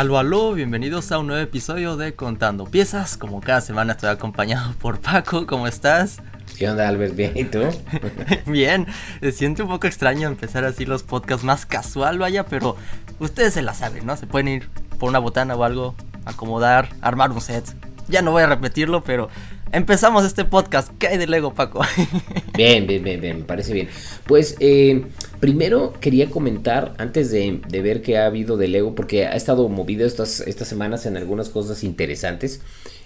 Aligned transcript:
Aló, 0.00 0.16
aló, 0.16 0.54
bienvenidos 0.54 1.12
a 1.12 1.18
un 1.18 1.26
nuevo 1.26 1.42
episodio 1.42 1.98
de 1.98 2.14
Contando 2.14 2.64
Piezas. 2.64 3.18
Como 3.18 3.42
cada 3.42 3.60
semana 3.60 3.92
estoy 3.92 4.08
acompañado 4.08 4.72
por 4.80 4.98
Paco, 4.98 5.46
¿cómo 5.46 5.66
estás? 5.66 6.22
¿Qué 6.58 6.70
onda, 6.70 6.88
Albert? 6.88 7.14
¿Bien? 7.14 7.32
¿Y 7.34 7.44
tú? 7.44 7.60
Bien, 8.46 8.86
se 9.20 9.30
siente 9.32 9.62
un 9.62 9.68
poco 9.68 9.86
extraño 9.86 10.26
empezar 10.26 10.64
así 10.64 10.86
los 10.86 11.02
podcasts 11.02 11.44
más 11.44 11.66
casual, 11.66 12.18
vaya, 12.18 12.46
pero 12.46 12.76
ustedes 13.18 13.52
se 13.52 13.60
la 13.60 13.74
saben, 13.74 14.06
¿no? 14.06 14.16
Se 14.16 14.26
pueden 14.26 14.48
ir 14.48 14.70
por 14.98 15.10
una 15.10 15.18
botana 15.18 15.54
o 15.54 15.64
algo, 15.64 15.94
acomodar, 16.24 16.88
armar 17.02 17.30
un 17.32 17.42
set. 17.42 17.66
Ya 18.08 18.22
no 18.22 18.30
voy 18.30 18.44
a 18.44 18.46
repetirlo, 18.46 19.04
pero 19.04 19.28
empezamos 19.70 20.24
este 20.24 20.46
podcast. 20.46 20.90
¿Qué 20.98 21.08
hay 21.08 21.18
de 21.18 21.26
Lego, 21.26 21.52
Paco? 21.52 21.82
bien, 22.56 22.86
bien, 22.86 23.04
bien, 23.04 23.20
bien, 23.20 23.38
me 23.40 23.44
parece 23.44 23.74
bien. 23.74 23.90
Pues, 24.24 24.56
eh, 24.60 25.04
primero 25.40 25.94
quería 26.00 26.30
comentar, 26.30 26.94
antes 26.98 27.30
de, 27.30 27.60
ver 27.82 28.02
qué 28.02 28.18
ha 28.18 28.26
habido 28.26 28.56
de 28.56 28.68
Lego, 28.68 28.94
porque 28.94 29.26
ha 29.26 29.34
estado 29.34 29.68
movido 29.68 30.06
estas, 30.06 30.40
estas 30.40 30.68
semanas 30.68 31.06
en 31.06 31.16
algunas 31.16 31.48
cosas 31.48 31.82
interesantes. 31.82 32.60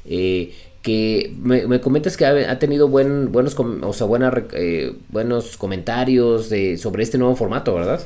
Eh, 0.05 0.53
que 0.83 1.35
me, 1.39 1.81
comentas 1.81 2.19
que 2.19 2.27
ha, 2.27 2.59
tenido 2.59 2.89
buen, 2.89 3.33
buenos, 3.33 3.57
o 3.59 3.93
sea, 3.95 4.07
eh, 4.53 4.95
buenos 5.09 5.57
comentarios 5.57 6.51
de, 6.51 6.77
sobre 6.77 7.03
este 7.03 7.17
nuevo 7.17 7.35
formato, 7.37 7.75
¿verdad? 7.75 8.03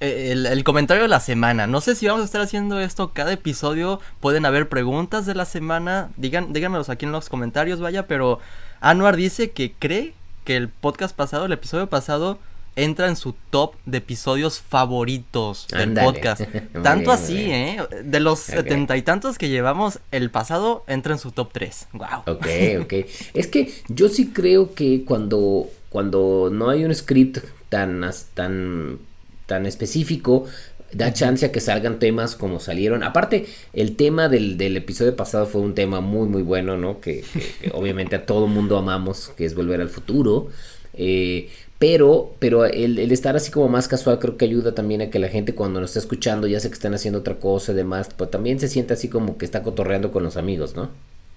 Eh, 0.00 0.32
el, 0.32 0.64
comentario 0.64 1.02
de 1.02 1.08
la 1.08 1.20
semana. 1.20 1.66
No 1.66 1.82
sé 1.82 1.94
si 1.94 2.06
vamos 2.06 2.22
a 2.22 2.24
estar 2.24 2.40
haciendo 2.40 2.80
esto 2.80 3.12
cada 3.12 3.32
episodio. 3.32 4.00
Pueden 4.20 4.46
haber 4.46 4.68
preguntas 4.68 5.26
de 5.26 5.34
la 5.34 5.44
semana. 5.44 6.08
Digan, 6.16 6.54
díganmelos 6.54 6.88
aquí 6.88 7.04
en 7.04 7.12
los 7.12 7.28
comentarios, 7.28 7.80
vaya. 7.80 8.06
Pero 8.06 8.38
Anuar 8.80 9.16
dice 9.16 9.50
que 9.50 9.74
cree 9.78 10.14
que 10.44 10.56
el 10.56 10.68
podcast 10.68 11.14
pasado, 11.14 11.46
el 11.46 11.52
episodio 11.52 11.88
pasado, 11.88 12.38
entra 12.76 13.08
en 13.08 13.16
su 13.16 13.34
top 13.50 13.74
de 13.86 13.98
episodios 13.98 14.60
favoritos 14.60 15.66
del 15.68 15.94
podcast. 15.94 16.42
Tanto 16.82 17.10
así, 17.10 17.50
¿eh? 17.50 17.78
De 18.04 18.20
los 18.20 18.40
setenta 18.40 18.96
y 18.96 19.02
tantos 19.02 19.38
que 19.38 19.48
llevamos, 19.48 19.98
el 20.12 20.30
pasado 20.30 20.84
entra 20.86 21.14
en 21.14 21.18
su 21.18 21.32
top 21.32 21.50
3. 21.52 21.88
Wow. 21.94 22.06
Ok, 22.26 22.46
ok. 22.82 22.92
es 23.34 23.46
que 23.48 23.72
yo 23.88 24.08
sí 24.08 24.28
creo 24.28 24.74
que 24.74 25.04
cuando, 25.04 25.68
cuando 25.88 26.50
no 26.52 26.68
hay 26.68 26.84
un 26.84 26.94
script 26.94 27.38
tan, 27.70 28.08
tan, 28.34 28.98
tan 29.46 29.66
específico, 29.66 30.44
da 30.92 31.12
chance 31.12 31.46
a 31.46 31.52
que 31.52 31.60
salgan 31.60 31.98
temas 31.98 32.36
como 32.36 32.60
salieron. 32.60 33.02
Aparte, 33.02 33.46
el 33.72 33.96
tema 33.96 34.28
del, 34.28 34.58
del 34.58 34.76
episodio 34.76 35.16
pasado 35.16 35.46
fue 35.46 35.62
un 35.62 35.74
tema 35.74 36.00
muy, 36.00 36.28
muy 36.28 36.42
bueno, 36.42 36.76
¿no? 36.76 37.00
Que, 37.00 37.24
que 37.60 37.70
obviamente 37.72 38.16
a 38.16 38.26
todo 38.26 38.46
mundo 38.46 38.76
amamos, 38.76 39.32
que 39.36 39.46
es 39.46 39.54
volver 39.54 39.80
al 39.80 39.88
futuro. 39.88 40.48
Eh, 40.94 41.50
pero, 41.78 42.34
pero 42.38 42.64
el, 42.64 42.98
estar 43.12 43.36
así 43.36 43.50
como 43.50 43.68
más 43.68 43.86
casual 43.86 44.18
creo 44.18 44.36
que 44.36 44.46
ayuda 44.46 44.74
también 44.74 45.02
a 45.02 45.10
que 45.10 45.18
la 45.18 45.28
gente 45.28 45.54
cuando 45.54 45.80
nos 45.80 45.90
está 45.90 46.00
escuchando, 46.00 46.46
ya 46.46 46.58
sé 46.58 46.68
que 46.68 46.74
están 46.74 46.94
haciendo 46.94 47.20
otra 47.20 47.36
cosa 47.36 47.72
y 47.72 47.74
demás, 47.74 48.08
pues 48.16 48.30
también 48.30 48.58
se 48.58 48.68
siente 48.68 48.94
así 48.94 49.08
como 49.08 49.36
que 49.36 49.44
está 49.44 49.62
cotorreando 49.62 50.10
con 50.10 50.22
los 50.22 50.36
amigos, 50.36 50.74
¿no? 50.74 50.88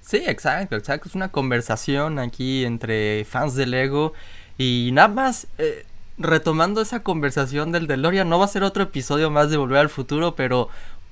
Sí, 0.02 0.23
exacto, 0.26 0.76
exacto. 0.76 1.10
Es 1.10 1.16
una 1.16 1.30
conversación 1.30 2.20
aquí 2.20 2.64
entre 2.64 3.26
fans 3.26 3.56
de 3.56 3.67
Lego 3.67 4.14
y 4.58 4.92
nada 4.94 5.10
más 5.10 5.48
eh, 5.58 5.86
retomando 6.17 6.82
esa 6.82 7.02
conversación 7.02 7.72
del 7.72 7.88
DeLorean, 7.88 8.30
no 8.30 8.40
va 8.40 8.45
a 8.45 8.50
ser 8.50 8.64
otro 8.64 8.84
episodio 8.84 9.30
más 9.30 9.50
de 9.50 9.58
Volver 9.58 9.80
al 9.80 9.90
Futuro, 9.90 10.36
pero 10.36 10.70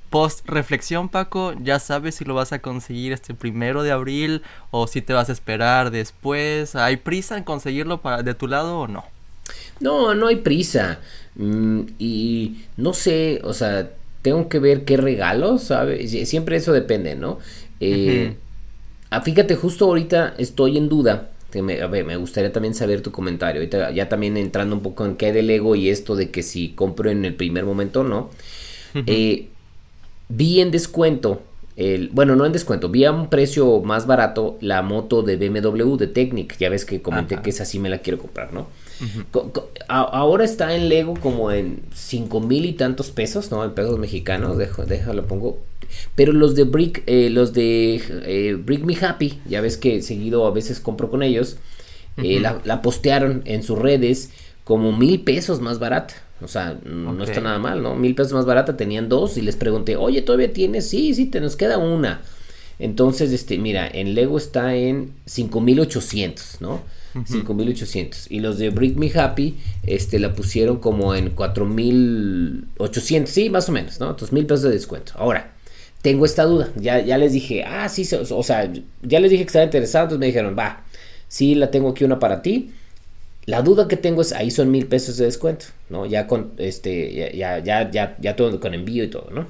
post 0.09 0.47
reflexión 0.47 1.09
Paco, 1.09 1.53
ya 1.61 1.79
sabes 1.79 2.15
si 2.15 2.25
lo 2.25 2.33
vas 2.33 2.53
a 2.53 2.59
conseguir 2.59 3.11
este 3.11 3.33
primero 3.33 3.83
de 3.83 3.91
abril 3.91 4.41
o 4.71 4.87
si 4.87 5.01
te 5.01 5.13
vas 5.13 5.27
a 5.27 5.33
esperar 5.33 5.91
después. 5.91 6.75
¿Hay 6.75 6.95
prisa 6.95 7.37
en 7.37 7.43
conseguirlo 7.43 8.01
para, 8.01 8.23
de 8.23 8.33
tu 8.33 8.47
lado 8.47 8.79
o 8.79 8.87
no? 8.87 9.16
No, 9.79 10.13
no 10.13 10.27
hay 10.27 10.37
prisa. 10.37 10.99
Mm, 11.35 11.81
y 11.99 12.57
no 12.77 12.93
sé, 12.93 13.41
o 13.43 13.53
sea, 13.53 13.91
tengo 14.21 14.49
que 14.49 14.59
ver 14.59 14.85
qué 14.85 14.97
regalo, 14.97 15.57
¿sabes? 15.57 16.11
Siempre 16.27 16.57
eso 16.57 16.73
depende, 16.73 17.15
¿no? 17.15 17.39
Eh, 17.79 18.35
ah, 19.09 19.21
fíjate, 19.21 19.55
justo 19.55 19.85
ahorita 19.85 20.35
estoy 20.37 20.77
en 20.77 20.89
duda. 20.89 21.31
Me, 21.53 21.81
a 21.81 21.87
ver, 21.87 22.05
me 22.05 22.17
gustaría 22.17 22.51
también 22.51 22.75
saber 22.75 23.01
tu 23.01 23.11
comentario. 23.11 23.61
Ahorita 23.61 23.91
ya 23.91 24.09
también 24.09 24.37
entrando 24.37 24.75
un 24.75 24.81
poco 24.81 25.05
en 25.05 25.15
qué 25.15 25.31
del 25.31 25.49
ego 25.49 25.75
y 25.75 25.89
esto 25.89 26.15
de 26.15 26.29
que 26.29 26.43
si 26.43 26.69
compro 26.69 27.09
en 27.09 27.25
el 27.25 27.35
primer 27.35 27.65
momento 27.65 28.03
no. 28.03 28.29
eh, 28.93 29.47
vi 30.29 30.59
en 30.59 30.71
descuento 30.71 31.41
el, 31.77 32.09
bueno, 32.09 32.35
no 32.35 32.45
en 32.45 32.51
descuento, 32.51 32.89
vi 32.89 33.05
a 33.05 33.11
un 33.11 33.29
precio 33.29 33.81
más 33.81 34.07
barato 34.07 34.57
la 34.61 34.81
moto 34.81 35.21
de 35.21 35.37
BMW 35.37 35.95
de 35.95 36.07
Technic. 36.07 36.57
Ya 36.57 36.69
ves 36.69 36.85
que 36.85 37.03
comenté 37.03 37.39
que 37.41 37.51
esa 37.51 37.65
sí 37.65 37.77
me 37.77 37.87
la 37.87 37.99
quiero 37.99 38.17
comprar, 38.17 38.51
¿no? 38.51 38.67
Ahora 39.87 40.43
está 40.43 40.75
en 40.75 40.89
Lego 40.89 41.15
como 41.19 41.51
en 41.51 41.81
cinco 41.93 42.39
mil 42.39 42.65
y 42.65 42.73
tantos 42.73 43.11
pesos, 43.11 43.51
¿no? 43.51 43.63
En 43.63 43.71
pesos 43.71 43.97
mexicanos, 43.99 44.57
dejo, 44.57 44.85
déjalo 44.85 45.25
pongo. 45.25 45.59
Pero 46.15 46.33
los 46.33 46.55
de 46.55 46.63
Brick, 46.63 47.03
eh, 47.05 47.29
los 47.29 47.53
de 47.53 48.01
eh, 48.25 48.55
Brick 48.55 48.83
Me 48.83 48.95
Happy, 48.95 49.39
ya 49.47 49.61
ves 49.61 49.77
que 49.77 50.01
seguido 50.01 50.45
a 50.45 50.51
veces 50.51 50.79
compro 50.79 51.09
con 51.09 51.23
ellos, 51.23 51.57
eh, 52.17 52.39
la, 52.39 52.61
la, 52.65 52.81
postearon 52.81 53.43
en 53.45 53.63
sus 53.63 53.77
redes 53.77 54.31
como 54.63 54.91
mil 54.91 55.21
pesos 55.21 55.61
más 55.61 55.79
barata. 55.79 56.15
O 56.41 56.47
sea, 56.47 56.77
no 56.83 57.23
está 57.23 57.41
nada 57.41 57.57
mal, 57.57 57.81
¿no? 57.81 57.95
Mil 57.95 58.13
pesos 58.13 58.33
más 58.33 58.45
barata, 58.45 58.77
tenían 58.77 59.09
dos 59.09 59.37
y 59.37 59.41
les 59.41 59.55
pregunté, 59.55 59.95
oye, 59.95 60.21
¿todavía 60.21 60.53
tienes? 60.53 60.87
Sí, 60.87 61.15
sí, 61.15 61.25
te 61.25 61.41
nos 61.41 61.55
queda 61.55 61.77
una. 61.79 62.21
Entonces, 62.79 63.31
este, 63.31 63.57
mira, 63.57 63.87
en 63.87 64.13
Lego 64.13 64.37
está 64.37 64.75
en 64.75 65.13
5800, 65.25 66.61
¿no? 66.61 66.81
5800. 67.25 68.31
Y 68.31 68.39
los 68.39 68.57
de 68.57 68.69
Brick 68.69 68.97
Me 68.97 69.11
Happy, 69.13 69.57
este, 69.83 70.19
la 70.19 70.33
pusieron 70.33 70.77
como 70.77 71.15
en 71.15 71.31
4800, 71.31 73.29
sí, 73.29 73.49
más 73.49 73.69
o 73.69 73.71
menos, 73.71 73.99
¿no? 73.99 74.09
Entonces, 74.09 74.33
mil 74.33 74.45
pesos 74.45 74.63
de 74.63 74.71
descuento. 74.71 75.13
Ahora, 75.15 75.53
tengo 76.01 76.25
esta 76.25 76.43
duda. 76.43 76.71
Ya, 76.75 76.99
ya 77.01 77.17
les 77.17 77.33
dije, 77.33 77.63
ah, 77.63 77.89
sí, 77.89 78.07
o 78.13 78.43
sea, 78.43 78.71
ya 79.01 79.19
les 79.19 79.31
dije 79.31 79.43
que 79.43 79.47
estaba 79.47 79.65
interesado, 79.65 80.05
entonces 80.05 80.19
me 80.19 80.27
dijeron, 80.27 80.55
va, 80.57 80.85
sí, 81.27 81.55
la 81.55 81.71
tengo 81.71 81.89
aquí 81.89 82.03
una 82.03 82.19
para 82.19 82.41
ti. 82.41 82.71
La 83.45 83.61
duda 83.61 83.87
que 83.87 83.97
tengo 83.97 84.21
es, 84.21 84.33
ahí 84.33 84.51
son 84.51 84.71
mil 84.71 84.87
pesos 84.87 85.17
de 85.17 85.25
descuento, 85.25 85.67
¿no? 85.89 86.05
Ya 86.05 86.27
con, 86.27 86.51
este, 86.57 87.31
ya, 87.35 87.59
ya, 87.59 87.89
ya, 87.89 88.17
ya 88.19 88.35
todo 88.35 88.59
con 88.59 88.73
envío 88.73 89.05
y 89.05 89.07
todo, 89.07 89.29
¿no? 89.31 89.47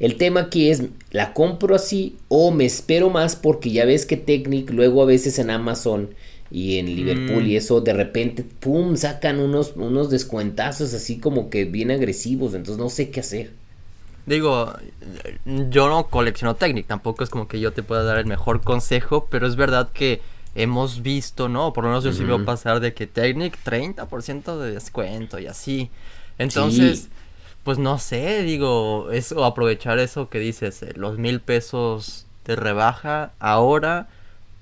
El 0.00 0.16
tema 0.16 0.40
aquí 0.40 0.70
es, 0.70 0.82
¿la 1.12 1.32
compro 1.32 1.76
así 1.76 2.16
o 2.28 2.50
me 2.50 2.64
espero 2.64 3.10
más? 3.10 3.36
Porque 3.36 3.70
ya 3.70 3.84
ves 3.84 4.06
que 4.06 4.16
Technic 4.16 4.70
luego 4.70 5.02
a 5.02 5.06
veces 5.06 5.38
en 5.38 5.50
Amazon 5.50 6.10
y 6.54 6.78
en 6.78 6.86
Liverpool 6.86 7.48
y 7.48 7.54
mm. 7.54 7.56
eso 7.56 7.80
de 7.80 7.92
repente, 7.92 8.44
¡pum!, 8.44 8.94
sacan 8.94 9.40
unos, 9.40 9.72
unos 9.74 10.08
descuentazos 10.08 10.94
así 10.94 11.18
como 11.18 11.50
que 11.50 11.64
bien 11.64 11.90
agresivos, 11.90 12.54
entonces 12.54 12.80
no 12.80 12.90
sé 12.90 13.10
qué 13.10 13.18
hacer. 13.18 13.50
Digo, 14.24 14.72
yo 15.44 15.88
no 15.88 16.06
colecciono 16.06 16.54
Technic, 16.54 16.86
tampoco 16.86 17.24
es 17.24 17.30
como 17.30 17.48
que 17.48 17.58
yo 17.58 17.72
te 17.72 17.82
pueda 17.82 18.04
dar 18.04 18.18
el 18.18 18.26
mejor 18.26 18.60
consejo, 18.60 19.26
pero 19.28 19.48
es 19.48 19.56
verdad 19.56 19.90
que 19.92 20.20
hemos 20.54 21.02
visto, 21.02 21.48
¿no? 21.48 21.72
Por 21.72 21.82
lo 21.82 21.90
menos 21.90 22.04
yo 22.04 22.12
sí 22.12 22.22
veo 22.22 22.44
pasar 22.44 22.78
de 22.78 22.94
que 22.94 23.08
Technic 23.08 23.58
30% 23.64 24.56
de 24.56 24.74
descuento 24.74 25.40
y 25.40 25.48
así. 25.48 25.90
Entonces, 26.38 27.08
pues 27.64 27.78
no 27.78 27.98
sé, 27.98 28.44
digo, 28.44 29.10
eso, 29.10 29.44
aprovechar 29.44 29.98
eso 29.98 30.28
que 30.28 30.38
dices, 30.38 30.84
eh, 30.84 30.92
los 30.94 31.18
mil 31.18 31.40
pesos 31.40 32.26
de 32.44 32.54
rebaja 32.54 33.32
ahora 33.40 34.06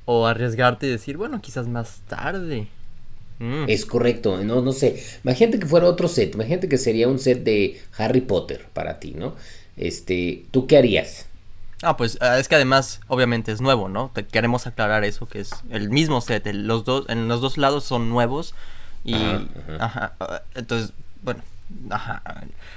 o 0.04 0.26
arriesgarte 0.26 0.86
y 0.86 0.90
decir, 0.90 1.16
bueno, 1.16 1.40
quizás 1.40 1.68
más 1.68 2.02
tarde. 2.08 2.68
Mm. 3.38 3.64
Es 3.68 3.86
correcto, 3.86 4.42
no, 4.44 4.62
no 4.62 4.72
sé. 4.72 5.02
Imagínate 5.24 5.58
que 5.58 5.66
fuera 5.66 5.86
otro 5.86 6.08
set, 6.08 6.34
imagínate 6.34 6.68
que 6.68 6.78
sería 6.78 7.08
un 7.08 7.18
set 7.18 7.42
de 7.42 7.80
Harry 7.96 8.20
Potter 8.20 8.66
para 8.72 9.00
ti, 9.00 9.14
¿no? 9.16 9.34
Este, 9.76 10.44
¿tú 10.50 10.66
qué 10.66 10.78
harías? 10.78 11.26
Ah, 11.82 11.96
pues 11.96 12.18
ah, 12.20 12.38
es 12.38 12.46
que 12.46 12.54
además, 12.54 13.00
obviamente 13.08 13.50
es 13.50 13.60
nuevo, 13.60 13.88
¿no? 13.88 14.10
Te 14.14 14.24
queremos 14.24 14.66
aclarar 14.68 15.04
eso, 15.04 15.26
que 15.26 15.40
es 15.40 15.50
el 15.70 15.90
mismo 15.90 16.20
set, 16.20 16.46
los 16.52 16.84
dos, 16.84 17.06
en 17.08 17.26
los 17.26 17.40
dos 17.40 17.58
lados 17.58 17.84
son 17.84 18.08
nuevos 18.08 18.54
y, 19.04 19.14
ajá, 19.80 20.14
ah, 20.20 20.42
entonces, 20.54 20.92
bueno, 21.22 21.42
ajá, 21.90 22.22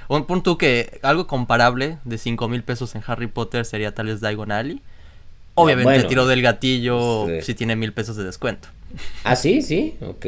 un 0.08 0.26
punto 0.26 0.58
que 0.58 0.98
algo 1.02 1.26
comparable 1.26 1.98
de 2.04 2.18
5 2.18 2.48
mil 2.48 2.64
pesos 2.64 2.94
en 2.96 3.02
Harry 3.06 3.28
Potter 3.28 3.64
sería 3.64 3.94
tal 3.94 4.06
vez 4.06 4.20
Diagon 4.20 4.50
Alley. 4.50 4.82
Obviamente 5.56 6.04
tiro 6.04 6.26
del 6.26 6.42
gatillo 6.42 7.26
si 7.42 7.54
tiene 7.54 7.74
mil 7.76 7.92
pesos 7.92 8.16
de 8.16 8.24
descuento. 8.24 8.68
Ah, 9.24 9.34
sí, 9.36 9.62
sí, 9.62 9.96
ok. 10.00 10.26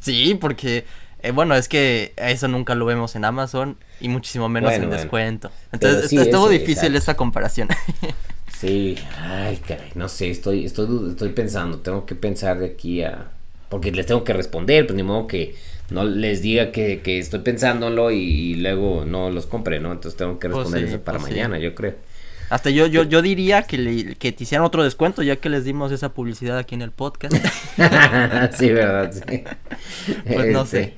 Sí, 0.00 0.36
porque 0.38 0.84
eh, 1.24 1.30
bueno, 1.30 1.54
es 1.54 1.70
que 1.70 2.12
eso 2.18 2.48
nunca 2.48 2.74
lo 2.74 2.84
vemos 2.84 3.16
en 3.16 3.24
Amazon 3.24 3.78
y 3.98 4.08
muchísimo 4.08 4.50
menos 4.50 4.74
en 4.74 4.90
descuento. 4.90 5.50
Entonces, 5.72 6.12
estuvo 6.12 6.50
difícil 6.50 6.94
esa 6.96 7.16
comparación. 7.16 7.68
sí, 8.60 8.96
ay, 9.18 9.56
caray, 9.66 9.90
no 9.94 10.10
sé, 10.10 10.28
estoy, 10.28 10.66
estoy, 10.66 11.12
estoy 11.12 11.30
pensando, 11.30 11.78
tengo 11.78 12.04
que 12.04 12.14
pensar 12.14 12.58
de 12.58 12.66
aquí 12.66 13.02
a... 13.02 13.30
Porque 13.70 13.90
les 13.90 14.04
tengo 14.04 14.22
que 14.22 14.34
responder, 14.34 14.86
pues 14.86 14.96
ni 14.96 15.02
modo 15.02 15.26
que 15.26 15.54
no 15.88 16.04
les 16.04 16.42
diga 16.42 16.72
que, 16.72 17.00
que 17.00 17.18
estoy 17.18 17.40
pensándolo 17.40 18.10
y, 18.10 18.56
luego 18.56 19.06
no 19.06 19.30
los 19.30 19.46
compre, 19.46 19.80
¿no? 19.80 19.92
Entonces 19.92 20.18
tengo 20.18 20.38
que 20.38 20.50
pues 20.50 20.58
responder 20.58 20.84
eso 20.90 21.00
para 21.00 21.18
pues 21.18 21.30
mañana, 21.30 21.58
yo 21.58 21.74
creo. 21.74 21.94
Hasta 22.50 22.70
yo, 22.70 22.86
yo, 22.86 23.02
yo 23.04 23.22
diría 23.22 23.62
que, 23.62 23.78
le, 23.78 24.14
que 24.16 24.32
te 24.32 24.44
hicieran 24.44 24.64
otro 24.64 24.84
descuento 24.84 25.22
ya 25.22 25.36
que 25.36 25.48
les 25.48 25.64
dimos 25.64 25.92
esa 25.92 26.12
publicidad 26.12 26.58
aquí 26.58 26.74
en 26.74 26.82
el 26.82 26.90
podcast. 26.90 27.34
sí, 28.56 28.70
verdad, 28.70 29.12
sí. 29.12 29.44
Pues 30.26 30.52
no 30.52 30.66
sé. 30.66 30.82
Este, 30.82 30.94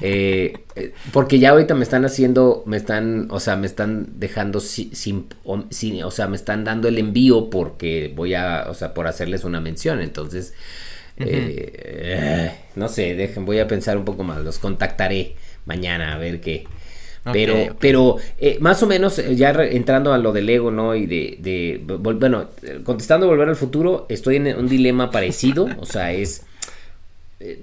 Eh, 0.00 0.54
eh, 0.76 0.92
porque 1.12 1.38
ya 1.38 1.50
ahorita 1.50 1.74
me 1.74 1.82
están 1.82 2.04
haciendo, 2.04 2.62
me 2.66 2.76
están, 2.76 3.28
o 3.30 3.40
sea, 3.40 3.56
me 3.56 3.66
están 3.66 4.18
dejando 4.18 4.60
sin, 4.60 5.28
o, 5.44 6.10
sea, 6.10 6.26
me 6.26 6.36
están 6.36 6.64
dando 6.64 6.88
el 6.88 6.98
envío 6.98 7.50
porque 7.50 8.12
voy 8.14 8.34
a, 8.34 8.66
o 8.68 8.74
sea, 8.74 8.94
por 8.94 9.06
hacerles 9.06 9.44
una 9.44 9.60
mención. 9.60 10.00
Entonces, 10.00 10.54
eh, 11.18 12.52
no 12.74 12.88
sé, 12.88 13.14
dejen, 13.14 13.44
voy 13.44 13.58
a 13.58 13.66
pensar 13.66 13.96
un 13.98 14.04
poco 14.04 14.24
más. 14.24 14.42
Los 14.42 14.58
contactaré 14.58 15.36
mañana 15.64 16.14
a 16.14 16.18
ver 16.18 16.40
qué. 16.40 16.66
Pero, 17.32 17.76
pero 17.80 18.16
más 18.60 18.82
o 18.82 18.86
menos, 18.86 19.16
ya 19.36 19.50
entrando 19.50 20.12
a 20.12 20.18
lo 20.18 20.32
del 20.32 20.48
ego, 20.48 20.70
¿no? 20.70 20.94
Y 20.94 21.06
de, 21.06 21.38
de, 21.40 21.80
bueno, 21.98 22.48
contestando 22.84 23.26
Volver 23.26 23.48
al 23.48 23.56
Futuro, 23.56 24.06
estoy 24.08 24.36
en 24.36 24.56
un 24.56 24.68
dilema 24.68 25.10
parecido, 25.10 25.66
o 25.78 25.86
sea, 25.86 26.12
es, 26.12 26.44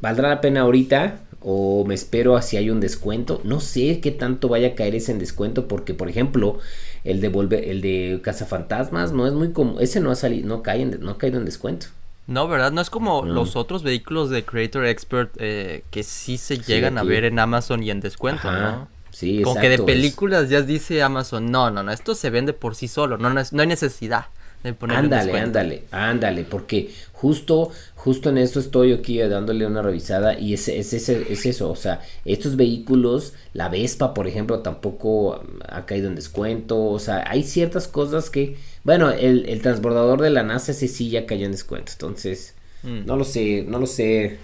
¿valdrá 0.02 0.30
la 0.30 0.42
pena 0.42 0.62
ahorita 0.62 1.20
o 1.44 1.84
me 1.86 1.94
espero 1.94 2.38
a 2.38 2.42
si 2.42 2.58
hay 2.58 2.70
un 2.70 2.80
descuento. 2.80 3.42
No 3.44 3.60
sé 3.60 4.00
qué 4.00 4.12
tanto 4.12 4.48
vaya 4.48 4.70
a 4.70 4.76
caer 4.76 4.96
ese 4.96 5.12
en 5.12 5.20
descuento 5.20 5.68
porque, 5.68 5.94
por 5.94 6.10
ejemplo, 6.10 6.60
el 7.04 7.20
de 7.22 7.28
volver, 7.28 7.66
el 7.66 7.82
de 7.82 8.20
Cazafantasmas 8.24 9.12
no 9.12 9.28
es 9.28 9.34
muy 9.34 9.52
como 9.52 9.80
ese 9.80 10.00
no 10.00 10.10
ha 10.10 10.16
salido, 10.16 10.48
no 10.48 10.64
cae 10.64 10.86
no 10.86 11.12
ha 11.12 11.18
caído 11.18 11.38
en 11.38 11.46
descuento. 11.46 11.88
No, 12.26 12.48
¿verdad? 12.48 12.72
No 12.72 12.80
es 12.80 12.90
como 12.90 13.26
los 13.26 13.58
otros 13.58 13.84
vehículos 13.84 14.30
de 14.30 14.46
Creator 14.46 14.86
Expert 14.86 15.32
eh, 15.40 15.84
que 15.92 16.04
sí 16.04 16.38
se 16.38 16.58
llegan 16.58 16.98
a 16.98 17.04
ver 17.04 17.26
en 17.26 17.38
Amazon 17.38 17.84
y 17.84 17.92
en 17.92 18.00
descuento, 18.00 18.50
¿no? 18.50 18.88
Sí, 19.14 19.40
exacto. 19.40 19.50
Como 19.52 19.62
que 19.62 19.70
de 19.70 19.80
películas 19.80 20.50
ya 20.50 20.62
dice 20.62 21.02
Amazon, 21.02 21.50
no, 21.50 21.72
no, 21.72 21.84
no, 21.84 21.92
esto 21.92 22.16
se 22.16 22.30
vende 22.30 22.52
por 22.52 22.76
sí 22.76 22.90
solo, 22.90 23.18
no, 23.18 23.30
no, 23.30 23.42
no 23.52 23.62
hay 23.62 23.68
necesidad 23.68 24.26
ándale, 24.64 25.40
ándale, 25.40 25.84
ándale, 25.92 26.44
porque 26.44 26.94
justo, 27.12 27.72
justo 27.96 28.30
en 28.30 28.38
eso 28.38 28.60
estoy 28.60 28.94
aquí 28.94 29.20
dándole 29.20 29.66
una 29.66 29.82
revisada 29.82 30.38
y 30.40 30.54
es, 30.54 30.68
es, 30.68 30.94
es, 30.94 31.10
es, 31.10 31.46
eso, 31.46 31.70
o 31.70 31.76
sea, 31.76 32.02
estos 32.24 32.56
vehículos, 32.56 33.34
la 33.54 33.70
Vespa, 33.70 34.14
por 34.14 34.28
ejemplo, 34.28 34.60
tampoco 34.60 35.44
ha 35.68 35.86
caído 35.86 36.08
en 36.08 36.16
descuento, 36.16 36.82
o 36.86 37.00
sea, 37.00 37.26
hay 37.28 37.44
ciertas 37.44 37.88
cosas 37.88 38.30
que, 38.30 38.58
bueno, 38.84 39.12
el, 39.12 39.48
el 39.50 39.62
transbordador 39.62 40.22
de 40.22 40.30
la 40.30 40.44
NASA 40.44 40.72
ese 40.72 40.88
sí 40.88 41.10
ya 41.10 41.26
cayó 41.26 41.46
en 41.46 41.52
descuento, 41.52 41.92
entonces, 41.94 42.56
mm. 42.84 43.06
no 43.06 43.18
lo 43.18 43.26
sé, 43.26 43.66
no 43.68 43.80
lo 43.80 43.88
sé, 43.88 44.40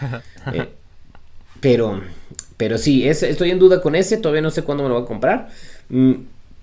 eh, 0.52 0.68
pero, 1.60 2.00
pero 2.58 2.76
sí, 2.76 3.08
estoy 3.08 3.50
en 3.50 3.58
duda 3.58 3.80
con 3.80 3.94
ese, 3.96 4.18
todavía 4.18 4.42
no 4.42 4.50
sé 4.50 4.62
cuándo 4.62 4.82
me 4.82 4.90
lo 4.90 4.96
voy 4.96 5.04
a 5.04 5.08
comprar. 5.08 5.48
Mm, 5.88 6.16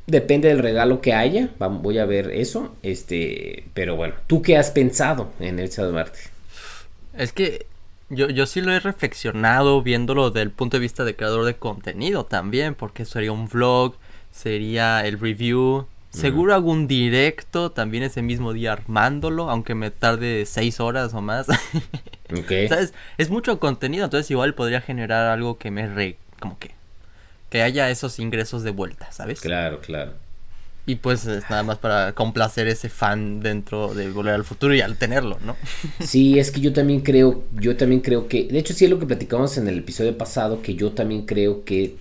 Depende 0.08 0.50
del 0.50 0.60
regalo 0.60 1.02
que 1.02 1.14
haya, 1.14 1.50
voy 1.58 1.98
a 1.98 2.06
ver 2.06 2.30
eso, 2.30 2.76
este, 2.84 3.66
pero 3.74 3.96
bueno, 3.96 4.14
¿tú 4.28 4.44
qué 4.44 4.56
has 4.56 4.70
pensado 4.70 5.32
en 5.40 5.58
el 5.58 5.68
de 5.68 5.92
Marte? 5.92 6.20
Es 7.18 7.32
que 7.32 7.66
yo, 8.10 8.30
yo 8.30 8.46
sí 8.46 8.62
lo 8.62 8.72
he 8.72 8.80
reflexionado 8.80 9.82
viéndolo 9.82 10.30
desde 10.30 10.44
el 10.44 10.52
punto 10.52 10.78
de 10.78 10.82
vista 10.82 11.06
de 11.06 11.16
creador 11.16 11.44
de 11.46 11.56
contenido 11.56 12.24
también, 12.24 12.76
porque 12.76 13.04
sería 13.04 13.32
un 13.32 13.50
vlog, 13.50 13.96
sería 14.32 15.04
el 15.08 15.20
review, 15.20 15.88
seguro 16.16 16.54
algún 16.54 16.88
directo 16.88 17.72
también 17.72 18.04
ese 18.04 18.22
mismo 18.22 18.54
día 18.54 18.74
armándolo, 18.74 19.50
aunque 19.50 19.76
me 19.76 19.92
tarde 19.92 20.46
seis 20.46 20.80
horas 20.80 21.14
o 21.14 21.22
más. 21.22 21.48
okay. 22.40 22.68
¿Sabes? 22.68 22.94
Es 23.18 23.30
mucho 23.30 23.60
contenido, 23.60 24.06
entonces 24.06 24.30
igual 24.32 24.54
podría 24.54 24.82
generar 24.82 25.28
algo 25.28 25.58
que 25.58 25.72
me 25.72 25.88
re, 25.88 26.18
como 26.40 26.58
que 26.58 26.76
que 27.50 27.62
haya 27.62 27.90
esos 27.90 28.20
ingresos 28.20 28.64
de 28.64 28.72
vuelta, 28.72 29.12
¿sabes? 29.12 29.40
Claro, 29.40 29.80
claro. 29.80 30.12
Y 30.88 30.96
pues 30.96 31.26
es 31.26 31.50
nada 31.50 31.64
más 31.64 31.80
para 31.80 32.14
complacer 32.14 32.68
ese 32.68 32.90
fan 32.90 33.40
dentro 33.40 33.94
de 33.94 34.12
Volver 34.12 34.36
al 34.36 34.44
Futuro 34.44 34.76
y 34.76 34.82
al 34.82 34.98
tenerlo, 34.98 35.38
¿no? 35.44 35.56
Sí, 36.06 36.38
es 36.38 36.52
que 36.52 36.62
yo 36.62 36.74
también 36.74 37.02
creo, 37.02 37.44
yo 37.54 37.76
también 37.76 38.02
creo 38.02 38.28
que, 38.28 38.46
de 38.46 38.60
hecho 38.60 38.74
sí 38.74 38.86
es 38.86 38.92
lo 38.92 39.00
que 39.00 39.06
platicamos 39.06 39.58
en 39.58 39.68
el 39.68 39.80
episodio 39.80 40.18
pasado, 40.18 40.62
que 40.62 40.76
yo 40.76 40.92
también 40.92 41.26
creo 41.26 41.64
que 41.64 41.96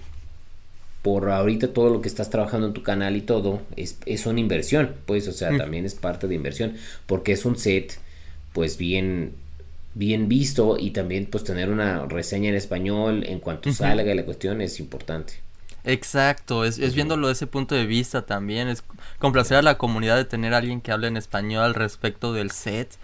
por 1.04 1.28
ahorita 1.28 1.74
todo 1.74 1.90
lo 1.90 2.00
que 2.00 2.08
estás 2.08 2.30
trabajando 2.30 2.66
en 2.66 2.72
tu 2.72 2.82
canal 2.82 3.14
y 3.14 3.20
todo 3.20 3.60
es, 3.76 3.98
es 4.06 4.24
una 4.24 4.40
inversión, 4.40 4.94
pues, 5.04 5.28
o 5.28 5.32
sea, 5.32 5.50
mm. 5.50 5.58
también 5.58 5.84
es 5.84 5.94
parte 5.94 6.28
de 6.28 6.34
inversión, 6.34 6.76
porque 7.04 7.32
es 7.32 7.44
un 7.44 7.58
set, 7.58 7.98
pues 8.54 8.78
bien, 8.78 9.34
bien 9.92 10.28
visto 10.30 10.78
y 10.80 10.92
también 10.92 11.26
pues 11.26 11.44
tener 11.44 11.68
una 11.68 12.06
reseña 12.06 12.48
en 12.48 12.54
español 12.54 13.22
en 13.26 13.38
cuanto 13.38 13.70
salga 13.70 14.14
la 14.14 14.24
cuestión 14.24 14.62
es 14.62 14.80
importante. 14.80 15.34
Exacto, 15.84 16.64
es, 16.64 16.78
es 16.78 16.94
viéndolo 16.94 17.26
de 17.26 17.34
ese 17.34 17.46
punto 17.46 17.74
de 17.74 17.84
vista 17.84 18.22
también, 18.22 18.68
es 18.68 18.82
complacer 19.18 19.58
a 19.58 19.62
la 19.62 19.76
comunidad 19.76 20.16
de 20.16 20.24
tener 20.24 20.54
a 20.54 20.56
alguien 20.56 20.80
que 20.80 20.90
hable 20.90 21.08
en 21.08 21.18
español 21.18 21.64
al 21.64 21.74
respecto 21.74 22.32
del 22.32 22.50
set. 22.50 22.96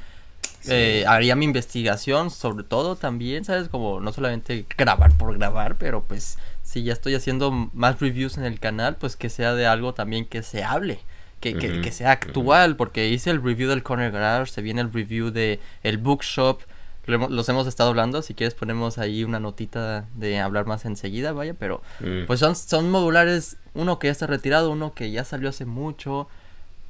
Eh, 0.66 1.04
haría 1.06 1.36
mi 1.36 1.44
investigación 1.44 2.30
sobre 2.30 2.64
todo 2.64 2.96
también, 2.96 3.44
¿sabes? 3.44 3.68
Como 3.68 4.00
no 4.00 4.10
solamente 4.10 4.64
grabar 4.76 5.12
por 5.12 5.36
grabar, 5.36 5.76
pero 5.76 6.02
pues 6.02 6.38
si 6.70 6.84
ya 6.84 6.92
estoy 6.92 7.16
haciendo 7.16 7.50
más 7.50 7.98
reviews 7.98 8.38
en 8.38 8.44
el 8.44 8.60
canal, 8.60 8.94
pues 8.94 9.16
que 9.16 9.28
sea 9.28 9.54
de 9.54 9.66
algo 9.66 9.92
también 9.92 10.24
que 10.24 10.44
se 10.44 10.62
hable. 10.62 11.00
Que, 11.40 11.54
que, 11.54 11.80
que 11.80 11.90
sea 11.90 12.12
actual, 12.12 12.76
porque 12.76 13.08
hice 13.08 13.30
el 13.30 13.42
review 13.42 13.70
del 13.70 13.82
Corner 13.82 14.12
Garage, 14.12 14.52
se 14.52 14.60
viene 14.60 14.82
el 14.82 14.92
review 14.92 15.30
de 15.30 15.58
el 15.82 15.96
Bookshop, 15.96 16.60
los 17.06 17.48
hemos 17.48 17.66
estado 17.66 17.88
hablando, 17.88 18.20
si 18.20 18.34
quieres 18.34 18.52
ponemos 18.52 18.98
ahí 18.98 19.24
una 19.24 19.40
notita 19.40 20.06
de 20.14 20.38
hablar 20.38 20.66
más 20.66 20.84
enseguida, 20.84 21.32
vaya, 21.32 21.54
pero 21.54 21.80
mm. 22.00 22.26
pues 22.26 22.40
son, 22.40 22.54
son 22.54 22.90
modulares, 22.90 23.56
uno 23.72 23.98
que 23.98 24.08
ya 24.08 24.12
está 24.12 24.26
retirado, 24.26 24.70
uno 24.70 24.92
que 24.92 25.10
ya 25.10 25.24
salió 25.24 25.48
hace 25.48 25.64
mucho. 25.64 26.28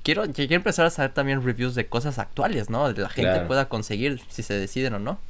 Quiero, 0.02 0.24
quiero 0.32 0.56
empezar 0.56 0.84
a 0.84 0.90
saber 0.90 1.14
también 1.14 1.44
reviews 1.44 1.76
de 1.76 1.86
cosas 1.86 2.18
actuales, 2.18 2.70
¿no? 2.70 2.92
De 2.92 3.00
la 3.00 3.08
gente 3.08 3.40
pueda 3.42 3.68
conseguir 3.68 4.20
si 4.28 4.42
se 4.42 4.54
deciden 4.54 4.94
o 4.94 4.98
no. 4.98 5.20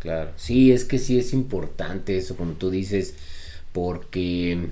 Claro, 0.00 0.32
sí, 0.36 0.72
es 0.72 0.84
que 0.84 0.98
sí 0.98 1.16
es 1.16 1.32
importante 1.32 2.18
eso, 2.18 2.36
como 2.36 2.54
tú 2.54 2.70
dices, 2.70 3.14
porque 3.74 4.68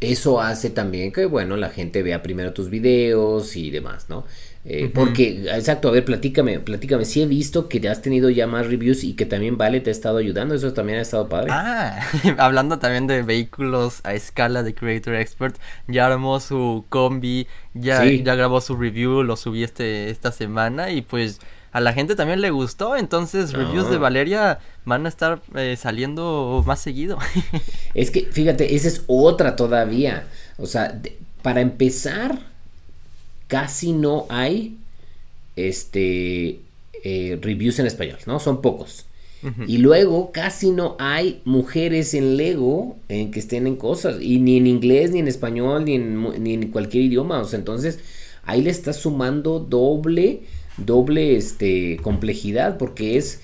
eso 0.00 0.42
hace 0.42 0.68
también 0.68 1.10
que, 1.10 1.24
bueno, 1.24 1.56
la 1.56 1.70
gente 1.70 2.02
vea 2.02 2.22
primero 2.22 2.52
tus 2.52 2.68
videos 2.68 3.56
y 3.56 3.70
demás, 3.70 4.10
¿no? 4.10 4.26
Eh, 4.66 4.90
porque, 4.94 5.46
exacto, 5.50 5.88
a 5.88 5.90
ver, 5.90 6.04
platícame, 6.04 6.60
platícame. 6.60 7.06
Sí 7.06 7.22
he 7.22 7.26
visto 7.26 7.70
que 7.70 7.88
has 7.88 8.02
tenido 8.02 8.28
ya 8.28 8.46
más 8.46 8.66
reviews 8.66 9.04
y 9.04 9.14
que 9.14 9.24
también 9.24 9.56
Vale 9.56 9.80
te 9.80 9.88
ha 9.88 9.92
estado 9.92 10.18
ayudando. 10.18 10.54
Eso 10.54 10.74
también 10.74 10.98
ha 10.98 11.02
estado 11.02 11.30
padre. 11.30 11.48
Ah, 11.50 12.00
hablando 12.38 12.78
también 12.78 13.06
de 13.06 13.22
vehículos 13.22 14.00
a 14.04 14.12
escala 14.12 14.62
de 14.62 14.74
Creator 14.74 15.14
Expert, 15.14 15.56
ya 15.88 16.06
armó 16.06 16.40
su 16.40 16.84
combi, 16.90 17.48
ya, 17.72 18.04
ya 18.04 18.34
grabó 18.34 18.60
su 18.60 18.76
review, 18.76 19.22
lo 19.22 19.36
subí 19.36 19.64
este, 19.64 20.10
esta 20.10 20.30
semana 20.30 20.90
y 20.90 21.00
pues 21.00 21.40
a 21.72 21.80
la 21.80 21.92
gente 21.94 22.14
también 22.14 22.40
le 22.40 22.50
gustó. 22.50 22.96
Entonces, 22.96 23.52
reviews 23.52 23.88
de 23.88 23.96
ah. 23.96 24.00
Valeria 24.00 24.58
van 24.84 25.06
a 25.06 25.08
estar 25.08 25.42
eh, 25.56 25.76
saliendo 25.78 26.62
más 26.66 26.80
seguido. 26.80 27.18
es 27.94 28.10
que, 28.10 28.26
fíjate, 28.26 28.74
esa 28.74 28.88
es 28.88 29.02
otra 29.06 29.56
todavía. 29.56 30.26
O 30.58 30.66
sea, 30.66 31.00
para 31.42 31.60
empezar 31.60 32.38
casi 33.48 33.92
no 33.92 34.26
hay 34.28 34.76
este 35.56 36.60
eh, 37.04 37.38
reviews 37.40 37.78
en 37.78 37.86
español, 37.86 38.18
¿no? 38.26 38.38
Son 38.38 38.62
pocos. 38.62 39.06
Y 39.66 39.78
luego 39.78 40.30
casi 40.30 40.70
no 40.70 40.94
hay 41.00 41.40
mujeres 41.44 42.14
en 42.14 42.36
Lego 42.36 42.96
en 43.08 43.32
que 43.32 43.40
estén 43.40 43.66
en 43.66 43.74
cosas. 43.74 44.22
Y 44.22 44.38
ni 44.38 44.56
en 44.56 44.68
inglés, 44.68 45.10
ni 45.10 45.18
en 45.18 45.26
español, 45.26 45.84
ni 45.84 45.96
en, 45.96 46.44
ni 46.44 46.54
en 46.54 46.68
cualquier 46.68 47.02
idioma. 47.02 47.40
O 47.40 47.44
sea, 47.44 47.58
entonces 47.58 47.98
ahí 48.44 48.62
le 48.62 48.70
estás 48.70 48.98
sumando 48.98 49.58
doble, 49.58 50.42
doble 50.76 51.36
este, 51.36 51.98
complejidad. 52.02 52.78
Porque 52.78 53.16
es 53.16 53.40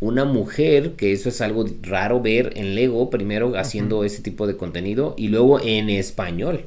una 0.00 0.24
mujer, 0.24 0.92
que 0.92 1.12
eso 1.12 1.28
es 1.28 1.40
algo 1.40 1.64
raro 1.82 2.20
ver 2.20 2.52
en 2.56 2.74
Lego, 2.74 3.10
primero 3.10 3.56
haciendo 3.56 4.04
ese 4.04 4.22
tipo 4.22 4.46
de 4.46 4.56
contenido 4.56 5.14
y 5.16 5.28
luego 5.28 5.60
en 5.60 5.90
español. 5.90 6.66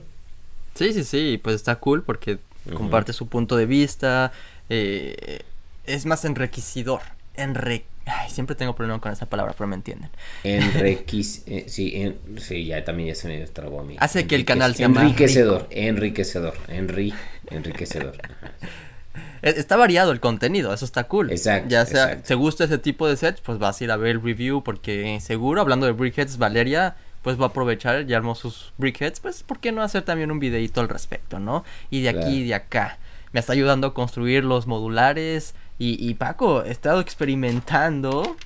Sí, 0.75 0.93
sí, 0.93 1.03
sí, 1.03 1.39
pues 1.41 1.55
está 1.55 1.75
cool 1.77 2.03
porque 2.03 2.39
comparte 2.73 3.13
su 3.13 3.27
punto 3.27 3.55
de 3.55 3.65
vista, 3.65 4.31
eh, 4.69 5.39
es 5.85 6.05
más 6.05 6.25
enriquecedor. 6.25 7.01
Enre 7.35 7.85
siempre 8.29 8.55
tengo 8.55 8.75
problema 8.75 8.99
con 8.99 9.11
esa 9.11 9.25
palabra, 9.25 9.53
pero 9.57 9.67
me 9.67 9.75
entienden. 9.75 10.09
Enriquec 10.43 11.25
eh, 11.47 11.65
sí, 11.67 12.15
sí, 12.37 12.65
ya 12.65 12.83
también 12.83 13.09
ya 13.09 13.15
se 13.15 13.27
me 13.27 13.45
trabó 13.47 13.81
a 13.81 13.83
mí. 13.83 13.95
Hace 13.99 14.27
que 14.27 14.35
el 14.35 14.45
canal 14.45 14.75
sea 14.75 14.87
enriquecedor, 14.87 15.67
enriquecedor, 15.71 16.55
enri, 16.67 17.13
enriquecedor. 17.49 18.15
E, 19.41 19.49
está 19.49 19.77
variado 19.77 20.11
el 20.11 20.19
contenido, 20.19 20.73
eso 20.73 20.85
está 20.85 21.05
cool. 21.05 21.31
Exacto. 21.31 21.69
Ya 21.69 21.85
sea, 21.85 22.19
se 22.23 22.35
gusta 22.35 22.65
ese 22.65 22.77
tipo 22.77 23.07
de 23.07 23.17
sets, 23.17 23.41
pues 23.41 23.59
vas 23.59 23.79
a 23.79 23.83
ir 23.83 23.91
a 23.91 23.97
ver 23.97 24.11
el 24.11 24.21
review, 24.21 24.63
porque 24.63 25.19
seguro, 25.21 25.61
hablando 25.61 25.85
de 25.85 25.91
Brickheads, 25.91 26.37
Valeria 26.37 26.95
pues 27.25 27.39
va 27.39 27.45
a 27.45 27.47
aprovechar, 27.47 28.05
ya 28.05 28.17
armó 28.17 28.35
sus 28.35 28.71
briquettes, 28.77 29.19
pues 29.19 29.41
¿por 29.41 29.59
qué 29.59 29.71
no 29.71 29.81
hacer 29.81 30.03
también 30.03 30.29
un 30.29 30.37
videito 30.37 30.79
al 30.79 30.87
respecto, 30.87 31.39
no? 31.39 31.65
Y 31.89 32.03
de 32.03 32.09
aquí 32.09 32.41
y 32.41 32.47
de 32.47 32.53
acá. 32.53 32.99
Me 33.31 33.39
está 33.39 33.53
ayudando 33.53 33.87
a 33.87 33.93
construir 33.95 34.43
los 34.43 34.67
modulares 34.67 35.55
y, 35.79 36.13
Paco, 36.13 36.63
he 36.63 36.69
estado 36.69 37.01
experimentando 37.01 38.37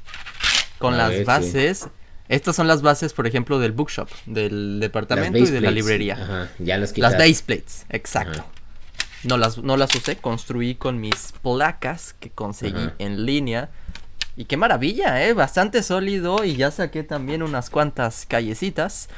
con 0.77 0.97
las 0.97 1.25
bases. 1.25 1.89
Estas 2.29 2.55
son 2.55 2.69
las 2.69 2.81
bases, 2.81 3.11
por 3.11 3.27
ejemplo, 3.27 3.59
del 3.59 3.73
bookshop, 3.73 4.07
del 4.25 4.79
departamento 4.79 5.39
y 5.39 5.47
de 5.47 5.59
la 5.59 5.71
librería. 5.71 6.13
Ajá, 6.13 6.49
ya 6.57 6.77
las 6.77 6.97
Las 6.97 7.17
base 7.17 7.43
plates, 7.45 7.85
exacto. 7.89 8.45
No 9.23 9.37
las, 9.37 9.57
no 9.57 9.75
las 9.77 9.93
usé, 9.95 10.15
construí 10.15 10.75
con 10.75 10.99
mis 10.99 11.33
placas 11.41 12.13
que 12.19 12.29
conseguí 12.29 12.89
en 12.99 13.25
línea 13.25 13.69
y 14.39 14.45
qué 14.45 14.55
maravilla, 14.55 15.27
¿eh? 15.27 15.33
Bastante 15.33 15.83
sólido 15.83 16.45
y 16.45 16.55
ya 16.55 16.71
saqué 16.71 17.03
también 17.03 17.43
unas 17.43 17.69
cuantas 17.69 18.25
callecitas 18.25 19.09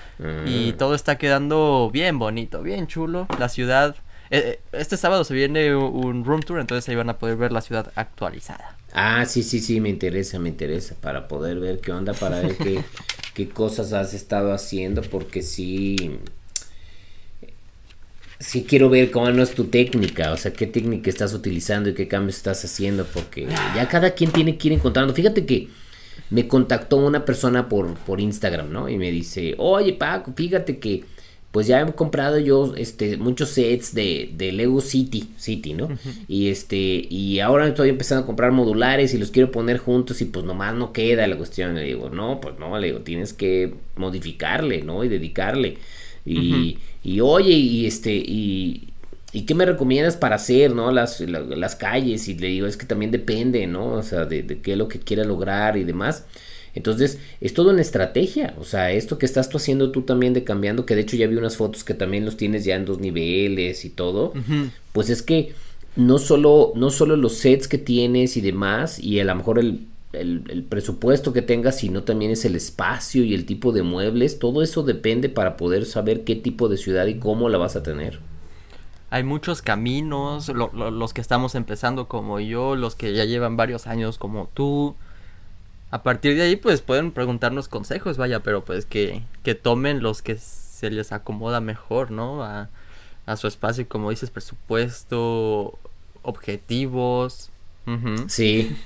y 0.47 0.71
mm. 0.71 0.77
todo 0.77 0.95
está 0.95 1.19
quedando 1.19 1.91
bien 1.93 2.17
bonito, 2.17 2.63
bien 2.63 2.87
chulo. 2.87 3.27
La 3.37 3.47
ciudad... 3.47 3.95
Eh, 4.31 4.57
eh, 4.57 4.59
este 4.71 4.97
sábado 4.97 5.23
se 5.23 5.35
viene 5.35 5.75
un 5.75 6.25
room 6.25 6.41
tour, 6.41 6.59
entonces 6.59 6.89
ahí 6.89 6.95
van 6.95 7.11
a 7.11 7.19
poder 7.19 7.37
ver 7.37 7.51
la 7.51 7.61
ciudad 7.61 7.91
actualizada. 7.93 8.77
Ah, 8.93 9.25
sí, 9.27 9.43
sí, 9.43 9.59
sí, 9.59 9.79
me 9.79 9.89
interesa, 9.89 10.39
me 10.39 10.49
interesa 10.49 10.95
para 10.99 11.27
poder 11.27 11.59
ver 11.59 11.81
qué 11.81 11.91
onda, 11.91 12.13
para 12.13 12.39
ver 12.39 12.57
qué, 12.57 12.83
qué 13.35 13.47
cosas 13.47 13.93
has 13.93 14.15
estado 14.15 14.51
haciendo, 14.53 15.03
porque 15.03 15.43
sí, 15.43 16.17
sí 18.41 18.65
quiero 18.67 18.89
ver 18.89 19.11
cómo 19.11 19.29
no 19.31 19.43
es 19.43 19.51
tu 19.51 19.65
técnica, 19.65 20.31
o 20.31 20.37
sea, 20.37 20.51
qué 20.51 20.67
técnica 20.67 21.09
estás 21.09 21.33
utilizando 21.33 21.89
y 21.89 21.93
qué 21.93 22.07
cambios 22.07 22.37
estás 22.37 22.63
haciendo, 22.65 23.05
porque 23.05 23.47
ya 23.75 23.87
cada 23.87 24.11
quien 24.11 24.31
tiene 24.31 24.57
que 24.57 24.69
ir 24.69 24.73
encontrando. 24.73 25.13
Fíjate 25.13 25.45
que 25.45 25.69
me 26.29 26.47
contactó 26.47 26.97
una 26.97 27.23
persona 27.23 27.69
por, 27.69 27.93
por 27.95 28.19
Instagram, 28.19 28.71
¿no? 28.71 28.89
Y 28.89 28.97
me 28.97 29.11
dice, 29.11 29.55
oye 29.57 29.93
Paco, 29.93 30.33
fíjate 30.35 30.79
que 30.79 31.03
pues 31.51 31.67
ya 31.67 31.81
he 31.81 31.93
comprado 31.93 32.39
yo 32.39 32.75
este 32.77 33.17
muchos 33.17 33.49
sets 33.49 33.93
de, 33.93 34.31
de 34.37 34.53
Lego 34.53 34.79
City, 34.79 35.31
City, 35.37 35.73
¿no? 35.73 35.89
Y 36.27 36.47
este 36.49 36.77
y 37.09 37.39
ahora 37.41 37.67
estoy 37.67 37.89
empezando 37.89 38.23
a 38.23 38.25
comprar 38.25 38.53
modulares 38.53 39.13
y 39.13 39.17
los 39.17 39.31
quiero 39.31 39.51
poner 39.51 39.77
juntos 39.77 40.21
y 40.21 40.25
pues 40.25 40.45
nomás 40.45 40.73
no 40.75 40.93
queda 40.93 41.27
la 41.27 41.35
cuestión. 41.35 41.75
Le 41.75 41.83
digo, 41.83 42.09
"No, 42.09 42.39
pues 42.39 42.57
no, 42.57 42.79
le 42.79 42.87
digo, 42.87 42.99
tienes 42.99 43.33
que 43.33 43.73
modificarle, 43.97 44.81
¿no? 44.83 45.03
Y 45.03 45.09
dedicarle." 45.09 45.77
Y, 46.25 46.77
y 47.03 47.19
oye, 47.19 47.53
y 47.53 47.85
este, 47.85 48.13
y, 48.13 48.91
¿Y 49.33 49.43
qué 49.43 49.55
me 49.55 49.65
recomiendas 49.65 50.17
para 50.17 50.35
hacer, 50.35 50.75
no? 50.75 50.91
Las, 50.91 51.21
las 51.21 51.75
calles, 51.75 52.27
y 52.27 52.35
le 52.35 52.47
digo, 52.47 52.67
es 52.67 52.75
que 52.75 52.85
también 52.85 53.11
depende, 53.11 53.65
¿no? 53.65 53.93
O 53.93 54.03
sea, 54.03 54.25
de, 54.25 54.45
qué 54.61 54.73
es 54.73 54.77
lo 54.77 54.89
que 54.89 54.99
quiera 54.99 55.23
lograr 55.23 55.77
y 55.77 55.85
demás. 55.85 56.25
Entonces, 56.75 57.17
es 57.39 57.53
todo 57.53 57.71
una 57.71 57.81
estrategia. 57.81 58.53
O 58.59 58.65
sea, 58.65 58.91
esto 58.91 59.17
que 59.17 59.25
estás 59.25 59.47
tú 59.47 59.57
haciendo 59.57 59.91
tú 59.91 60.01
también 60.01 60.33
de 60.33 60.43
cambiando, 60.43 60.85
que 60.85 60.95
de 60.95 61.01
hecho 61.01 61.15
ya 61.15 61.27
vi 61.27 61.37
unas 61.37 61.55
fotos 61.55 61.85
que 61.85 61.93
también 61.93 62.25
los 62.25 62.35
tienes 62.35 62.65
ya 62.65 62.75
en 62.75 62.85
dos 62.85 62.99
niveles 62.99 63.85
y 63.85 63.89
todo. 63.89 64.33
Pues 64.91 65.09
es 65.09 65.21
que 65.21 65.53
no 65.95 66.17
solo, 66.17 66.73
no 66.75 66.89
solo 66.89 67.15
los 67.15 67.35
sets 67.35 67.69
que 67.69 67.77
tienes 67.77 68.35
y 68.35 68.41
demás, 68.41 68.99
y 68.99 69.19
a 69.21 69.23
lo 69.23 69.35
mejor 69.35 69.59
el 69.59 69.79
el, 70.13 70.65
presupuesto 70.69 71.33
que 71.33 71.41
tengas, 71.41 71.77
sino 71.77 72.03
también 72.03 72.31
es 72.31 72.45
el 72.45 72.55
espacio 72.55 73.23
y 73.23 73.33
el 73.33 73.45
tipo 73.45 73.71
de 73.71 73.83
muebles. 73.83 74.39
Todo 74.39 74.61
eso 74.61 74.83
depende 74.83 75.29
para 75.29 75.57
poder 75.57 75.85
saber 75.85 76.23
qué 76.23 76.35
tipo 76.35 76.69
de 76.69 76.77
ciudad 76.77 77.05
y 77.07 77.19
cómo 77.19 77.49
la 77.49 77.57
vas 77.57 77.75
a 77.75 77.83
tener. 77.83 78.19
Hay 79.09 79.23
muchos 79.23 79.61
caminos, 79.61 80.49
los 80.49 81.13
que 81.13 81.21
estamos 81.21 81.55
empezando 81.55 82.07
como 82.07 82.39
yo, 82.39 82.75
los 82.75 82.95
que 82.95 83.13
ya 83.13 83.25
llevan 83.25 83.57
varios 83.57 83.87
años 83.87 84.17
como 84.17 84.49
tú. 84.53 84.95
A 85.89 86.03
partir 86.03 86.35
de 86.37 86.43
ahí, 86.43 86.55
pues 86.55 86.81
pueden 86.81 87.11
preguntarnos 87.11 87.67
consejos, 87.67 88.17
vaya, 88.17 88.39
pero 88.39 88.63
pues 88.63 88.85
que, 88.85 89.23
que 89.43 89.55
tomen 89.55 90.01
los 90.01 90.21
que 90.21 90.37
se 90.37 90.89
les 90.89 91.11
acomoda 91.11 91.59
mejor, 91.59 92.11
¿no? 92.11 92.43
A, 92.43 92.69
a 93.25 93.35
su 93.35 93.47
espacio, 93.47 93.87
como 93.89 94.09
dices, 94.09 94.29
presupuesto, 94.29 95.77
objetivos. 96.21 97.49
Sí. 98.27 98.77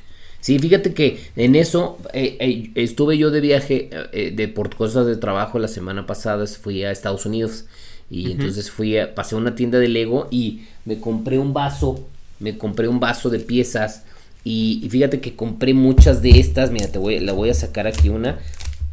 Sí, 0.45 0.59
fíjate 0.59 0.93
que 0.93 1.17
en 1.35 1.55
eso 1.55 1.97
eh, 2.13 2.37
eh, 2.39 2.69
estuve 2.75 3.17
yo 3.17 3.31
de 3.31 3.41
viaje 3.41 3.89
eh, 4.13 4.29
de 4.29 4.47
por 4.47 4.75
cosas 4.75 5.07
de 5.07 5.15
trabajo 5.15 5.57
la 5.57 5.67
semana 5.67 6.05
pasada, 6.05 6.45
fui 6.45 6.83
a 6.83 6.91
Estados 6.91 7.25
Unidos. 7.25 7.65
Y 8.11 8.33
entonces 8.33 8.69
fui 8.69 8.95
a, 8.99 9.15
pasé 9.15 9.33
a 9.33 9.39
una 9.39 9.55
tienda 9.55 9.79
de 9.79 9.87
Lego 9.87 10.27
y 10.29 10.61
me 10.85 10.99
compré 10.99 11.39
un 11.39 11.51
vaso, 11.51 12.05
me 12.39 12.59
compré 12.59 12.87
un 12.87 12.99
vaso 12.99 13.31
de 13.31 13.39
piezas. 13.39 14.03
Y, 14.43 14.87
fíjate 14.87 15.19
que 15.19 15.35
compré 15.35 15.73
muchas 15.73 16.21
de 16.21 16.39
estas, 16.39 16.69
mira, 16.69 16.89
te 16.89 16.99
voy, 16.99 17.19
la 17.21 17.33
voy 17.33 17.49
a 17.49 17.55
sacar 17.55 17.87
aquí 17.87 18.09
una 18.09 18.37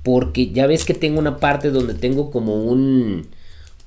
porque 0.03 0.53
ya 0.53 0.67
ves 0.67 0.87
que 0.87 0.95
tengo 0.95 1.19
una 1.19 1.37
parte 1.37 1.69
donde 1.69 1.93
tengo 1.93 2.31
como 2.31 2.65
un 2.65 3.27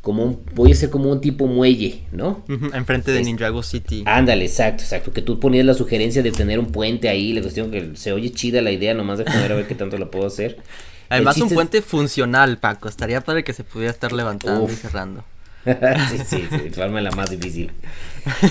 como 0.05 0.23
un, 0.23 0.39
voy 0.53 0.71
a 0.71 0.75
ser 0.75 0.91
como 0.91 1.11
un 1.11 1.19
tipo 1.19 1.47
muelle, 1.47 2.03
¿no? 2.11 2.43
enfrente 2.75 3.11
de 3.11 3.23
Ninjago 3.23 3.63
City. 3.63 4.03
Ándale, 4.05 4.45
exacto, 4.45 4.83
exacto. 4.83 5.11
Que 5.11 5.23
tú 5.23 5.39
ponías 5.39 5.65
la 5.65 5.73
sugerencia 5.73 6.21
de 6.21 6.31
tener 6.31 6.59
un 6.59 6.67
puente 6.67 7.09
ahí, 7.09 7.33
la 7.33 7.41
cuestión 7.41 7.71
que 7.71 7.95
se 7.95 8.13
oye 8.13 8.31
chida 8.31 8.61
la 8.61 8.69
idea, 8.69 8.93
nomás 8.93 9.17
de 9.17 9.23
ver 9.23 9.51
a 9.51 9.55
ver 9.55 9.65
qué 9.65 9.73
tanto 9.73 9.97
lo 9.97 10.11
puedo 10.11 10.27
hacer. 10.27 10.59
Además, 11.09 11.37
un 11.37 11.49
puente 11.49 11.81
funcional, 11.81 12.59
Paco. 12.59 12.87
Estaría 12.87 13.21
para 13.21 13.41
que 13.41 13.51
se 13.53 13.63
pudiera 13.63 13.91
estar 13.91 14.11
levantando 14.11 14.71
y 14.71 14.75
cerrando. 14.75 15.23
sí, 15.65 16.19
sí, 16.23 16.47
sí, 16.51 16.79
la 16.79 17.11
más 17.11 17.31
difícil. 17.31 17.71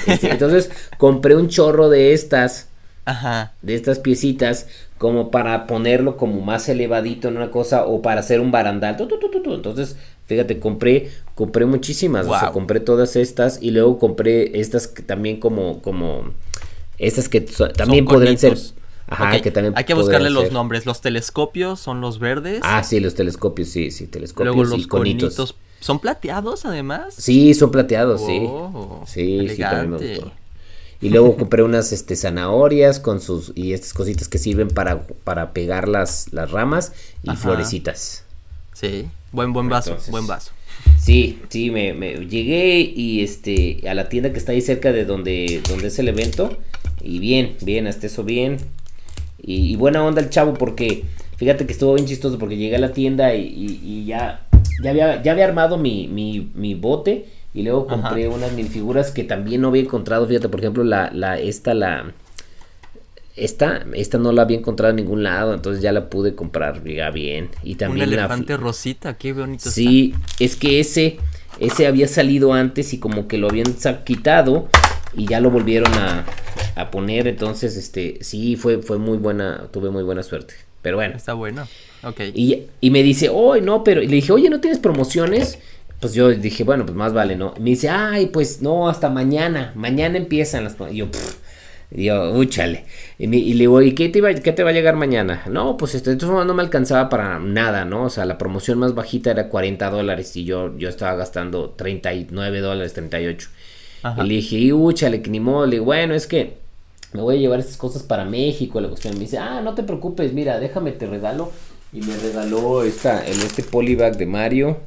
Este, 0.08 0.32
entonces, 0.32 0.72
compré 0.98 1.36
un 1.36 1.48
chorro 1.48 1.88
de 1.88 2.14
estas. 2.14 2.68
Ajá. 3.04 3.52
De 3.62 3.76
estas 3.76 4.00
piecitas 4.00 4.66
como 4.98 5.30
para 5.30 5.66
ponerlo 5.66 6.16
como 6.16 6.40
más 6.40 6.68
elevadito 6.68 7.28
en 7.28 7.36
una 7.36 7.50
cosa 7.50 7.84
o 7.84 8.02
para 8.02 8.20
hacer 8.20 8.40
un 8.40 8.50
barandal. 8.50 8.96
Entonces, 8.98 9.96
fíjate, 10.26 10.58
compré 10.58 11.10
compré 11.34 11.66
muchísimas, 11.66 12.26
o 12.26 12.38
sea, 12.38 12.52
compré 12.52 12.80
todas 12.80 13.16
estas 13.16 13.58
y 13.60 13.70
luego 13.70 13.98
compré 13.98 14.58
estas 14.60 14.86
que 14.86 15.02
también 15.02 15.40
como 15.40 15.82
como 15.82 16.32
estas 16.98 17.28
que 17.28 17.40
también 17.40 18.04
podrían 18.04 18.38
ser 18.38 18.56
Ajá, 19.06 19.40
que 19.40 19.50
también 19.50 19.74
Hay 19.76 19.84
que 19.84 19.94
buscarle 19.94 20.30
los 20.30 20.50
nombres. 20.50 20.86
Los 20.86 21.00
telescopios 21.00 21.78
son 21.80 22.00
los 22.00 22.18
verdes. 22.18 22.60
Ah, 22.62 22.82
sí, 22.82 23.00
los 23.00 23.14
telescopios, 23.14 23.68
sí, 23.68 23.90
sí, 23.90 24.06
telescopios 24.06 24.54
luego 24.54 24.76
los 24.76 24.86
conitos. 24.86 25.56
¿Son 25.80 25.98
plateados 25.98 26.64
además? 26.64 27.14
Sí, 27.16 27.52
son 27.52 27.70
plateados, 27.70 28.24
sí. 28.24 28.40
Oh, 28.42 29.04
sí, 29.06 29.46
sí, 29.50 29.60
también 29.60 29.90
me 29.90 29.98
gustó. 29.98 30.32
Y 31.02 31.10
luego 31.10 31.36
compré 31.36 31.62
unas 31.62 31.92
este, 31.92 32.16
zanahorias 32.16 32.98
con 32.98 33.20
sus 33.20 33.52
y 33.54 33.74
estas 33.74 33.92
cositas 33.92 34.28
que 34.28 34.38
sirven 34.38 34.68
para, 34.68 35.02
para 35.02 35.52
pegar 35.52 35.86
las, 35.86 36.32
las 36.32 36.50
ramas 36.50 36.92
y 37.22 37.36
florecitas. 37.36 38.24
Sí, 38.72 39.10
buen 39.34 39.52
buen 39.52 39.68
vaso, 39.68 39.96
buen 40.10 40.26
vaso. 40.26 40.52
Sí, 40.98 41.40
sí, 41.48 41.70
me, 41.70 41.92
me, 41.92 42.14
llegué 42.26 42.80
y 42.80 43.22
este 43.22 43.86
a 43.88 43.94
la 43.94 44.08
tienda 44.08 44.32
que 44.32 44.38
está 44.38 44.52
ahí 44.52 44.60
cerca 44.60 44.92
de 44.92 45.04
donde, 45.04 45.60
donde 45.68 45.88
es 45.88 45.98
el 45.98 46.08
evento 46.08 46.56
y 47.02 47.18
bien, 47.18 47.56
bien, 47.62 47.86
hasta 47.86 48.06
eso 48.06 48.24
bien. 48.24 48.56
Y, 49.42 49.76
buena 49.76 50.02
onda 50.02 50.22
el 50.22 50.30
chavo 50.30 50.54
porque 50.54 51.04
fíjate 51.36 51.66
que 51.66 51.72
estuvo 51.72 51.94
bien 51.94 52.06
chistoso 52.06 52.38
porque 52.38 52.56
llegué 52.56 52.76
a 52.76 52.78
la 52.78 52.92
tienda 52.92 53.34
y, 53.34 53.80
y, 53.82 54.06
ya, 54.06 54.46
ya, 54.82 54.90
había, 54.90 55.22
ya 55.22 55.32
había 55.32 55.44
armado 55.44 55.76
mi, 55.76 56.08
mi, 56.08 56.50
mi 56.54 56.74
bote 56.74 57.26
y 57.52 57.62
luego 57.62 57.86
compré 57.86 58.26
unas 58.26 58.52
mil 58.52 58.66
figuras 58.68 59.10
que 59.10 59.22
también 59.22 59.60
no 59.60 59.68
había 59.68 59.82
encontrado. 59.82 60.26
Fíjate, 60.26 60.48
por 60.48 60.60
ejemplo, 60.60 60.82
la, 60.82 61.10
la, 61.12 61.38
esta, 61.38 61.74
la. 61.74 62.12
Esta, 63.36 63.84
esta 63.94 64.18
no 64.18 64.30
la 64.30 64.42
había 64.42 64.58
encontrado 64.58 64.90
en 64.90 64.96
ningún 64.96 65.24
lado, 65.24 65.54
entonces 65.54 65.82
ya 65.82 65.90
la 65.90 66.08
pude 66.08 66.36
comprar 66.36 66.82
bien. 66.82 67.48
Y 67.64 67.74
también 67.74 68.08
Un 68.08 68.14
elefante 68.14 68.56
rosita, 68.56 69.14
qué 69.18 69.32
bonito. 69.32 69.68
Sí, 69.68 70.14
es 70.38 70.54
que 70.54 70.78
ese, 70.78 71.18
ese 71.58 71.88
había 71.88 72.06
salido 72.06 72.52
antes 72.52 72.92
y 72.92 72.98
como 72.98 73.26
que 73.26 73.38
lo 73.38 73.48
habían 73.48 73.74
quitado 74.04 74.68
y 75.16 75.26
ya 75.26 75.40
lo 75.40 75.50
volvieron 75.50 75.92
a, 75.94 76.24
a 76.76 76.90
poner. 76.92 77.26
Entonces, 77.26 77.76
este, 77.76 78.18
sí, 78.20 78.54
fue, 78.54 78.82
fue 78.82 78.98
muy 78.98 79.18
buena, 79.18 79.68
tuve 79.72 79.90
muy 79.90 80.04
buena 80.04 80.22
suerte. 80.22 80.54
Pero 80.82 80.98
bueno. 80.98 81.16
Está 81.16 81.34
bueno. 81.34 81.66
Ok. 82.04 82.20
Y, 82.34 82.64
y 82.80 82.90
me 82.90 83.02
dice, 83.02 83.30
oh, 83.32 83.56
no, 83.56 83.82
pero. 83.82 84.00
Y 84.00 84.06
le 84.06 84.16
dije, 84.16 84.30
oye, 84.32 84.48
¿no 84.48 84.60
tienes 84.60 84.78
promociones? 84.78 85.58
pues 86.04 86.12
yo 86.12 86.28
dije, 86.28 86.64
bueno, 86.64 86.84
pues 86.84 86.94
más 86.94 87.14
vale, 87.14 87.34
¿no? 87.34 87.54
me 87.58 87.70
dice, 87.70 87.88
ay, 87.88 88.26
pues 88.26 88.60
no, 88.60 88.90
hasta 88.90 89.08
mañana, 89.08 89.72
mañana 89.74 90.18
empiezan 90.18 90.64
las... 90.64 90.76
Y 90.90 90.96
yo, 90.96 91.10
pff, 91.10 91.36
y 91.94 92.06
yo, 92.06 92.32
úchale. 92.32 92.84
Y, 93.18 93.26
le 93.26 93.38
digo, 93.38 93.80
¿y 93.80 93.94
qué 93.94 94.08
te, 94.08 94.20
va, 94.20 94.34
qué 94.34 94.52
te 94.52 94.64
va 94.64 94.70
a 94.70 94.72
llegar 94.72 94.96
mañana? 94.96 95.42
No, 95.48 95.76
pues 95.76 95.94
esto, 95.94 96.10
de 96.10 96.16
todas 96.16 96.30
formas 96.30 96.46
no 96.46 96.54
me 96.54 96.62
alcanzaba 96.62 97.08
para 97.08 97.38
nada, 97.38 97.84
¿no? 97.84 98.04
O 98.04 98.10
sea, 98.10 98.24
la 98.24 98.36
promoción 98.36 98.78
más 98.78 98.94
bajita 98.94 99.30
era 99.30 99.48
40 99.48 99.88
dólares 99.90 100.34
y 100.36 100.44
yo, 100.44 100.76
yo 100.76 100.88
estaba 100.88 101.14
gastando 101.14 101.70
39 101.70 102.60
dólares, 102.60 102.94
38. 102.94 103.48
Ajá. 104.02 104.24
Y 104.24 104.28
le 104.28 104.34
dije, 104.34 104.56
y 104.56 104.72
úchale, 104.72 105.22
que 105.22 105.30
ni 105.30 105.38
modo. 105.40 105.66
Le 105.66 105.76
digo, 105.76 105.84
bueno, 105.84 106.14
es 106.14 106.26
que 106.26 106.58
me 107.12 107.22
voy 107.22 107.36
a 107.36 107.38
llevar 107.38 107.60
estas 107.60 107.76
cosas 107.76 108.02
para 108.02 108.24
México. 108.24 108.80
La 108.80 108.88
cuestión 108.88 109.14
me 109.14 109.20
dice, 109.20 109.38
ah, 109.38 109.60
no 109.62 109.74
te 109.74 109.84
preocupes, 109.84 110.32
mira, 110.32 110.58
déjame, 110.58 110.92
te 110.92 111.06
regalo. 111.06 111.52
Y 111.92 112.00
me 112.00 112.16
regaló 112.16 112.82
esta, 112.82 113.24
en 113.24 113.40
este 113.40 113.62
polybag 113.62 114.16
de 114.16 114.26
Mario 114.26 114.78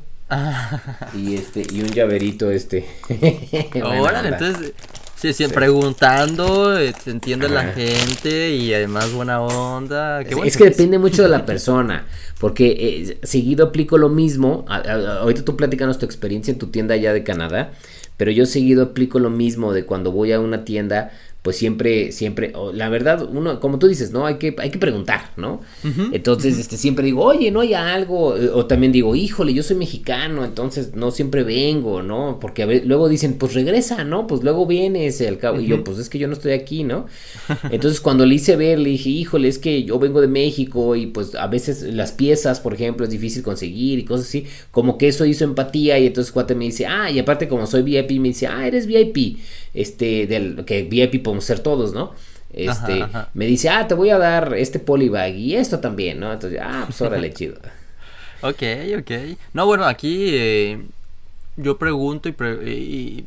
y 1.15 1.35
este, 1.35 1.65
y 1.71 1.81
un 1.81 1.87
llaverito 1.87 2.51
este. 2.51 2.85
Ahora, 3.81 4.27
entonces, 4.27 4.73
sí, 5.17 5.33
sí, 5.33 5.47
preguntando, 5.47 6.77
eh, 6.79 6.93
entiende 7.05 7.49
la 7.49 7.63
gente 7.73 8.51
y 8.51 8.73
además 8.73 9.11
buena 9.11 9.41
onda. 9.41 10.21
es 10.21 10.57
que 10.57 10.65
depende 10.65 10.99
mucho 10.99 11.23
de 11.23 11.29
la 11.29 11.45
persona, 11.45 12.05
porque 12.39 12.75
eh, 12.79 13.17
seguido 13.23 13.67
aplico 13.67 13.97
lo 13.97 14.09
mismo. 14.09 14.65
ahorita 14.67 15.43
tú 15.43 15.55
platicanos 15.55 15.99
tu 15.99 16.05
experiencia 16.05 16.51
en 16.51 16.59
tu 16.59 16.67
tienda 16.67 16.95
allá 16.95 17.13
de 17.13 17.23
Canadá, 17.23 17.71
pero 18.17 18.31
yo 18.31 18.45
seguido 18.45 18.83
aplico 18.83 19.19
lo 19.19 19.29
mismo 19.29 19.73
de 19.73 19.85
cuando 19.85 20.11
voy 20.11 20.31
a 20.31 20.39
una 20.39 20.65
tienda 20.65 21.11
pues 21.47 21.55
siempre, 21.55 22.11
siempre, 22.11 22.51
la 22.73 22.89
verdad, 22.89 23.25
uno, 23.31 23.61
como 23.61 23.79
tú 23.79 23.87
dices, 23.87 24.11
¿no? 24.11 24.25
Hay 24.25 24.35
que, 24.35 24.53
hay 24.57 24.69
que 24.69 24.79
preguntar, 24.79 25.31
¿no? 25.37 25.61
entonces, 26.11 26.59
este, 26.59 26.75
siempre 26.75 27.05
digo, 27.05 27.23
oye, 27.23 27.51
¿no 27.51 27.61
hay 27.61 27.73
algo? 27.73 28.35
O 28.53 28.65
también 28.65 28.91
digo, 28.91 29.15
híjole, 29.15 29.53
yo 29.53 29.63
soy 29.63 29.77
mexicano, 29.77 30.43
entonces 30.43 30.93
no 30.93 31.09
siempre 31.09 31.43
vengo, 31.43 32.03
¿no? 32.03 32.37
Porque 32.41 32.63
a 32.63 32.65
ver, 32.65 32.85
luego 32.85 33.07
dicen, 33.07 33.35
pues 33.35 33.53
regresa, 33.53 34.03
¿no? 34.03 34.27
Pues 34.27 34.43
luego 34.43 34.65
vienes 34.65 35.21
al 35.21 35.37
cabo. 35.37 35.61
Y 35.61 35.67
yo, 35.67 35.85
pues 35.85 35.99
es 35.99 36.09
que 36.09 36.19
yo 36.19 36.27
no 36.27 36.33
estoy 36.33 36.51
aquí, 36.51 36.83
¿no? 36.83 37.05
Entonces, 37.71 38.01
cuando 38.01 38.25
le 38.25 38.35
hice 38.35 38.57
ver, 38.57 38.77
le 38.77 38.89
dije, 38.89 39.09
híjole, 39.09 39.47
es 39.47 39.57
que 39.57 39.85
yo 39.85 39.99
vengo 39.99 40.19
de 40.19 40.27
México 40.27 40.97
y 40.97 41.07
pues 41.07 41.33
a 41.33 41.47
veces 41.47 41.81
las 41.83 42.11
piezas, 42.11 42.59
por 42.59 42.73
ejemplo, 42.73 43.05
es 43.05 43.11
difícil 43.11 43.41
conseguir 43.41 43.99
y 43.99 44.03
cosas 44.03 44.27
así. 44.27 44.47
Como 44.71 44.97
que 44.97 45.07
eso 45.07 45.23
hizo 45.23 45.45
empatía 45.45 45.97
y 45.97 46.07
entonces 46.07 46.33
cuate 46.33 46.55
me 46.55 46.65
dice, 46.65 46.87
ah, 46.87 47.09
y 47.09 47.19
aparte 47.19 47.47
como 47.47 47.65
soy 47.67 47.83
VIP, 47.83 48.19
me 48.19 48.27
dice, 48.27 48.47
ah, 48.47 48.67
eres 48.67 48.85
VIP, 48.85 49.37
este, 49.73 50.27
del, 50.27 50.65
que 50.65 50.83
VIP 50.83 51.23
podemos 51.23 51.36
ser 51.41 51.59
todos, 51.59 51.93
¿no? 51.93 52.13
Este, 52.51 53.05
me 53.33 53.45
dice, 53.45 53.69
ah, 53.69 53.87
te 53.87 53.93
voy 53.93 54.09
a 54.09 54.17
dar 54.17 54.53
este 54.55 54.79
polybag 54.79 55.35
y 55.35 55.55
esto 55.55 55.79
también, 55.79 56.19
¿no? 56.19 56.31
Entonces, 56.31 56.59
ah, 56.61 56.83
pues 56.85 57.01
órale, 57.01 57.33
chido. 57.33 57.55
ok, 58.41 58.63
ok. 58.99 59.11
No, 59.53 59.65
bueno, 59.65 59.85
aquí 59.85 60.29
eh, 60.31 60.81
yo 61.57 61.77
pregunto 61.77 62.29
y, 62.29 63.25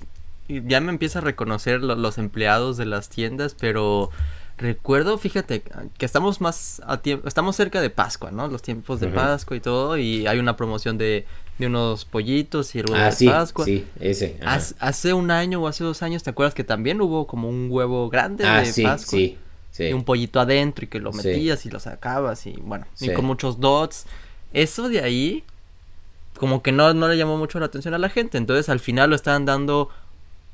ya 0.49 0.81
me 0.81 0.91
empieza 0.91 1.21
a 1.21 1.23
reconocer 1.23 1.81
los 1.81 2.19
empleados 2.19 2.77
de 2.77 2.85
las 2.85 3.09
tiendas, 3.09 3.55
pero 3.55 4.11
recuerdo, 4.59 5.17
fíjate, 5.17 5.63
que 5.97 6.05
estamos 6.05 6.41
más 6.41 6.83
a 6.87 6.97
tiempo, 6.97 7.29
estamos 7.29 7.55
cerca 7.55 7.81
de 7.81 7.89
Pascua, 7.89 8.33
¿no? 8.33 8.49
Los 8.49 8.63
tiempos 8.63 8.99
de 8.99 9.07
Pascua 9.09 9.57
y 9.57 9.61
todo, 9.61 9.97
y 9.97 10.27
hay 10.27 10.41
una 10.41 10.57
promoción 10.57 10.99
de 10.99 11.25
de 11.61 11.67
unos 11.67 12.05
pollitos 12.05 12.75
y 12.75 12.81
el 12.81 12.87
huevo 12.87 13.03
ah, 13.03 13.07
de 13.07 13.13
sí, 13.13 13.27
Pascua. 13.27 13.65
Sí, 13.65 13.87
ese. 14.01 14.37
Hace, 14.43 15.13
un 15.13 15.31
año 15.31 15.63
o 15.63 15.69
hace 15.69 15.85
dos 15.85 16.03
años, 16.03 16.23
¿te 16.23 16.31
acuerdas 16.31 16.55
que 16.55 16.65
también 16.65 17.01
hubo 17.01 17.27
como 17.27 17.49
un 17.49 17.69
huevo 17.71 18.09
grande 18.09 18.45
ah, 18.47 18.61
de 18.61 18.67
sí, 18.67 18.83
Pascua? 18.83 19.11
Sí, 19.11 19.39
sí. 19.71 19.85
Y 19.85 19.93
un 19.93 20.05
pollito 20.05 20.41
adentro 20.41 20.85
y 20.85 20.89
que 20.89 20.99
lo 20.99 21.13
metías 21.13 21.65
y 21.67 21.71
lo 21.71 21.79
sacabas 21.79 22.47
y 22.47 22.53
bueno, 22.63 22.87
y 23.01 23.13
con 23.13 23.25
muchos 23.25 23.61
dots. 23.61 24.07
Eso 24.53 24.89
de 24.89 25.01
ahí, 25.01 25.45
como 26.37 26.63
que 26.63 26.73
no, 26.73 26.93
no 26.95 27.07
le 27.07 27.17
llamó 27.17 27.37
mucho 27.37 27.61
la 27.61 27.67
atención 27.67 27.95
a 27.95 27.99
la 27.99 28.09
gente. 28.09 28.39
Entonces 28.39 28.69
al 28.69 28.81
final 28.81 29.11
lo 29.11 29.17
estaban 29.17 29.45
dando 29.45 29.91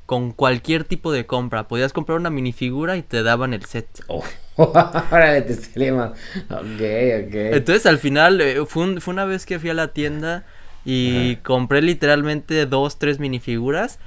con 0.05 0.31
cualquier 0.31 0.83
tipo 0.83 1.11
de 1.11 1.25
compra. 1.25 1.67
Podías 1.67 1.93
comprar 1.93 2.19
una 2.19 2.29
minifigura 2.29 2.97
y 2.97 3.01
te 3.01 3.23
daban 3.23 3.53
el 3.53 3.65
set. 3.65 3.87
Oh. 4.07 4.23
Órale, 4.57 5.41
te 5.43 5.91
Ok, 5.91 6.09
ok. 6.49 7.35
Entonces 7.53 7.85
al 7.85 7.99
final 7.99 8.41
eh, 8.41 8.65
fue, 8.65 8.99
fue 8.99 9.13
una 9.13 9.25
vez 9.25 9.45
que 9.45 9.59
fui 9.59 9.69
a 9.69 9.73
la 9.73 9.89
tienda 9.89 10.45
y 10.89 11.35
compré 11.37 11.81
literalmente 11.81 12.65
dos, 12.65 12.97
tres 12.97 13.19
minifiguras. 13.19 13.99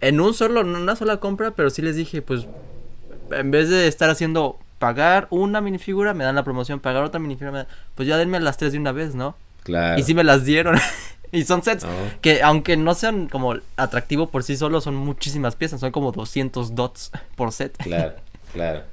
En 0.00 0.18
un 0.18 0.32
solo, 0.32 0.62
en 0.62 0.74
una 0.74 0.96
sola 0.96 1.18
compra, 1.18 1.50
pero 1.50 1.68
sí 1.68 1.82
les 1.82 1.94
dije, 1.94 2.22
pues, 2.22 2.46
en 3.30 3.50
vez 3.50 3.68
de 3.68 3.86
estar 3.86 4.08
haciendo 4.08 4.58
pagar 4.78 5.26
una 5.28 5.60
minifigura, 5.60 6.14
me 6.14 6.24
dan 6.24 6.34
la 6.34 6.42
promoción, 6.42 6.80
pagar 6.80 7.04
otra 7.04 7.20
minifigura, 7.20 7.66
pues 7.94 8.08
ya 8.08 8.16
denme 8.16 8.40
las 8.40 8.56
tres 8.56 8.72
de 8.72 8.78
una 8.78 8.92
vez, 8.92 9.14
¿no? 9.14 9.36
Claro. 9.62 10.00
Y 10.00 10.04
sí 10.04 10.14
me 10.14 10.24
las 10.24 10.46
dieron. 10.46 10.76
y 11.32 11.44
son 11.44 11.62
sets 11.62 11.84
oh. 11.84 11.88
que 12.22 12.42
aunque 12.42 12.78
no 12.78 12.94
sean 12.94 13.28
como 13.28 13.54
atractivo 13.76 14.30
por 14.30 14.42
sí 14.42 14.56
solo, 14.56 14.80
son 14.80 14.94
muchísimas 14.94 15.54
piezas, 15.54 15.80
son 15.80 15.92
como 15.92 16.12
200 16.12 16.74
dots 16.74 17.12
por 17.36 17.52
set. 17.52 17.76
Claro, 17.76 18.14
claro. 18.54 18.84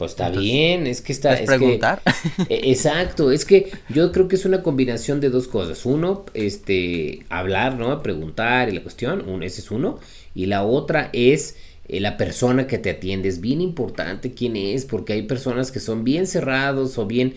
Pues 0.00 0.12
está 0.12 0.30
bien, 0.30 0.86
es 0.86 1.02
que 1.02 1.12
está... 1.12 1.34
Es 1.34 1.46
preguntar. 1.46 2.00
E, 2.48 2.70
exacto, 2.70 3.30
es 3.30 3.44
que 3.44 3.70
yo 3.90 4.12
creo 4.12 4.28
que 4.28 4.36
es 4.36 4.46
una 4.46 4.62
combinación 4.62 5.20
de 5.20 5.28
dos 5.28 5.46
cosas. 5.46 5.84
Uno, 5.84 6.24
este, 6.32 7.26
hablar, 7.28 7.76
¿no? 7.76 8.02
Preguntar 8.02 8.70
y 8.70 8.72
la 8.72 8.82
cuestión, 8.82 9.28
un, 9.28 9.42
ese 9.42 9.60
es 9.60 9.70
uno. 9.70 9.98
Y 10.34 10.46
la 10.46 10.64
otra 10.64 11.10
es 11.12 11.56
eh, 11.86 12.00
la 12.00 12.16
persona 12.16 12.66
que 12.66 12.78
te 12.78 12.88
atiende. 12.88 13.28
Es 13.28 13.42
bien 13.42 13.60
importante 13.60 14.32
quién 14.32 14.56
es, 14.56 14.86
porque 14.86 15.12
hay 15.12 15.22
personas 15.22 15.70
que 15.70 15.80
son 15.80 16.02
bien 16.02 16.26
cerrados 16.26 16.96
o 16.96 17.04
bien 17.04 17.34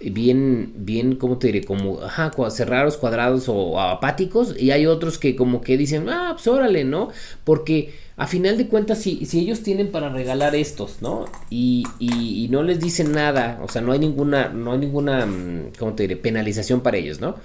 bien, 0.00 0.72
bien, 0.74 1.14
¿cómo 1.14 1.38
te 1.38 1.48
diré? 1.48 1.64
Como, 1.64 2.02
ajá, 2.02 2.32
cerrados, 2.50 2.96
cuadrados 2.96 3.48
o 3.48 3.78
apáticos. 3.80 4.60
Y 4.60 4.72
hay 4.72 4.86
otros 4.86 5.18
que 5.18 5.36
como 5.36 5.60
que 5.60 5.76
dicen, 5.76 6.08
ah, 6.08 6.32
pues 6.32 6.48
órale, 6.48 6.82
¿no? 6.82 7.10
Porque 7.44 7.94
a 8.16 8.26
final 8.26 8.58
de 8.58 8.68
cuentas, 8.68 8.98
si, 8.98 9.24
si 9.26 9.40
ellos 9.40 9.62
tienen 9.62 9.90
para 9.90 10.08
regalar 10.10 10.54
estos, 10.54 11.00
¿no? 11.00 11.24
Y, 11.50 11.84
y, 11.98 12.48
no 12.50 12.62
les 12.62 12.80
dicen 12.80 13.12
nada, 13.12 13.60
o 13.62 13.68
sea, 13.68 13.80
no 13.80 13.92
hay 13.92 13.98
ninguna, 13.98 14.48
no 14.48 14.72
hay 14.72 14.78
ninguna, 14.78 15.26
mm, 15.26 15.72
¿cómo 15.78 15.94
te 15.94 16.04
diré? 16.04 16.16
Penalización 16.16 16.82
para 16.82 16.98
ellos, 16.98 17.20
¿no? 17.20 17.36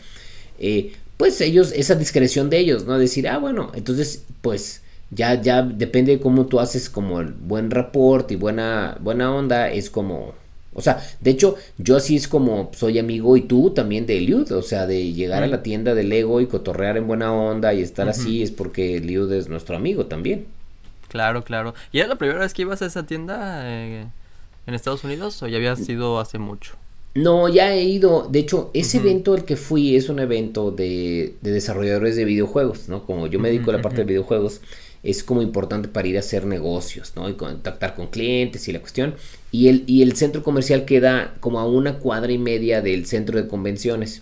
Eh, 0.60 0.94
pues 1.18 1.40
ellos, 1.42 1.72
esa 1.72 1.96
discreción 1.96 2.50
de 2.50 2.60
ellos, 2.60 2.86
¿no? 2.86 3.00
Decir, 3.00 3.28
ah, 3.28 3.38
bueno, 3.38 3.72
entonces, 3.76 4.24
pues 4.42 4.82
ya, 5.12 5.42
ya 5.42 5.62
depende 5.64 6.14
de 6.14 6.20
cómo 6.20 6.48
tú 6.48 6.60
haces 6.60 6.90
como 6.90 7.22
el 7.22 7.34
buen 7.34 7.72
rapport 7.72 8.30
y 8.32 8.36
buena, 8.36 8.98
buena 9.02 9.34
onda, 9.34 9.72
es 9.72 9.90
como 9.90 10.34
o 10.78 10.82
sea, 10.82 11.04
de 11.22 11.32
hecho, 11.32 11.56
yo 11.80 11.98
así 11.98 12.16
es 12.16 12.28
como 12.28 12.70
soy 12.72 13.00
amigo 13.00 13.36
y 13.36 13.42
tú 13.42 13.72
también 13.72 14.06
de 14.06 14.20
Eliud. 14.20 14.52
O 14.52 14.62
sea, 14.62 14.86
de 14.86 15.12
llegar 15.12 15.42
a 15.42 15.48
la 15.48 15.64
tienda 15.64 15.96
de 15.96 16.04
Lego 16.04 16.40
y 16.40 16.46
cotorrear 16.46 16.98
en 16.98 17.08
buena 17.08 17.34
onda 17.34 17.74
y 17.74 17.82
estar 17.82 18.08
así 18.08 18.44
es 18.44 18.52
porque 18.52 18.98
Eliud 18.98 19.32
es 19.34 19.50
nuestro 19.50 19.76
amigo 19.76 20.06
también. 20.06 20.46
Claro, 21.18 21.44
claro. 21.44 21.74
¿Y 21.92 21.98
era 21.98 22.08
la 22.08 22.16
primera 22.16 22.42
vez 22.42 22.54
que 22.54 22.62
ibas 22.62 22.84
a 22.84 22.86
esa 22.86 23.08
tienda 23.08 23.64
eh, 23.64 24.06
en 24.68 24.74
Estados 24.76 25.04
Unidos 25.04 25.42
o 25.42 25.48
ya 25.48 25.58
habías 25.58 25.90
ido 25.90 26.20
hace 26.20 26.38
mucho? 26.38 26.76
No, 27.16 27.50
ya 27.50 27.74
he 27.74 27.86
ido. 27.86 28.28
De 28.30 28.38
hecho, 28.38 28.70
ese 28.76 29.00
evento 29.00 29.34
al 29.34 29.44
que 29.44 29.56
fui 29.56 29.96
es 29.96 30.10
un 30.10 30.20
evento 30.20 30.70
de, 30.70 31.34
desarrolladores 31.42 32.16
de 32.18 32.26
videojuegos, 32.26 32.88
¿no? 32.88 33.04
Como 33.04 33.26
yo 33.26 33.40
me 33.40 33.50
dedico 33.50 33.72
a 33.72 33.74
la 33.74 33.82
parte 33.82 33.98
de 33.98 34.04
videojuegos 34.04 34.62
es 35.02 35.24
como 35.24 35.42
importante 35.42 35.88
para 35.88 36.08
ir 36.08 36.18
a 36.18 36.20
hacer 36.20 36.46
negocios, 36.46 37.14
¿no? 37.16 37.28
Y 37.28 37.34
contactar 37.34 37.96
con 37.96 38.08
clientes 38.08 38.68
y 38.68 38.74
la 38.74 38.80
cuestión. 38.80 39.16
Y 39.52 39.70
el, 39.70 39.86
y 39.88 40.04
el 40.04 40.16
centro 40.16 40.44
comercial 40.44 40.86
queda 40.86 41.34
como 41.40 41.60
a 41.60 41.66
una 41.66 41.98
cuadra 41.98 42.32
y 42.32 42.38
media 42.38 42.84
del 42.84 43.08
centro 43.08 43.42
de 43.42 43.48
convenciones. 43.48 44.22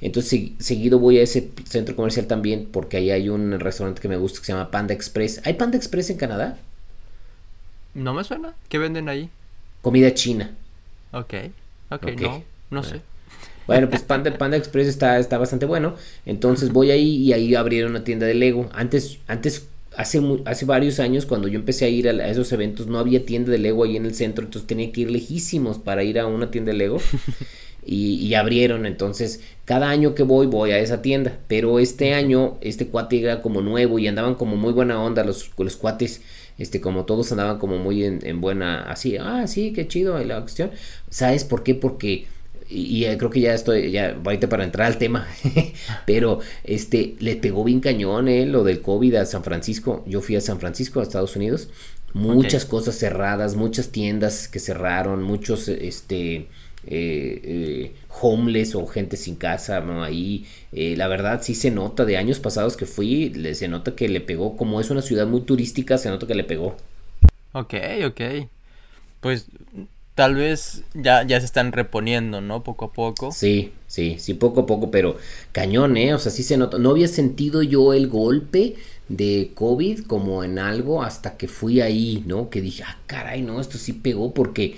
Entonces 0.00 0.50
seguido 0.58 0.98
voy 0.98 1.18
a 1.18 1.22
ese 1.22 1.50
centro 1.64 1.96
comercial 1.96 2.26
también 2.26 2.68
porque 2.70 2.98
ahí 2.98 3.10
hay 3.10 3.28
un 3.28 3.58
restaurante 3.58 4.00
que 4.00 4.08
me 4.08 4.16
gusta 4.16 4.40
que 4.40 4.46
se 4.46 4.52
llama 4.52 4.70
Panda 4.70 4.94
Express. 4.94 5.40
¿Hay 5.44 5.54
Panda 5.54 5.76
Express 5.76 6.10
en 6.10 6.18
Canadá? 6.18 6.58
No 7.94 8.12
me 8.12 8.24
suena. 8.24 8.54
¿Qué 8.68 8.78
venden 8.78 9.08
ahí? 9.08 9.30
Comida 9.80 10.12
china. 10.12 10.54
Ok, 11.12 11.34
ok, 11.90 12.06
no, 12.20 12.44
no 12.70 12.82
sé. 12.82 13.00
Bueno, 13.66 13.88
pues 13.88 14.02
Panda, 14.02 14.32
Panda 14.38 14.56
Express 14.56 14.86
está, 14.86 15.18
está 15.18 15.38
bastante 15.38 15.66
bueno. 15.66 15.94
Entonces 16.26 16.72
voy 16.72 16.90
ahí 16.90 17.16
y 17.16 17.32
ahí 17.32 17.54
abrieron 17.54 17.92
una 17.92 18.04
tienda 18.04 18.26
de 18.26 18.34
Lego. 18.34 18.68
Antes, 18.74 19.18
antes 19.26 19.68
hace, 19.96 20.20
hace 20.44 20.64
varios 20.64 21.00
años 21.00 21.26
cuando 21.26 21.48
yo 21.48 21.58
empecé 21.58 21.86
a 21.86 21.88
ir 21.88 22.08
a, 22.08 22.28
esos 22.28 22.52
eventos 22.52 22.86
no 22.86 22.98
había 22.98 23.24
tienda 23.24 23.50
de 23.50 23.58
Lego 23.58 23.84
ahí 23.84 23.96
en 23.96 24.06
el 24.06 24.14
centro, 24.14 24.44
entonces 24.44 24.66
tenía 24.66 24.92
que 24.92 25.02
ir 25.02 25.10
lejísimos 25.10 25.78
para 25.78 26.04
ir 26.04 26.18
a 26.18 26.26
una 26.26 26.50
tienda 26.50 26.72
de 26.72 26.78
Lego. 26.78 26.98
y, 27.88 28.34
abrieron, 28.34 28.84
entonces 28.84 29.40
cada 29.64 29.88
año 29.88 30.14
que 30.14 30.24
voy 30.24 30.46
voy 30.46 30.72
a 30.72 30.78
esa 30.78 31.02
tienda, 31.02 31.38
pero 31.46 31.78
este 31.78 32.14
año 32.14 32.58
este 32.60 32.88
cuate 32.88 33.20
era 33.20 33.42
como 33.42 33.60
nuevo 33.60 33.98
y 34.00 34.08
andaban 34.08 34.34
como 34.34 34.56
muy 34.56 34.72
buena 34.72 35.00
onda 35.00 35.22
los, 35.22 35.50
los 35.56 35.76
cuates, 35.76 36.22
este 36.58 36.80
como 36.80 37.04
todos 37.04 37.30
andaban 37.30 37.58
como 37.58 37.78
muy 37.78 38.04
en, 38.04 38.18
en 38.26 38.40
buena, 38.40 38.90
así, 38.90 39.16
ah, 39.18 39.46
sí, 39.46 39.72
qué 39.72 39.86
chido 39.86 40.18
la 40.18 40.40
cuestión, 40.40 40.72
¿sabes 41.10 41.44
por 41.44 41.62
qué? 41.62 41.74
Porque 41.76 42.26
y, 42.68 43.04
eh, 43.04 43.16
creo 43.16 43.30
que 43.30 43.40
ya 43.40 43.54
estoy, 43.54 43.92
ya 43.92 44.16
ahorita 44.24 44.48
para 44.48 44.64
entrar 44.64 44.88
al 44.88 44.98
tema, 44.98 45.28
pero 46.06 46.40
este, 46.64 47.14
le 47.20 47.36
pegó 47.36 47.62
bien 47.62 47.80
cañón, 47.80 48.28
eh, 48.28 48.44
lo 48.46 48.64
del 48.64 48.80
COVID 48.80 49.14
a 49.14 49.26
San 49.26 49.44
Francisco. 49.44 50.04
Yo 50.06 50.20
fui 50.20 50.34
a 50.36 50.40
San 50.40 50.58
Francisco, 50.58 50.98
a 50.98 51.04
Estados 51.04 51.36
Unidos, 51.36 51.68
muchas 52.12 52.64
cosas 52.64 52.96
cerradas, 52.96 53.54
muchas 53.54 53.90
tiendas 53.90 54.48
que 54.48 54.58
cerraron, 54.58 55.22
muchos, 55.22 55.68
este, 55.68 56.48
eh, 56.86 57.92
homeless 58.20 58.74
o 58.74 58.86
gente 58.86 59.16
sin 59.16 59.36
casa, 59.36 59.80
¿no? 59.80 60.02
Ahí, 60.02 60.46
la 60.72 61.08
verdad 61.08 61.40
sí 61.42 61.54
se 61.54 61.70
nota, 61.70 62.04
de 62.04 62.16
años 62.16 62.38
pasados 62.38 62.76
que 62.76 62.86
fui, 62.86 63.32
se 63.54 63.68
nota 63.68 63.94
que 63.94 64.08
le 64.08 64.20
pegó, 64.20 64.56
como 64.56 64.80
es 64.80 64.90
una 64.90 65.02
ciudad 65.02 65.26
muy 65.26 65.42
turística, 65.42 65.98
se 65.98 66.08
nota 66.08 66.26
que 66.26 66.34
le 66.34 66.44
pegó. 66.44 66.76
Ok, 67.52 67.74
ok. 68.06 68.20
Pues 69.20 69.46
tal 70.14 70.34
vez 70.34 70.82
ya, 70.94 71.24
ya 71.24 71.38
se 71.40 71.46
están 71.46 71.72
reponiendo, 71.72 72.40
¿no? 72.40 72.62
Poco 72.62 72.86
a 72.86 72.92
poco. 72.92 73.32
Sí, 73.32 73.72
sí, 73.86 74.16
sí, 74.18 74.34
poco 74.34 74.60
a 74.60 74.66
poco, 74.66 74.90
pero 74.90 75.16
cañón, 75.52 75.96
¿eh? 75.96 76.14
O 76.14 76.18
sea, 76.18 76.32
sí 76.32 76.42
se 76.42 76.56
nota. 76.56 76.78
No 76.78 76.90
había 76.90 77.08
sentido 77.08 77.62
yo 77.62 77.92
el 77.92 78.08
golpe 78.08 78.76
de 79.08 79.52
COVID 79.54 80.00
como 80.06 80.42
en 80.42 80.58
algo 80.58 81.02
hasta 81.02 81.36
que 81.36 81.48
fui 81.48 81.80
ahí, 81.80 82.24
¿no? 82.26 82.50
Que 82.50 82.60
dije, 82.60 82.82
ah, 82.86 82.98
caray, 83.06 83.42
no, 83.42 83.60
esto 83.60 83.78
sí 83.78 83.92
pegó 83.92 84.32
porque 84.32 84.76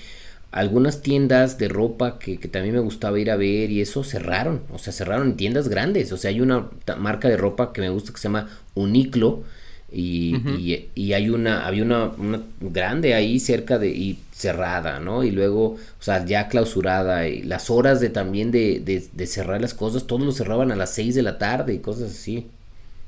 algunas 0.50 1.02
tiendas 1.02 1.58
de 1.58 1.68
ropa 1.68 2.18
que, 2.18 2.38
que, 2.38 2.48
también 2.48 2.74
me 2.74 2.80
gustaba 2.80 3.20
ir 3.20 3.30
a 3.30 3.36
ver 3.36 3.70
y 3.70 3.80
eso 3.80 4.02
cerraron, 4.02 4.62
o 4.72 4.78
sea, 4.78 4.92
cerraron 4.92 5.28
en 5.28 5.36
tiendas 5.36 5.68
grandes, 5.68 6.10
o 6.12 6.16
sea, 6.16 6.30
hay 6.30 6.40
una 6.40 6.68
marca 6.98 7.28
de 7.28 7.36
ropa 7.36 7.72
que 7.72 7.80
me 7.80 7.90
gusta 7.90 8.12
que 8.12 8.18
se 8.18 8.28
llama 8.28 8.48
Uniclo 8.74 9.42
y, 9.90 10.90
y, 10.94 11.12
hay 11.14 11.30
una, 11.30 11.66
había 11.66 11.82
una, 11.82 12.10
una, 12.18 12.42
grande 12.60 13.14
ahí 13.14 13.40
cerca 13.40 13.78
de, 13.78 13.88
y 13.88 14.18
cerrada, 14.32 15.00
¿no? 15.00 15.24
Y 15.24 15.30
luego, 15.30 15.64
o 15.64 16.02
sea, 16.02 16.26
ya 16.26 16.48
clausurada, 16.48 17.26
y 17.26 17.42
las 17.42 17.70
horas 17.70 17.98
de 17.98 18.10
también 18.10 18.50
de, 18.50 18.80
de, 18.80 19.26
cerrar 19.26 19.62
las 19.62 19.72
cosas, 19.72 20.06
todos 20.06 20.22
lo 20.22 20.32
cerraban 20.32 20.72
a 20.72 20.76
las 20.76 20.94
6 20.94 21.14
de 21.14 21.22
la 21.22 21.38
tarde 21.38 21.72
y 21.72 21.78
cosas 21.78 22.10
así. 22.10 22.48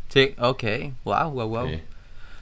Sí, 0.09 0.35
ok, 0.39 0.65
wow, 1.05 1.31
wow, 1.31 1.49
wow. 1.49 1.69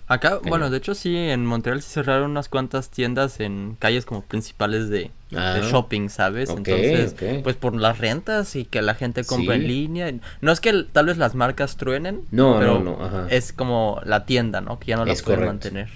Acá, 0.09 0.41
bueno, 0.43 0.71
de 0.71 0.79
hecho 0.79 0.95
sí, 0.95 1.15
en 1.15 1.45
Montreal 1.45 1.83
se 1.83 1.91
cerraron 1.91 2.31
unas 2.31 2.49
cuantas 2.49 2.89
tiendas 2.89 3.41
en 3.41 3.77
calles 3.79 4.07
como 4.07 4.23
principales 4.23 4.89
de, 4.89 5.11
ah, 5.37 5.61
shopping, 5.63 6.09
¿sabes? 6.09 6.49
Entonces, 6.49 7.15
pues 7.43 7.57
por 7.57 7.77
las 7.77 7.99
rentas 7.99 8.57
y 8.57 8.65
que 8.65 8.81
la 8.81 8.95
gente 8.95 9.23
compra 9.25 9.57
en 9.57 9.69
línea. 9.69 10.11
No 10.41 10.51
es 10.51 10.61
que 10.61 10.87
tal 10.91 11.07
vez 11.07 11.19
las 11.19 11.35
marcas 11.35 11.77
truenen, 11.77 12.23
no, 12.31 12.59
no, 12.61 12.79
no, 12.81 13.29
es 13.29 13.53
como 13.53 14.01
la 14.05 14.25
tienda, 14.25 14.63
¿no? 14.63 14.79
Que 14.81 14.87
ya 14.87 14.97
no 14.97 15.05
la 15.05 15.15
pueden 15.15 15.45
mantener. 15.45 15.91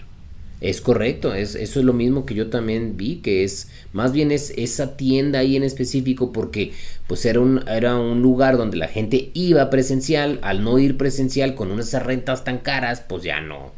Es 0.60 0.80
correcto, 0.80 1.34
es, 1.34 1.56
eso 1.56 1.80
es 1.80 1.84
lo 1.84 1.92
mismo 1.92 2.24
que 2.24 2.34
yo 2.34 2.48
también 2.48 2.96
vi, 2.96 3.16
que 3.16 3.42
es 3.42 3.68
más 3.92 4.12
bien 4.12 4.30
es 4.30 4.50
esa 4.50 4.96
tienda 4.96 5.40
ahí 5.40 5.56
en 5.56 5.64
específico 5.64 6.32
porque 6.32 6.72
pues 7.08 7.24
era 7.24 7.40
un, 7.40 7.66
era 7.66 7.96
un 7.96 8.22
lugar 8.22 8.56
donde 8.58 8.76
la 8.76 8.86
gente 8.86 9.32
iba 9.34 9.70
presencial, 9.70 10.38
al 10.42 10.62
no 10.62 10.78
ir 10.78 10.96
presencial 10.96 11.56
con 11.56 11.72
unas 11.72 11.92
rentas 12.00 12.44
tan 12.44 12.58
caras, 12.58 13.00
pues 13.00 13.24
ya 13.24 13.40
no. 13.40 13.72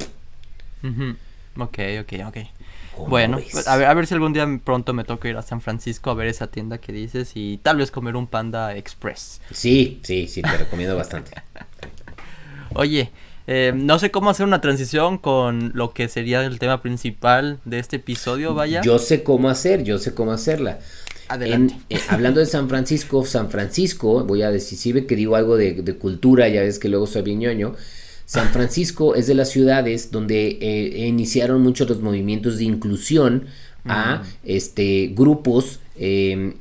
Ok, 1.57 1.79
ok, 2.01 2.13
ok. 2.27 2.37
Bueno, 3.07 3.39
a 3.65 3.77
ver, 3.77 3.87
a 3.87 3.93
ver 3.93 4.07
si 4.07 4.13
algún 4.13 4.33
día 4.33 4.47
pronto 4.63 4.93
me 4.93 5.03
toca 5.03 5.27
ir 5.27 5.35
a 5.37 5.41
San 5.41 5.61
Francisco 5.61 6.09
a 6.09 6.13
ver 6.13 6.27
esa 6.27 6.47
tienda 6.47 6.77
que 6.77 6.93
dices 6.93 7.31
y 7.35 7.57
tal 7.57 7.77
vez 7.77 7.91
comer 7.91 8.15
un 8.15 8.27
Panda 8.27 8.75
Express. 8.75 9.41
Sí, 9.51 9.99
sí, 10.03 10.27
sí, 10.27 10.41
te 10.41 10.57
recomiendo 10.57 10.95
bastante. 10.95 11.31
Oye, 12.73 13.11
eh, 13.47 13.73
no 13.75 13.99
sé 13.99 14.11
cómo 14.11 14.29
hacer 14.29 14.45
una 14.45 14.59
transición 14.59 15.17
con 15.17 15.71
lo 15.75 15.93
que 15.93 16.07
sería 16.07 16.43
el 16.43 16.57
tema 16.57 16.81
principal 16.81 17.59
de 17.65 17.79
este 17.79 17.97
episodio, 17.97 18.53
vaya. 18.53 18.81
Yo 18.81 18.97
sé 18.97 19.23
cómo 19.23 19.49
hacer, 19.49 19.83
yo 19.83 19.99
sé 19.99 20.13
cómo 20.15 20.31
hacerla. 20.31 20.79
Adelante. 21.27 21.75
Eh, 21.89 21.99
hablando 22.09 22.39
de 22.39 22.45
San 22.45 22.69
Francisco, 22.69 23.25
San 23.25 23.49
Francisco, 23.49 24.23
voy 24.23 24.41
a 24.41 24.51
decir, 24.51 24.77
si 24.77 24.93
ve 24.93 25.05
que 25.05 25.15
digo 25.15 25.35
algo 25.35 25.57
de, 25.57 25.95
cultura, 25.97 26.47
ya 26.47 26.61
ves 26.61 26.79
que 26.79 26.89
luego 26.89 27.07
soy 27.07 27.21
viñoño. 27.21 27.75
San 28.25 28.49
Francisco 28.49 29.15
es 29.15 29.27
de 29.27 29.35
las 29.35 29.49
ciudades 29.49 30.11
donde 30.11 30.57
eh, 30.61 31.07
iniciaron 31.07 31.61
muchos 31.61 31.87
los 31.89 32.01
movimientos 32.01 32.57
de 32.57 32.65
inclusión 32.65 33.45
a 33.87 34.23
este, 34.43 35.11
grupos 35.13 35.79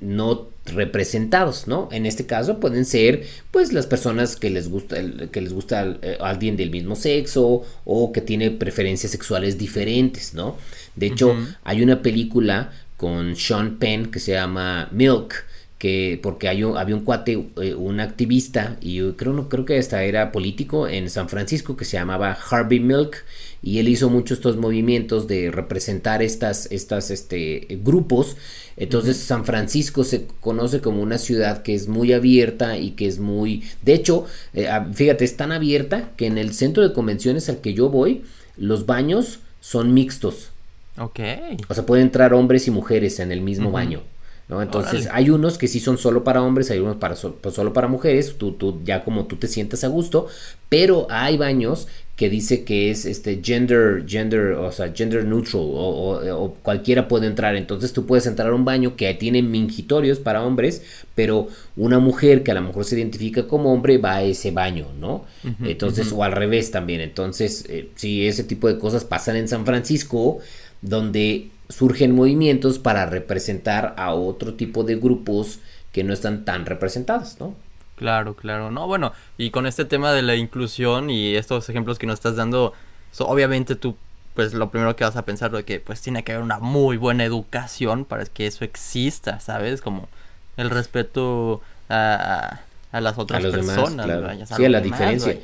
no 0.00 0.48
representados, 0.66 1.66
¿no? 1.66 1.88
En 1.92 2.06
este 2.06 2.26
caso 2.26 2.58
pueden 2.58 2.84
ser 2.84 3.26
pues 3.50 3.72
las 3.72 3.86
personas 3.86 4.36
que 4.36 4.48
les 4.50 4.68
gusta 4.68 4.96
que 5.30 5.40
les 5.40 5.52
gusta 5.52 5.98
eh, 6.00 6.16
alguien 6.20 6.56
del 6.56 6.70
mismo 6.70 6.96
sexo 6.96 7.62
o 7.84 8.12
que 8.12 8.22
tiene 8.22 8.50
preferencias 8.50 9.12
sexuales 9.12 9.58
diferentes, 9.58 10.32
¿no? 10.32 10.56
De 10.96 11.06
hecho, 11.06 11.36
hay 11.64 11.82
una 11.82 12.02
película 12.02 12.72
con 12.96 13.36
Sean 13.36 13.78
Penn 13.78 14.10
que 14.10 14.20
se 14.20 14.32
llama 14.32 14.88
Milk 14.92 15.44
que 15.84 16.18
porque 16.22 16.48
hay 16.48 16.62
había 16.62 16.96
un 16.96 17.04
cuate, 17.04 17.32
eh, 17.60 17.74
un 17.74 18.00
activista 18.00 18.78
y 18.80 18.94
yo 18.94 19.18
creo, 19.18 19.50
creo 19.50 19.66
que 19.66 19.78
hasta 19.78 20.02
era 20.02 20.32
político 20.32 20.88
en 20.88 21.10
San 21.10 21.28
Francisco 21.28 21.76
que 21.76 21.84
se 21.84 21.98
llamaba 21.98 22.32
Harvey 22.32 22.80
Milk 22.80 23.22
y 23.62 23.80
él 23.80 23.90
hizo 23.90 24.08
muchos 24.08 24.38
estos 24.38 24.56
movimientos 24.56 25.28
de 25.28 25.50
representar 25.50 26.22
estas, 26.22 26.72
estas 26.72 27.10
este, 27.10 27.66
grupos. 27.82 28.38
Entonces 28.78 29.18
San 29.18 29.44
Francisco 29.44 30.04
se 30.04 30.26
conoce 30.40 30.80
como 30.80 31.02
una 31.02 31.18
ciudad 31.18 31.60
que 31.60 31.74
es 31.74 31.86
muy 31.86 32.14
abierta 32.14 32.78
y 32.78 32.92
que 32.92 33.06
es 33.06 33.18
muy... 33.18 33.62
De 33.82 33.92
hecho, 33.92 34.24
eh, 34.54 34.70
fíjate, 34.94 35.26
es 35.26 35.36
tan 35.36 35.52
abierta 35.52 36.12
que 36.16 36.24
en 36.24 36.38
el 36.38 36.54
centro 36.54 36.82
de 36.82 36.94
convenciones 36.94 37.50
al 37.50 37.58
que 37.58 37.74
yo 37.74 37.90
voy, 37.90 38.24
los 38.56 38.86
baños 38.86 39.40
son 39.60 39.92
mixtos. 39.92 40.48
Ok. 40.96 41.20
O 41.68 41.74
sea, 41.74 41.84
pueden 41.84 42.06
entrar 42.06 42.32
hombres 42.32 42.68
y 42.68 42.70
mujeres 42.70 43.20
en 43.20 43.32
el 43.32 43.42
mismo 43.42 43.70
baño. 43.70 44.00
¿No? 44.48 44.62
Entonces 44.62 45.08
hay 45.12 45.30
unos 45.30 45.58
que 45.58 45.68
sí 45.68 45.80
son 45.80 45.98
solo 45.98 46.24
para 46.24 46.42
hombres, 46.42 46.70
hay 46.70 46.78
unos 46.78 46.96
para 46.96 47.14
pues, 47.14 47.54
solo 47.54 47.72
para 47.72 47.88
mujeres, 47.88 48.36
tú, 48.36 48.52
tú, 48.52 48.80
ya 48.84 49.02
como 49.02 49.26
tú 49.26 49.36
te 49.36 49.48
sientas 49.48 49.84
a 49.84 49.88
gusto, 49.88 50.26
pero 50.68 51.06
hay 51.10 51.36
baños 51.36 51.88
que 52.16 52.30
dice 52.30 52.62
que 52.62 52.90
es 52.90 53.06
este 53.06 53.40
gender, 53.42 54.04
gender, 54.06 54.52
o 54.52 54.70
sea, 54.70 54.92
gender 54.94 55.24
neutral 55.24 55.62
o, 55.64 56.56
cualquiera 56.62 57.08
puede 57.08 57.26
entrar. 57.26 57.56
Entonces 57.56 57.92
tú 57.92 58.06
puedes 58.06 58.26
entrar 58.26 58.50
a 58.50 58.54
un 58.54 58.64
baño 58.64 58.94
que 58.94 59.12
tiene 59.14 59.42
mingitorios 59.42 60.20
para 60.20 60.44
hombres, 60.44 60.82
pero 61.16 61.48
una 61.76 61.98
mujer 61.98 62.44
que 62.44 62.52
a 62.52 62.54
lo 62.54 62.62
mejor 62.62 62.84
se 62.84 62.96
identifica 62.96 63.48
como 63.48 63.72
hombre 63.72 63.98
va 63.98 64.16
a 64.16 64.22
ese 64.22 64.52
baño, 64.52 64.86
¿no? 65.00 65.24
Entonces, 65.64 66.12
o 66.12 66.22
al 66.22 66.32
revés 66.32 66.70
también. 66.70 67.00
Entonces, 67.00 67.64
eh, 67.68 67.90
si 67.96 68.26
ese 68.28 68.44
tipo 68.44 68.68
de 68.68 68.78
cosas 68.78 69.04
pasan 69.04 69.34
en 69.34 69.48
San 69.48 69.66
Francisco, 69.66 70.38
donde 70.84 71.48
surgen 71.70 72.14
movimientos 72.14 72.78
para 72.78 73.06
representar 73.06 73.94
a 73.96 74.12
otro 74.12 74.54
tipo 74.54 74.84
de 74.84 74.96
grupos 74.96 75.60
que 75.92 76.04
no 76.04 76.12
están 76.12 76.44
tan 76.44 76.66
representados, 76.66 77.40
¿no? 77.40 77.54
Claro, 77.96 78.34
claro. 78.34 78.70
No, 78.70 78.86
bueno, 78.86 79.12
y 79.38 79.50
con 79.50 79.66
este 79.66 79.84
tema 79.86 80.12
de 80.12 80.22
la 80.22 80.36
inclusión 80.36 81.08
y 81.08 81.36
estos 81.36 81.68
ejemplos 81.70 81.98
que 81.98 82.06
nos 82.06 82.14
estás 82.14 82.36
dando, 82.36 82.74
obviamente 83.18 83.76
tú, 83.76 83.96
pues 84.34 84.52
lo 84.52 84.70
primero 84.70 84.94
que 84.94 85.04
vas 85.04 85.16
a 85.16 85.24
pensar 85.24 85.54
es 85.54 85.64
que 85.64 85.80
pues 85.80 86.02
tiene 86.02 86.22
que 86.22 86.32
haber 86.32 86.44
una 86.44 86.58
muy 86.58 86.96
buena 86.98 87.24
educación 87.24 88.04
para 88.04 88.26
que 88.26 88.46
eso 88.46 88.64
exista, 88.64 89.40
¿sabes? 89.40 89.80
Como 89.80 90.08
el 90.56 90.68
respeto 90.68 91.62
a, 91.88 92.60
a 92.92 93.00
las 93.00 93.16
otras 93.16 93.42
personas. 93.42 94.48
sí, 94.54 94.64
a 94.64 94.68
la 94.68 94.80
diferencia. 94.80 95.38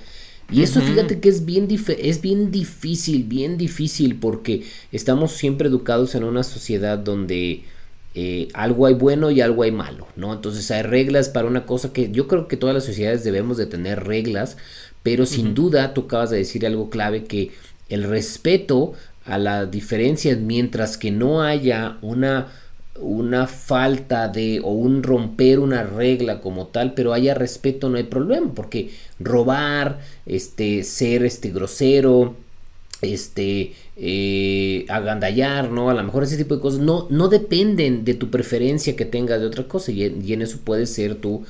Y 0.53 0.63
eso 0.63 0.81
fíjate 0.81 1.21
que 1.21 1.29
es 1.29 1.45
bien, 1.45 1.69
es 1.99 2.21
bien 2.21 2.51
difícil, 2.51 3.25
bien 3.25 3.57
difícil, 3.57 4.17
porque 4.17 4.65
estamos 4.93 5.33
siempre 5.33 5.69
educados 5.69 6.15
en 6.15 6.25
una 6.25 6.43
sociedad 6.43 6.99
donde 6.99 7.63
eh, 8.15 8.49
algo 8.55 8.87
hay 8.87 8.95
bueno 8.95 9.31
y 9.31 9.41
algo 9.41 9.63
hay 9.63 9.71
malo, 9.71 10.09
¿no? 10.17 10.33
Entonces 10.33 10.71
hay 10.71 10.83
reglas 10.83 11.29
para 11.29 11.47
una 11.47 11.67
cosa 11.67 11.93
que 11.93 12.11
yo 12.11 12.27
creo 12.27 12.49
que 12.49 12.57
todas 12.57 12.75
las 12.75 12.85
sociedades 12.85 13.23
debemos 13.23 13.57
de 13.57 13.67
tener 13.67 14.05
reglas, 14.05 14.57
pero 15.03 15.27
sin 15.27 15.55
duda 15.55 15.95
tú 15.95 16.03
acabas 16.03 16.31
de 16.31 16.39
decir 16.39 16.67
algo 16.67 16.91
clave 16.91 17.25
que 17.25 17.53
el 17.89 18.05
respeto 18.05 18.95
a 19.25 19.39
las 19.39 19.71
diferencias 19.71 20.39
mientras 20.39 20.99
que 20.99 21.13
no 21.13 21.43
haya 21.43 21.99
una 22.03 22.49
una 23.01 23.47
falta 23.47 24.29
de 24.29 24.61
o 24.61 24.71
un 24.71 25.03
romper 25.03 25.59
una 25.59 25.83
regla 25.83 26.41
como 26.41 26.67
tal, 26.69 26.95
pero 26.95 27.13
haya 27.13 27.35
respeto 27.35 27.89
no 27.89 27.97
hay 27.97 28.05
problema, 28.05 28.53
porque 28.55 28.91
robar, 29.19 30.01
este 30.27 30.85
ser 30.85 31.25
este 31.25 31.51
grosero, 31.51 32.35
este 33.03 33.75
eh, 33.97 34.87
agandallar, 34.89 35.71
¿no? 35.71 35.91
A 35.91 35.95
lo 35.95 36.03
mejor 36.03 36.23
ese 36.23 36.37
tipo 36.37 36.57
de 36.57 36.61
cosas 36.61 36.81
no, 36.81 37.07
no 37.11 37.29
dependen 37.29 38.05
de 38.05 38.15
tu 38.15 38.31
preferencia 38.31 38.97
que 38.97 39.05
tengas 39.05 39.41
de 39.41 39.47
otra 39.47 39.65
cosa 39.65 39.93
y, 39.93 40.05
en 40.05 40.43
eso 40.43 40.59
puedes 40.65 40.93
ser 40.93 41.17
tú 41.17 41.45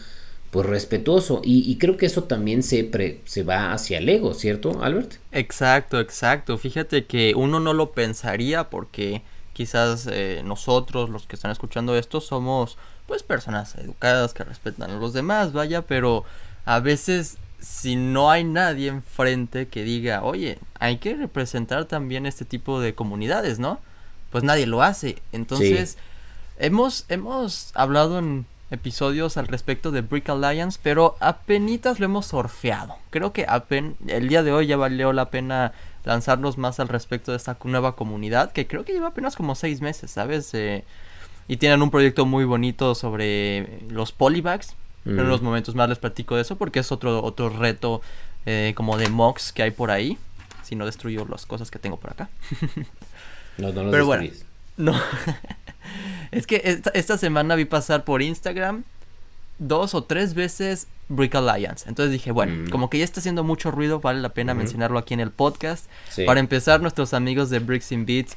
pues 0.51 0.67
respetuoso 0.67 1.43
y, 1.45 1.77
creo 1.77 1.97
que 1.97 2.07
eso 2.07 2.25
también 2.25 2.65
se, 2.65 3.21
se 3.25 3.43
va 3.45 3.73
hacia 3.73 3.99
el 3.99 4.09
ego, 4.09 4.35
¿cierto, 4.35 4.83
Albert? 4.83 5.15
Exacto, 5.31 6.01
exacto. 6.01 6.59
Fíjate 6.59 7.05
que 7.05 7.35
uno 7.37 7.61
no 7.61 7.73
lo 7.73 7.93
pensaría 7.93 8.69
porque 8.69 9.23
quizás 9.61 10.09
eh, 10.11 10.41
nosotros, 10.43 11.11
los 11.11 11.27
que 11.27 11.37
están 11.37 11.51
escuchando 11.51 11.95
esto, 11.95 12.23
somos 12.23 12.79
pues 13.07 13.23
personas 13.23 13.75
educadas 13.75 14.33
que 14.33 14.43
respetan 14.43 14.91
a 14.91 14.95
los 14.95 15.13
demás, 15.13 15.53
vaya, 15.53 15.83
pero 15.83 16.25
a 16.65 16.81
veces 16.81 17.37
si 17.59 17.95
no 17.95 18.31
hay 18.31 18.43
nadie 18.43 18.89
enfrente 18.89 19.69
que 19.69 19.83
diga, 19.83 20.25
oye, 20.25 20.59
hay 20.79 20.97
que 20.97 21.15
representar 21.15 21.85
también 21.85 22.25
este 22.25 22.47
tipo 22.47 22.81
de 22.81 22.95
comunidades, 22.95 23.59
¿no? 23.59 23.81
Pues 24.31 24.45
nadie 24.45 24.67
lo 24.67 24.83
hace. 24.83 25.21
Entonces, 25.31 25.99
hemos, 26.59 27.05
hemos 27.11 27.73
hablado 27.75 28.19
en 28.19 28.47
episodios 28.71 29.37
al 29.37 29.47
respecto 29.47 29.91
de 29.91 30.01
Brick 30.01 30.31
Alliance, 30.31 30.81
pero 30.83 31.19
apenas 31.21 32.01
lo 32.01 32.07
hemos 32.07 32.29
surfeado. 32.29 32.97
Creo 33.11 33.35
que 33.35 33.45
apen 33.47 33.97
el 34.07 34.29
día 34.29 34.43
de 34.43 34.53
hoy 34.53 34.69
ya 34.69 34.79
valió 34.79 35.13
la 35.13 35.29
pena 35.29 35.75
lanzarnos 36.05 36.59
más 36.59 36.81
al 36.81 36.89
respecto 36.89 37.31
de 37.31 37.37
esta 37.37 37.57
nueva 37.65 37.97
comunidad, 37.97 38.53
que 38.53 38.67
creo 38.67 38.85
que 38.85 38.93
lleva 38.93 39.09
apenas 39.09 39.37
como 39.37 39.55
seis 39.55 39.81
meses, 39.81 40.11
¿sabes? 40.11 40.53
Eh, 40.55 40.85
y 41.49 41.57
tienen 41.57 41.83
un 41.83 41.91
proyecto 41.91 42.27
muy 42.27 42.45
bonito 42.45 42.95
sobre 42.95 43.81
los 43.89 44.13
polybags. 44.13 44.77
En 45.07 45.29
los 45.29 45.41
momentos 45.41 45.75
más 45.75 45.89
les 45.89 45.99
platico 45.99 46.37
de 46.37 46.43
eso 46.43 46.57
porque 46.57 46.79
es 46.79 46.93
otro, 46.93 47.25
otro 47.25 47.49
reto 47.49 48.03
eh, 48.45 48.75
como 48.77 48.99
de 48.99 49.09
mocks 49.09 49.51
que 49.51 49.63
hay 49.63 49.71
por 49.71 49.91
ahí. 49.91 50.19
Si 50.63 50.77
no 50.77 50.85
destruyo 50.85 51.27
las 51.29 51.47
cosas 51.47 51.71
que 51.71 51.79
tengo 51.79 51.97
por 51.97 52.11
acá. 52.11 52.29
no, 53.59 53.73
no 53.73 53.83
los 53.85 53.91
Pero 53.91 54.07
bueno, 54.07 54.31
no. 54.77 54.95
es 56.31 56.47
que 56.47 56.61
esta, 56.65 56.91
esta 56.91 57.17
semana 57.17 57.55
vi 57.55 57.65
pasar 57.65 58.05
por 58.05 58.21
Instagram 58.21 58.85
dos 59.61 59.95
o 59.95 60.03
tres 60.03 60.35
veces 60.35 60.89
Brick 61.09 61.35
Alliance. 61.37 61.89
Entonces 61.89 62.11
dije, 62.11 62.33
bueno, 62.33 62.65
mm. 62.65 62.71
como 62.71 62.91
que 62.91 62.99
ya 62.99 63.05
está 63.05 63.21
haciendo 63.21 63.45
mucho 63.45 63.71
ruido, 63.71 64.01
vale 64.01 64.21
la 64.21 64.31
pena 64.31 64.55
mencionarlo 64.55 64.99
aquí 64.99 65.15
en 65.15 65.21
el 65.21 65.31
podcast. 65.31 65.87
Para 66.27 66.41
empezar, 66.41 66.81
nuestros 66.81 67.15
amigos 67.15 67.51
de 67.51 67.61
Bricks 67.61 67.93
and 67.93 68.07
Beats 68.07 68.37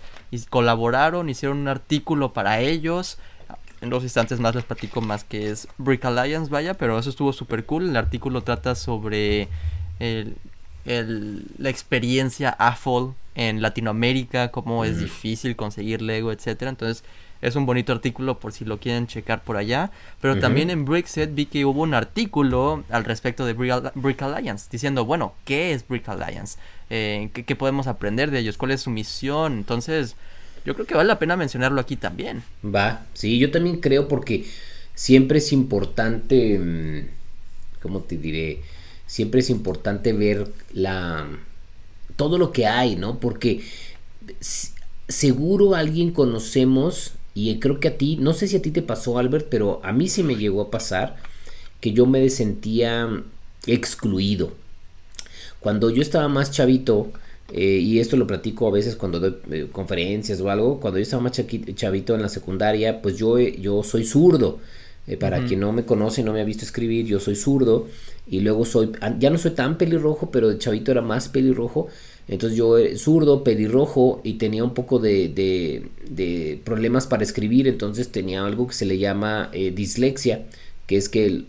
colaboraron, 0.50 1.30
hicieron 1.30 1.58
un 1.60 1.68
artículo 1.68 2.34
para 2.34 2.60
ellos. 2.60 3.18
En 3.82 3.90
dos 3.90 4.04
instantes 4.04 4.40
más 4.40 4.54
les 4.54 4.64
platico 4.64 5.02
más 5.02 5.24
que 5.24 5.50
es 5.50 5.68
Brick 5.78 6.06
Alliance, 6.06 6.52
vaya, 6.52 6.74
pero 6.76 7.00
eso 7.00 7.10
estuvo 7.10 7.34
súper 7.34 7.66
cool. 7.66 7.90
El 7.90 7.98
artículo 7.98 8.42
trata 8.42 8.76
sobre 8.76 9.48
el, 10.00 11.46
la 11.58 11.70
experiencia 11.70 12.50
AFOL 12.50 13.14
en 13.36 13.62
Latinoamérica, 13.62 14.52
cómo 14.52 14.86
es 14.86 15.00
difícil 15.00 15.56
conseguir 15.56 16.02
Lego, 16.02 16.32
etcétera. 16.32 16.70
Entonces, 16.70 17.04
es 17.44 17.58
un 17.58 17.66
bonito 17.66 17.92
artículo 17.92 18.40
por 18.40 18.54
si 18.54 18.64
lo 18.64 18.80
quieren 18.80 19.06
checar 19.06 19.44
por 19.44 19.58
allá. 19.58 19.92
Pero 20.22 20.40
también 20.40 20.70
en 20.70 20.86
Brickset 20.86 21.36
vi 21.36 21.46
que 21.46 21.66
hubo 21.66 21.82
un 21.82 21.94
artículo 21.94 22.86
al 22.90 23.04
respecto 23.04 23.46
de 23.46 23.52
Brick, 23.52 24.22
Alliance, 24.22 24.70
diciendo, 24.72 25.04
bueno, 25.04 25.34
¿qué 25.44 25.74
es 25.74 25.86
Brick 25.86 26.08
Alliance? 26.08 26.58
Eh, 26.90 27.30
¿qué, 27.34 27.56
podemos 27.56 27.88
aprender 27.88 28.32
de 28.32 28.40
ellos? 28.40 28.58
¿Cuál 28.58 28.72
es 28.72 28.82
su 28.82 28.92
misión? 28.92 29.58
Entonces, 29.58 30.16
yo 30.66 30.74
creo 30.74 30.88
que 30.88 30.96
vale 30.96 31.10
la 31.10 31.20
pena 31.20 31.36
mencionarlo 31.36 31.82
aquí 31.82 31.98
también. 31.98 32.44
Va, 32.64 33.06
sí, 33.14 33.38
yo 33.38 33.52
también 33.52 33.82
creo 33.82 34.08
porque 34.08 34.46
siempre 34.96 35.40
es 35.40 35.52
importante, 35.52 36.58
mm, 36.58 37.82
¿cómo 37.82 38.00
te 38.00 38.16
diré? 38.16 38.62
Siempre 39.06 39.42
es 39.42 39.50
importante 39.50 40.14
ver 40.14 40.48
la 40.72 41.28
todo 42.16 42.38
lo 42.38 42.54
que 42.54 42.68
hay, 42.68 42.96
¿no? 42.96 43.20
Porque 43.20 43.64
seguro 45.10 45.76
alguien 45.76 46.12
conocemos 46.12 47.16
y 47.36 47.60
creo 47.60 47.80
que 47.80 47.88
a 47.88 47.98
ti, 47.98 48.18
no 48.18 48.34
sé 48.34 48.48
si 48.48 48.58
a 48.58 48.62
ti 48.62 48.72
te 48.72 48.82
pasó 48.82 49.18
Albert, 49.18 49.48
pero 49.50 49.80
a 49.84 49.92
mí 49.92 50.08
sí 50.08 50.24
me 50.24 50.36
llegó 50.36 50.62
a 50.62 50.72
pasar 50.72 51.18
que 51.80 51.92
yo 51.92 52.06
me 52.06 52.30
sentía 52.30 53.24
excluido. 53.66 54.52
Cuando 55.60 55.90
yo 55.90 56.02
estaba 56.02 56.28
más 56.28 56.52
chavito, 56.52 57.12
eh, 57.52 57.80
y 57.80 58.00
esto 58.00 58.18
lo 58.18 58.28
platico 58.28 58.68
a 58.68 58.72
veces 58.72 58.96
cuando 58.96 59.20
doy 59.20 59.36
eh, 59.52 59.68
conferencias 59.72 60.40
o 60.42 60.50
algo, 60.50 60.80
cuando 60.80 61.00
yo 61.00 61.04
estaba 61.04 61.24
más 61.24 61.32
chavito 61.76 62.16
en 62.16 62.22
la 62.22 62.30
secundaria, 62.30 63.02
pues 63.02 63.18
yo, 63.18 63.40
yo 63.40 63.84
soy 63.84 64.06
zurdo. 64.06 64.60
Eh, 65.06 65.18
para 65.18 65.44
quien 65.46 65.60
no 65.60 65.74
me 65.74 65.84
conoce, 65.84 66.24
no 66.24 66.32
me 66.32 66.40
ha 66.40 66.46
visto 66.46 66.64
escribir, 66.64 67.06
yo 67.06 67.20
soy 67.20 67.36
zurdo 67.36 67.88
y 68.26 68.40
luego 68.40 68.64
soy, 68.64 68.94
ya 69.20 69.30
no 69.30 69.38
soy 69.38 69.52
tan 69.52 69.78
pelirrojo, 69.78 70.32
pero 70.32 70.48
de 70.48 70.58
chavito 70.58 70.92
era 70.92 71.02
más 71.02 71.28
pelirrojo. 71.28 71.88
Entonces 72.28 72.58
yo 72.58 72.78
zurdo, 72.98 73.44
pelirrojo 73.44 74.22
y 74.24 74.34
tenía 74.34 74.64
un 74.64 74.74
poco 74.74 75.00
de, 75.00 75.30
de, 76.10 76.62
problemas 76.64 77.06
para 77.06 77.24
escribir, 77.24 77.68
entonces 77.68 78.10
tenía 78.10 78.46
algo 78.46 78.68
que 78.68 78.74
se 78.74 78.86
le 78.86 78.98
llama 78.98 79.50
eh, 79.52 79.72
dislexia, 79.72 80.46
que 80.88 80.96
es 80.98 81.10
que 81.10 81.44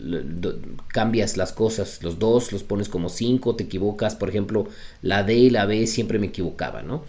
cambias 0.87 1.37
las 1.37 1.53
cosas, 1.53 2.03
los 2.03 2.19
dos 2.19 2.51
los 2.51 2.63
pones 2.63 2.89
como 2.89 3.09
cinco, 3.09 3.55
te 3.55 3.63
equivocas, 3.63 4.15
por 4.15 4.29
ejemplo, 4.29 4.67
la 5.01 5.23
D 5.23 5.35
y 5.35 5.49
la 5.49 5.65
B 5.65 5.87
siempre 5.87 6.19
me 6.19 6.27
equivocaba, 6.27 6.81
¿no? 6.81 7.03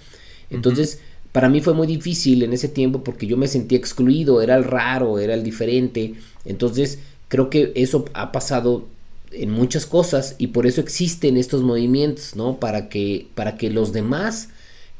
Entonces, 0.50 1.00
para 1.32 1.48
mí 1.48 1.60
fue 1.60 1.74
muy 1.74 1.88
difícil 1.88 2.44
en 2.44 2.52
ese 2.52 2.68
tiempo 2.68 3.02
porque 3.02 3.26
yo 3.26 3.36
me 3.36 3.48
sentía 3.48 3.78
excluido, 3.78 4.42
era 4.42 4.56
el 4.56 4.64
raro, 4.64 5.18
era 5.18 5.34
el 5.34 5.42
diferente, 5.42 6.14
entonces 6.44 7.00
creo 7.28 7.50
que 7.50 7.72
eso 7.74 8.04
ha 8.14 8.30
pasado 8.30 8.86
en 9.32 9.50
muchas 9.50 9.86
cosas 9.86 10.36
y 10.38 10.48
por 10.48 10.66
eso 10.66 10.80
existen 10.80 11.36
estos 11.36 11.62
movimientos, 11.62 12.36
¿no? 12.36 12.58
Para 12.58 12.88
que, 12.88 13.28
para 13.34 13.56
que 13.56 13.70
los 13.70 13.92
demás 13.92 14.50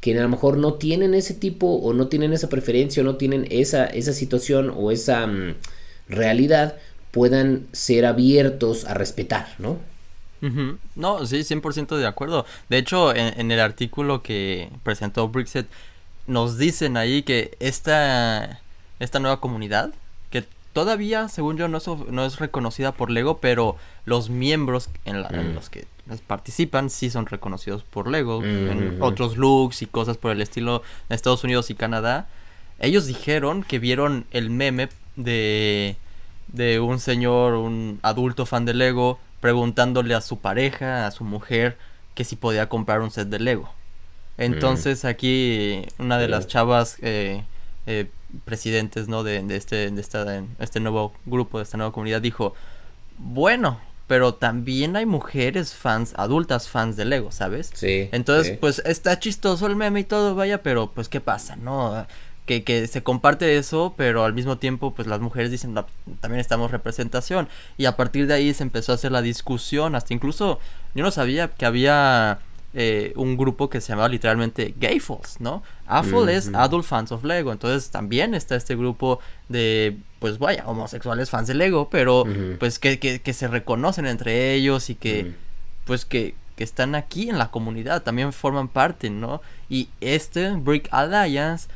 que 0.01 0.17
a 0.17 0.23
lo 0.23 0.29
mejor 0.29 0.59
no 0.59 0.75
tienen 0.75 1.15
ese 1.15 1.35
tipo 1.35 1.67
o 1.67 1.93
no 1.93 2.09
tienen 2.09 2.33
esa 2.33 2.49
preferencia 2.49 3.03
o 3.03 3.07
no 3.07 3.17
tienen 3.17 3.47
esa, 3.51 3.87
esa 3.87 4.13
situación 4.13 4.73
o 4.77 4.91
esa 4.91 5.27
mm, 5.27 5.55
realidad 6.09 6.77
puedan 7.11 7.67
ser 7.73 8.05
abiertos 8.05 8.85
a 8.85 8.95
respetar, 8.95 9.49
¿no? 9.59 9.79
No, 10.95 11.27
sí, 11.27 11.39
100% 11.39 11.97
de 11.97 12.07
acuerdo. 12.07 12.47
De 12.69 12.79
hecho, 12.79 13.13
en, 13.15 13.51
el 13.51 13.59
artículo 13.59 14.23
que 14.23 14.69
presentó 14.85 15.29
Brixet, 15.29 15.67
nos 16.29 16.57
dicen 16.57 16.97
ahí 16.97 17.23
que 17.23 17.57
esta, 17.59 18.61
esta 19.01 19.19
nueva 19.19 19.41
comunidad 19.41 19.93
Todavía, 20.77 21.31
según 21.31 21.57
yo, 21.57 21.69
no 21.69 21.79
es, 21.79 21.87
no 21.89 22.27
es 22.27 22.39
reconocida 22.39 22.93
por 22.93 23.09
Lego, 23.09 23.39
pero 23.39 23.77
los 24.05 24.29
miembros 24.29 24.91
en, 25.07 25.21
mm. 25.21 25.55
los 25.55 25.71
que 25.71 25.87
participan 26.27 26.91
sí 26.91 27.09
son 27.09 27.25
reconocidos 27.25 27.83
por 27.83 28.11
Lego. 28.11 28.45
En 28.45 28.99
mm. 28.99 29.03
otros 29.03 29.39
looks 29.39 29.81
y 29.81 29.87
cosas 29.87 30.19
por 30.19 30.33
el 30.33 30.43
estilo 30.43 30.83
en 31.09 31.15
Estados 31.15 31.45
Unidos 31.45 31.71
y 31.71 31.77
Canadá. 31.77 32.29
Ellos 32.79 33.07
dijeron 33.07 33.63
que 33.63 33.79
vieron 33.79 34.27
el 34.33 34.51
meme 34.51 34.91
de, 35.17 35.97
de 36.49 36.79
un 36.79 37.01
señor, 37.01 37.55
un 37.55 37.99
adulto 38.03 38.45
fan 38.45 38.67
de 38.67 38.75
Lego, 38.75 39.19
preguntándole 39.41 40.15
a 40.15 40.21
su 40.21 40.41
pareja, 40.41 41.07
a 41.07 41.11
su 41.11 41.25
mujer, 41.25 41.79
que 42.15 42.25
si 42.25 42.37
podía 42.37 42.69
comprar 42.69 43.01
un 43.01 43.11
set 43.11 43.29
de 43.29 43.39
Lego. 43.39 43.73
Entonces 44.37 45.05
mm. 45.05 45.07
aquí 45.07 45.87
una 45.99 46.19
de 46.19 46.29
las 46.29 46.47
chavas 46.47 46.99
eh, 47.01 47.45
eh, 47.87 48.11
presidentes 48.45 49.09
¿no? 49.09 49.23
de, 49.23 49.45
este, 49.57 49.91
de 49.91 50.01
esta, 50.01 50.45
este 50.59 50.81
nuevo 50.81 51.13
grupo, 51.25 51.59
de 51.59 51.65
esta 51.65 51.77
nueva 51.77 51.93
comunidad, 51.93 52.21
dijo, 52.21 52.55
bueno, 53.19 53.81
pero 54.07 54.35
también 54.35 54.97
hay 54.97 55.07
mujeres 55.07 55.75
fans, 55.75 56.15
adultas 56.17 56.69
fans 56.69 56.97
de 56.97 57.05
Lego, 57.05 57.33
¿sabes? 57.33 57.71
Sí. 57.75 58.09
Entonces, 58.13 58.57
pues 58.59 58.81
está 58.85 59.19
chistoso 59.19 59.67
el 59.67 59.77
meme 59.77 60.01
y 60.01 60.05
todo, 60.05 60.35
vaya, 60.35 60.63
pero 60.63 60.93
pues 60.93 61.09
¿qué 61.09 61.21
pasa, 61.21 61.57
no? 61.57 62.07
Que, 62.45 62.63
que 62.63 62.87
se 62.87 63.03
comparte 63.03 63.59
eso, 63.59 63.95
pero 63.97 64.25
al 64.25 64.33
mismo 64.33 64.59
tiempo, 64.59 64.95
pues 64.95 65.09
las 65.09 65.21
mujeres 65.21 65.51
dicen, 65.51 65.75
también 66.21 66.41
estamos 66.41 66.71
representación. 66.71 67.49
Y 67.77 67.87
a 67.87 67.97
partir 67.97 68.29
de 68.29 68.35
ahí 68.35 68.55
se 68.55 68.63
empezó 68.63 68.93
a 68.93 68.95
hacer 68.95 69.11
la 69.11 69.23
discusión, 69.23 69.97
hasta 69.97 70.15
incluso 70.15 70.61
yo 70.95 71.03
no 71.03 71.11
sabía 71.11 71.49
que 71.49 71.67
había 71.67 72.39
eh, 72.79 73.15
un 73.17 73.39
grupo 73.39 73.71
que 73.71 73.81
se 73.81 73.89
llamaba 73.89 74.11
literalmente 74.11 74.75
Gayfuls, 74.79 75.41
¿no? 75.41 75.63
AFOL 75.87 76.29
es 76.29 76.51
Adult 76.53 76.85
Fans 76.85 77.11
of 77.11 77.25
Lego, 77.25 77.51
entonces 77.51 77.91
también 77.91 78.35
está 78.35 78.55
este 78.55 78.77
grupo 78.77 79.19
de, 79.49 79.97
pues 80.19 80.39
vaya, 80.39 80.65
homosexuales 80.67 81.31
fans 81.31 81.49
de 81.49 81.55
Lego, 81.55 81.89
pero 81.89 82.25
pues 82.59 82.79
que, 82.79 82.99
que, 82.99 83.33
se 83.33 83.49
reconocen 83.49 84.05
entre 84.05 84.53
ellos 84.53 84.91
y 84.91 84.95
que, 84.95 85.33
pues 85.87 86.05
que, 86.05 86.35
que 86.55 86.65
están 86.65 86.95
aquí 86.95 87.31
en 87.31 87.39
la 87.39 87.51
comunidad, 87.51 88.03
también 88.03 88.35
forman 88.35 88.69
parte, 88.69 89.09
¿no? 89.09 89.41
Y 89.71 89.89
este 90.03 90.51
Brick 90.51 90.91
Alliance 90.91 91.69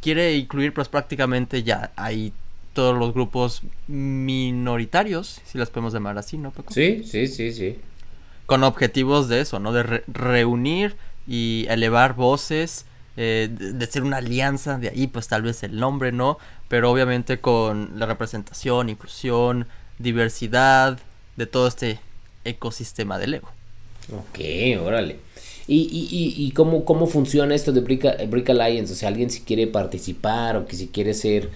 quiere 0.00 0.34
incluir 0.34 0.74
pues 0.74 0.88
prácticamente 0.88 1.62
ya 1.62 1.92
hay 1.94 2.32
todos 2.72 2.98
los 2.98 3.14
grupos 3.14 3.62
minoritarios, 3.86 5.40
si 5.44 5.56
las 5.56 5.70
podemos 5.70 5.92
llamar 5.92 6.18
así, 6.18 6.36
¿no? 6.36 6.52
Sí, 6.70 7.04
sí, 7.04 7.28
sí, 7.28 7.52
sí 7.52 7.78
con 8.46 8.64
objetivos 8.64 9.28
de 9.28 9.40
eso, 9.40 9.58
¿no? 9.58 9.72
De 9.72 10.02
reunir 10.06 10.96
y 11.26 11.66
elevar 11.68 12.14
voces, 12.14 12.86
eh, 13.16 13.48
de, 13.50 13.86
ser 13.86 14.02
una 14.02 14.18
alianza, 14.18 14.78
de 14.78 14.88
ahí 14.88 15.06
pues 15.06 15.28
tal 15.28 15.42
vez 15.42 15.62
el 15.62 15.78
nombre, 15.78 16.12
¿no? 16.12 16.38
Pero 16.68 16.90
obviamente 16.90 17.38
con 17.38 17.98
la 17.98 18.06
representación, 18.06 18.88
inclusión, 18.88 19.66
diversidad 19.98 20.98
de 21.36 21.46
todo 21.46 21.66
este 21.66 21.98
ecosistema 22.44 23.18
de 23.18 23.26
Lego. 23.26 23.48
Ok, 24.12 24.38
órale. 24.84 25.18
¿Y, 25.68 25.80
y, 25.80 26.44
y, 26.46 26.52
cómo, 26.52 26.84
cómo 26.84 27.08
funciona 27.08 27.52
esto 27.52 27.72
de 27.72 27.80
Brick, 27.80 28.28
Brick 28.28 28.50
Alliance? 28.50 28.92
O 28.92 28.96
sea, 28.96 29.08
alguien 29.08 29.30
si 29.30 29.40
quiere 29.40 29.66
participar 29.66 30.56
o 30.56 30.66
que 30.66 30.76
si 30.76 30.86
quiere 30.86 31.12
ser 31.12 31.50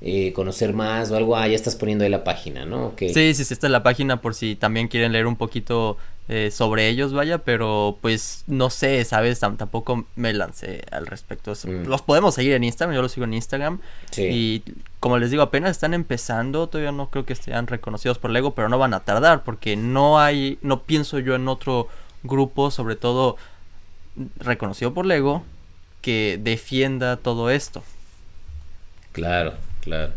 eh, 0.00 0.32
conocer 0.32 0.74
más 0.74 1.10
o 1.10 1.16
algo, 1.16 1.36
ah, 1.36 1.48
ya 1.48 1.54
estás 1.54 1.76
poniendo 1.76 2.04
ahí 2.04 2.10
la 2.10 2.24
página, 2.24 2.66
¿no? 2.66 2.92
Sí, 2.98 3.08
sí, 3.08 3.34
sí, 3.34 3.54
está 3.54 3.66
en 3.66 3.72
la 3.72 3.82
página 3.82 4.20
por 4.20 4.34
si 4.34 4.54
también 4.56 4.88
quieren 4.88 5.12
leer 5.12 5.26
un 5.26 5.36
poquito 5.36 5.96
eh, 6.26 6.50
sobre 6.50 6.88
ellos, 6.88 7.12
vaya, 7.12 7.38
pero 7.38 7.98
pues 8.00 8.44
no 8.46 8.70
sé, 8.70 9.04
¿sabes? 9.04 9.40
tampoco 9.40 10.06
me 10.16 10.32
lancé 10.32 10.82
al 10.90 11.06
respecto. 11.06 11.52
Mm. 11.52 11.86
Los 11.86 12.00
podemos 12.00 12.34
seguir 12.34 12.54
en 12.54 12.64
Instagram, 12.64 12.96
yo 12.96 13.02
los 13.02 13.12
sigo 13.12 13.24
en 13.24 13.34
Instagram. 13.34 13.80
Y 14.16 14.62
como 15.00 15.18
les 15.18 15.30
digo, 15.30 15.42
apenas 15.42 15.72
están 15.72 15.92
empezando, 15.92 16.66
todavía 16.68 16.92
no 16.92 17.10
creo 17.10 17.26
que 17.26 17.34
estén 17.34 17.66
reconocidos 17.66 18.18
por 18.18 18.30
Lego, 18.30 18.54
pero 18.54 18.70
no 18.70 18.78
van 18.78 18.94
a 18.94 19.00
tardar 19.00 19.44
porque 19.44 19.76
no 19.76 20.18
hay, 20.18 20.58
no 20.62 20.84
pienso 20.84 21.18
yo 21.18 21.34
en 21.34 21.46
otro 21.46 21.88
grupo, 22.22 22.70
sobre 22.70 22.96
todo 22.96 23.36
reconocido 24.38 24.94
por 24.94 25.04
Lego, 25.04 25.44
que 26.00 26.40
defienda 26.42 27.18
todo 27.18 27.50
esto. 27.50 27.82
Claro, 29.12 29.54
Claro. 29.84 30.12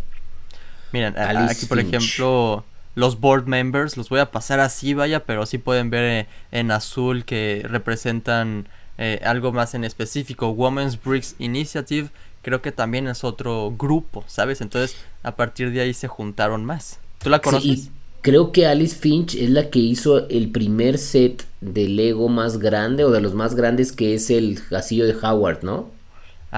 Miren, 0.92 1.18
aquí 1.18 1.66
por 1.66 1.80
ejemplo, 1.80 2.64
los 2.96 3.20
board 3.20 3.46
members, 3.46 3.98
los 3.98 4.10
voy 4.10 4.20
a 4.20 4.32
pasar 4.32 4.60
así, 4.60 4.94
vaya, 4.94 5.26
pero 5.26 5.46
sí 5.46 5.58
pueden 5.58 5.90
ver 5.90 6.04
eh, 6.04 6.28
en 6.52 6.72
azul 6.72 7.26
que 7.26 7.66
representan 7.70 8.68
eh, 8.98 9.20
algo 9.24 9.52
más 9.52 9.76
en 9.76 9.84
específico. 9.84 10.50
Women's 10.50 11.02
Bricks 11.02 11.36
Initiative, 11.38 12.10
creo 12.42 12.62
que 12.62 12.72
también 12.72 13.08
es 13.08 13.24
otro 13.24 13.74
grupo, 13.78 14.24
¿sabes? 14.28 14.62
Entonces, 14.62 14.98
a 15.24 15.36
partir 15.36 15.72
de 15.72 15.82
ahí 15.82 15.94
se 15.94 16.08
juntaron 16.08 16.66
más. 16.66 17.00
¿Tú 17.20 17.30
la 17.30 17.40
conoces? 17.40 17.92
creo 18.22 18.52
que 18.52 18.66
Alice 18.66 18.96
Finch 18.96 19.36
es 19.36 19.50
la 19.50 19.70
que 19.70 19.80
hizo 19.80 20.28
el 20.28 20.52
primer 20.52 20.98
set 20.98 21.46
de 21.62 21.88
Lego 21.88 22.28
más 22.28 22.58
grande 22.58 23.06
o 23.06 23.12
de 23.12 23.22
los 23.22 23.34
más 23.34 23.56
grandes 23.56 23.94
que 23.94 24.16
es 24.16 24.30
el 24.30 24.60
castillo 24.70 25.06
de 25.06 25.16
Howard, 25.16 25.64
¿no? 25.64 25.90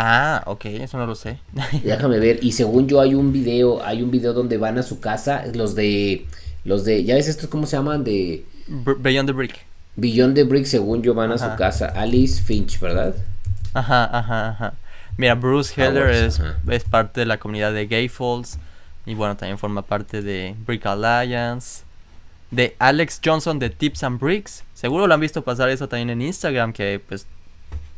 Ah, 0.01 0.43
ok, 0.45 0.63
eso 0.65 0.97
no 0.97 1.05
lo 1.05 1.13
sé. 1.13 1.39
Déjame 1.83 2.19
ver. 2.19 2.39
Y 2.41 2.53
según 2.53 2.87
yo 2.87 3.01
hay 3.01 3.15
un 3.15 3.33
video, 3.33 3.83
hay 3.83 4.01
un 4.01 4.09
video 4.09 4.31
donde 4.31 4.57
van 4.57 4.77
a 4.77 4.83
su 4.83 5.01
casa, 5.01 5.43
los 5.53 5.75
de, 5.75 6.25
los 6.63 6.85
de, 6.85 7.03
¿ya 7.03 7.15
ves 7.15 7.27
estos 7.27 7.49
cómo 7.49 7.67
se 7.67 7.75
llaman? 7.75 8.05
De... 8.05 8.45
Beyond 8.67 9.27
the 9.27 9.33
Brick. 9.33 9.65
Beyond 9.97 10.35
the 10.35 10.45
Brick, 10.45 10.63
según 10.67 11.03
yo, 11.03 11.13
van 11.13 11.33
a 11.33 11.37
su 11.37 11.53
casa. 11.57 11.87
Alice 11.87 12.41
Finch, 12.41 12.79
¿verdad? 12.79 13.13
Ajá, 13.73 14.05
ajá, 14.17 14.49
ajá. 14.51 14.73
Mira, 15.17 15.35
Bruce 15.35 15.73
Heller 15.75 16.09
es, 16.11 16.39
es, 16.69 16.83
parte 16.85 17.19
de 17.19 17.25
la 17.25 17.37
comunidad 17.37 17.73
de 17.73 17.85
Gay 17.85 18.07
Falls. 18.07 18.57
Y 19.05 19.15
bueno, 19.15 19.35
también 19.35 19.57
forma 19.57 19.81
parte 19.81 20.21
de 20.21 20.55
Brick 20.65 20.85
Alliance. 20.85 21.83
De 22.51 22.73
Alex 22.79 23.19
Johnson 23.21 23.59
de 23.59 23.69
Tips 23.69 24.03
and 24.03 24.17
Bricks. 24.17 24.63
Seguro 24.73 25.07
lo 25.07 25.13
han 25.13 25.19
visto 25.19 25.43
pasar 25.43 25.67
eso 25.67 25.89
también 25.89 26.09
en 26.09 26.21
Instagram, 26.21 26.71
que 26.71 27.01
pues 27.05 27.27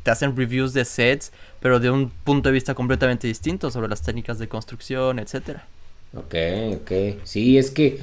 te 0.03 0.11
hacen 0.11 0.35
reviews 0.35 0.73
de 0.73 0.85
sets, 0.85 1.31
pero 1.61 1.79
de 1.79 1.91
un 1.91 2.11
punto 2.11 2.49
de 2.49 2.53
vista 2.53 2.75
completamente 2.75 3.27
distinto 3.27 3.71
sobre 3.71 3.89
las 3.89 4.03
técnicas 4.03 4.39
de 4.39 4.49
construcción, 4.49 5.19
etcétera. 5.19 5.69
Ok, 6.13 6.35
ok. 6.81 6.91
Sí, 7.23 7.57
es 7.57 7.71
que, 7.71 8.01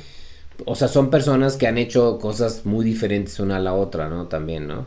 o 0.67 0.75
sea, 0.77 0.89
son 0.89 1.11
personas 1.11 1.57
que 1.57 1.67
han 1.67 1.79
hecho 1.79 2.19
cosas 2.21 2.67
muy 2.67 2.85
diferentes 2.85 3.41
una 3.41 3.57
a 3.57 3.61
la 3.61 3.75
otra, 3.75 4.09
¿no? 4.09 4.29
También, 4.29 4.67
¿no? 4.69 4.87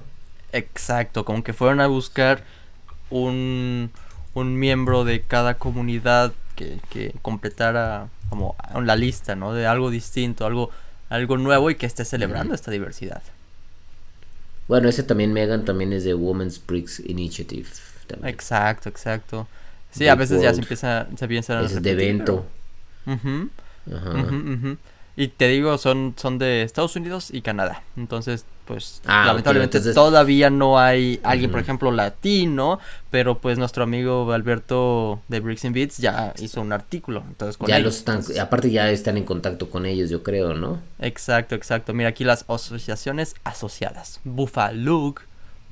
Exacto, 0.53 1.23
como 1.25 1.43
que 1.43 1.53
fueron 1.53 1.79
a 1.81 1.87
buscar 1.87 2.45
un, 3.09 3.91
un 4.33 4.59
miembro 4.59 5.05
de 5.05 5.21
cada 5.21 5.57
comunidad 5.57 6.33
que, 6.55 6.81
que 6.89 7.15
completara 7.21 8.09
como 8.29 8.55
la 8.83 8.95
lista, 8.95 9.35
¿no? 9.35 9.53
De 9.53 9.67
algo 9.67 9.89
distinto, 9.89 10.45
algo, 10.45 10.71
algo 11.09 11.37
nuevo 11.37 11.69
y 11.71 11.75
que 11.75 11.85
esté 11.85 12.05
celebrando 12.05 12.53
esta 12.55 12.71
diversidad. 12.71 13.23
Bueno, 14.67 14.89
ese 14.89 15.03
también 15.03 15.33
Megan 15.33 15.65
también 15.65 15.93
es 15.93 16.03
de 16.03 16.13
Women's 16.15 16.65
Bricks 16.65 16.99
Initiative. 17.01 17.69
Exacto, 18.23 18.89
exacto. 18.89 19.47
Sí, 19.91 20.07
a 20.07 20.15
veces 20.15 20.41
ya 20.41 20.53
se 20.53 20.61
empieza, 20.61 21.07
se 21.15 21.27
piensa 21.27 21.59
a 21.59 21.63
Es 21.63 21.81
de 21.81 21.91
evento. 21.91 22.45
Y 25.17 25.27
te 25.27 25.49
digo, 25.49 25.77
son, 25.77 26.13
son 26.15 26.37
de 26.37 26.63
Estados 26.63 26.95
Unidos 26.95 27.29
y 27.31 27.41
Canadá. 27.41 27.83
Entonces, 27.97 28.45
pues 28.65 29.01
ah, 29.05 29.25
lamentablemente 29.27 29.79
todavía 29.93 30.49
no 30.49 30.79
hay 30.79 31.19
alguien, 31.23 31.51
por 31.51 31.59
ejemplo, 31.59 31.91
latino, 31.91 32.79
pero 33.09 33.37
pues 33.37 33.57
nuestro 33.57 33.83
amigo 33.83 34.31
Alberto 34.31 35.21
de 35.27 35.41
Bricks 35.41 35.65
and 35.65 35.75
Beats 35.75 35.97
ya 35.97 36.33
hizo 36.39 36.61
un 36.61 36.71
artículo. 36.71 37.23
Entonces, 37.27 37.59
ya 37.67 37.79
los 37.79 37.97
están, 37.97 38.23
aparte 38.39 38.71
ya 38.71 38.89
están 38.89 39.17
en 39.17 39.25
contacto 39.25 39.69
con 39.69 39.85
ellos, 39.85 40.09
yo 40.09 40.23
creo, 40.23 40.53
¿no? 40.53 40.79
Exacto, 40.99 41.55
exacto. 41.55 41.93
Mira 41.93 42.09
aquí 42.09 42.23
las 42.23 42.45
asociaciones 42.47 43.35
asociadas. 43.43 44.21
Buffalo, 44.23 45.13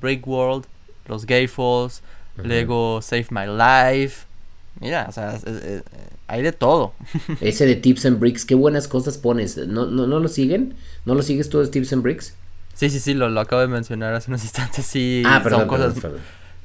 Break 0.02 0.28
World, 0.28 0.66
los 1.06 1.24
Gay 1.24 1.48
Falls, 1.48 2.02
Lego 2.42 3.00
Save 3.02 3.26
My 3.30 3.46
Life. 3.46 4.26
Mira, 4.80 5.06
o 5.08 5.12
sea, 5.12 5.38
hay 6.26 6.42
de 6.42 6.52
todo. 6.52 6.94
Ese 7.40 7.66
de 7.66 7.76
Tips 7.76 8.06
and 8.06 8.18
Bricks, 8.18 8.44
qué 8.44 8.54
buenas 8.54 8.88
cosas 8.88 9.18
pones. 9.18 9.56
¿No, 9.56 9.86
no, 9.86 10.06
no 10.06 10.20
lo 10.20 10.28
siguen? 10.28 10.74
¿No 11.04 11.14
lo 11.14 11.22
sigues 11.22 11.48
tú 11.48 11.60
de 11.60 11.68
Tips 11.68 11.92
and 11.92 12.02
Bricks? 12.02 12.34
Sí, 12.74 12.88
sí, 12.88 13.00
sí, 13.00 13.14
lo, 13.14 13.28
lo 13.28 13.40
acabo 13.40 13.60
de 13.60 13.68
mencionar 13.68 14.14
hace 14.14 14.30
unos 14.30 14.42
instantes. 14.44 14.86
Sí, 14.86 15.22
ah, 15.26 15.40
perdón, 15.42 15.60
son 15.60 15.68
cosas. 15.68 15.94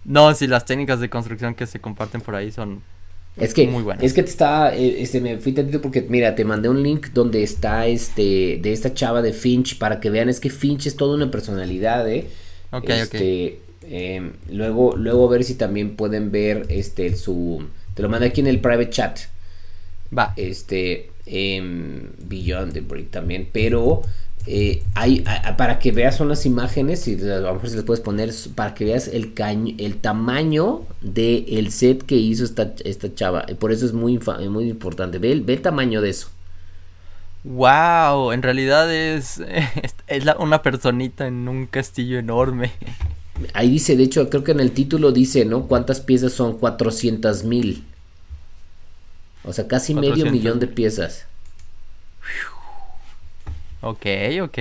No, 0.05 0.33
sí, 0.35 0.47
las 0.47 0.65
técnicas 0.65 0.99
de 0.99 1.09
construcción 1.09 1.55
que 1.55 1.65
se 1.65 1.79
comparten 1.79 2.21
por 2.21 2.35
ahí 2.35 2.51
son 2.51 2.81
es 3.37 3.53
que, 3.53 3.67
muy 3.67 3.83
buenas. 3.83 4.03
Es 4.03 4.13
que 4.13 4.23
te 4.23 4.29
está, 4.29 4.73
eh, 4.75 5.01
este, 5.01 5.19
me 5.19 5.37
fui 5.37 5.51
tantito 5.51 5.81
porque, 5.81 6.05
mira, 6.07 6.35
te 6.35 6.45
mandé 6.45 6.69
un 6.69 6.81
link 6.81 7.07
donde 7.13 7.43
está, 7.43 7.85
este, 7.85 8.59
de 8.61 8.71
esta 8.71 8.93
chava 8.93 9.21
de 9.21 9.33
Finch 9.33 9.77
para 9.77 9.99
que 9.99 10.09
vean, 10.09 10.29
es 10.29 10.39
que 10.39 10.49
Finch 10.49 10.87
es 10.87 10.95
toda 10.95 11.15
una 11.15 11.29
personalidad, 11.29 12.09
¿eh? 12.09 12.29
Ok, 12.71 12.89
este, 12.89 13.59
em, 13.89 14.33
luego, 14.51 14.95
luego 14.95 15.27
a 15.27 15.31
ver 15.31 15.43
si 15.43 15.55
también 15.55 15.95
pueden 15.95 16.31
ver, 16.31 16.65
este, 16.69 17.15
su, 17.15 17.65
te 17.93 18.01
lo 18.01 18.09
mandé 18.09 18.27
aquí 18.27 18.41
en 18.41 18.47
el 18.47 18.59
private 18.59 18.89
chat. 18.89 19.19
Va. 20.15 20.33
Este, 20.35 21.11
eh, 21.25 21.61
Beyond 22.19 22.73
the 22.73 22.81
Brick 22.81 23.11
también, 23.11 23.49
pero 23.51 24.01
eh, 24.47 24.83
hay, 24.93 25.23
para 25.57 25.79
que 25.79 25.91
veas 25.91 26.17
son 26.17 26.29
las 26.29 26.45
imágenes 26.45 27.07
y 27.07 27.19
a 27.29 27.39
lo 27.39 27.53
mejor 27.55 27.69
se 27.69 27.77
les 27.77 27.85
puedes 27.85 28.01
poner 28.01 28.31
para 28.53 28.75
que 28.75 28.85
veas 28.85 29.07
el 29.07 29.33
caño, 29.33 29.73
el 29.79 29.97
tamaño 29.97 30.81
del 31.01 31.45
el 31.49 31.71
set 31.71 32.03
que 32.03 32.15
hizo 32.15 32.43
esta, 32.43 32.73
esta 32.83 33.13
chava. 33.13 33.45
Por 33.59 33.71
eso 33.71 33.85
es 33.85 33.93
muy, 33.93 34.19
muy 34.49 34.69
importante. 34.69 35.17
Ve 35.17 35.31
el, 35.31 35.41
ve 35.41 35.53
el 35.53 35.61
tamaño 35.61 36.01
de 36.01 36.11
eso. 36.11 36.29
Wow, 37.43 38.31
en 38.31 38.43
realidad 38.43 38.91
es, 38.93 39.41
es, 40.07 40.25
una 40.39 40.61
personita 40.61 41.27
en 41.27 41.47
un 41.47 41.65
castillo 41.65 42.19
enorme. 42.19 42.71
Ahí 43.53 43.69
dice, 43.69 43.97
de 43.97 44.03
hecho, 44.03 44.29
creo 44.29 44.43
que 44.43 44.51
en 44.51 44.59
el 44.59 44.71
título 44.71 45.11
dice, 45.11 45.45
¿no? 45.45 45.67
¿Cuántas 45.67 45.99
piezas 45.99 46.33
son? 46.33 46.57
400 46.57 47.43
mil. 47.43 47.83
O 49.43 49.53
sea, 49.53 49.67
casi 49.67 49.93
medio 49.93 50.31
millón 50.31 50.59
de 50.59 50.67
piezas. 50.67 51.25
Ok, 53.81 54.05
ok. 54.41 54.57